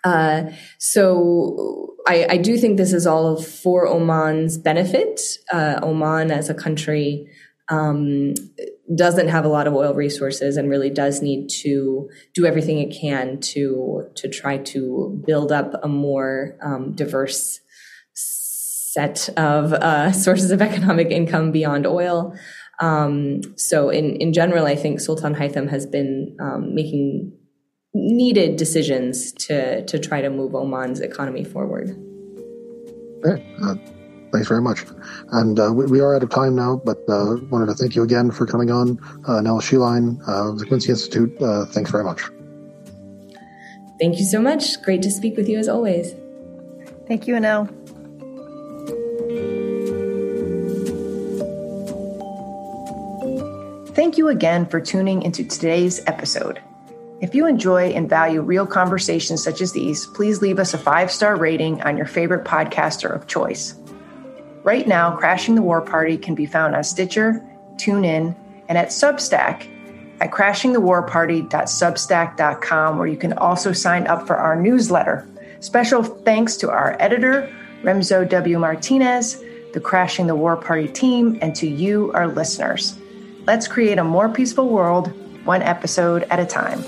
Uh, 0.04 0.44
so 0.78 1.94
I, 2.06 2.26
I, 2.30 2.36
do 2.38 2.56
think 2.56 2.78
this 2.78 2.94
is 2.94 3.06
all 3.06 3.40
for 3.40 3.86
Oman's 3.86 4.56
benefit. 4.56 5.20
Uh, 5.52 5.78
Oman 5.82 6.30
as 6.30 6.48
a 6.48 6.54
country 6.54 7.28
um, 7.68 8.34
doesn't 8.94 9.28
have 9.28 9.44
a 9.44 9.48
lot 9.48 9.66
of 9.66 9.74
oil 9.74 9.94
resources 9.94 10.56
and 10.56 10.68
really 10.68 10.90
does 10.90 11.22
need 11.22 11.48
to 11.48 12.08
do 12.34 12.46
everything 12.46 12.78
it 12.78 12.96
can 12.98 13.40
to 13.40 14.08
to 14.16 14.28
try 14.28 14.58
to 14.58 15.22
build 15.26 15.52
up 15.52 15.74
a 15.82 15.88
more 15.88 16.56
um, 16.62 16.94
diverse 16.94 17.60
set 18.14 19.28
of 19.36 19.72
uh, 19.72 20.12
sources 20.26 20.50
of 20.50 20.60
economic 20.60 21.10
income 21.10 21.52
beyond 21.52 21.86
oil. 21.86 22.34
Um, 22.80 23.42
so 23.56 23.90
in 23.90 24.16
in 24.16 24.32
general, 24.32 24.66
I 24.66 24.74
think 24.74 25.00
Sultan 25.00 25.34
Haytham 25.34 25.68
has 25.68 25.86
been 25.86 26.36
um, 26.40 26.74
making 26.74 27.32
needed 27.94 28.56
decisions 28.56 29.32
to 29.32 29.84
to 29.84 29.98
try 29.98 30.20
to 30.20 30.30
move 30.30 30.54
Oman's 30.54 31.00
economy 31.00 31.44
forward. 31.44 31.90
Okay. 33.24 33.46
Uh, 33.62 33.74
thanks 34.32 34.48
very 34.48 34.62
much. 34.62 34.84
And 35.32 35.58
uh, 35.58 35.72
we, 35.72 35.86
we, 35.86 36.00
are 36.00 36.14
out 36.14 36.22
of 36.22 36.30
time 36.30 36.56
now, 36.56 36.80
but 36.84 36.98
uh, 37.08 37.36
wanted 37.50 37.66
to 37.66 37.74
thank 37.74 37.94
you 37.94 38.02
again 38.02 38.30
for 38.30 38.46
coming 38.46 38.70
on. 38.70 38.98
Uh, 39.26 39.40
Nell 39.40 39.60
Sheline 39.60 40.18
of 40.26 40.58
the 40.58 40.66
Quincy 40.66 40.90
Institute, 40.90 41.40
uh, 41.42 41.66
thanks 41.66 41.90
very 41.90 42.04
much. 42.04 42.22
Thank 43.98 44.18
you 44.18 44.24
so 44.24 44.40
much. 44.40 44.80
Great 44.82 45.02
to 45.02 45.10
speak 45.10 45.36
with 45.36 45.48
you 45.48 45.58
as 45.58 45.68
always. 45.68 46.14
Thank 47.06 47.26
you, 47.26 47.34
Annelle. 47.34 47.68
thank 54.00 54.16
you 54.16 54.28
again 54.28 54.64
for 54.64 54.80
tuning 54.80 55.20
into 55.20 55.44
today's 55.44 56.00
episode. 56.06 56.58
If 57.20 57.34
you 57.34 57.46
enjoy 57.46 57.90
and 57.90 58.08
value 58.08 58.40
real 58.40 58.66
conversations 58.66 59.44
such 59.44 59.60
as 59.60 59.72
these, 59.72 60.06
please 60.06 60.40
leave 60.40 60.58
us 60.58 60.72
a 60.72 60.78
five 60.78 61.12
star 61.12 61.36
rating 61.36 61.82
on 61.82 61.98
your 61.98 62.06
favorite 62.06 62.44
podcaster 62.44 63.14
of 63.14 63.26
choice. 63.26 63.74
Right 64.62 64.88
now, 64.88 65.16
Crashing 65.16 65.54
the 65.54 65.62
War 65.62 65.82
Party 65.82 66.16
can 66.16 66.34
be 66.34 66.46
found 66.46 66.74
on 66.74 66.82
Stitcher, 66.82 67.44
TuneIn, 67.76 68.34
and 68.68 68.78
at 68.78 68.88
Substack 68.88 69.66
at 70.20 70.30
crashingthewarparty.substack.com, 70.30 72.98
where 72.98 73.06
you 73.06 73.16
can 73.16 73.32
also 73.34 73.72
sign 73.72 74.06
up 74.06 74.26
for 74.26 74.36
our 74.36 74.60
newsletter. 74.60 75.26
Special 75.60 76.02
thanks 76.02 76.56
to 76.56 76.70
our 76.70 76.96
editor, 77.00 77.50
Remzo 77.82 78.28
W. 78.28 78.58
Martinez, 78.58 79.42
the 79.72 79.80
Crashing 79.80 80.26
the 80.26 80.34
War 80.34 80.56
Party 80.56 80.88
team, 80.88 81.38
and 81.40 81.54
to 81.56 81.66
you, 81.66 82.12
our 82.12 82.28
listeners. 82.28 82.98
Let's 83.46 83.68
create 83.68 83.98
a 83.98 84.04
more 84.04 84.28
peaceful 84.28 84.68
world, 84.68 85.12
one 85.44 85.62
episode 85.62 86.24
at 86.24 86.38
a 86.38 86.46
time. 86.46 86.84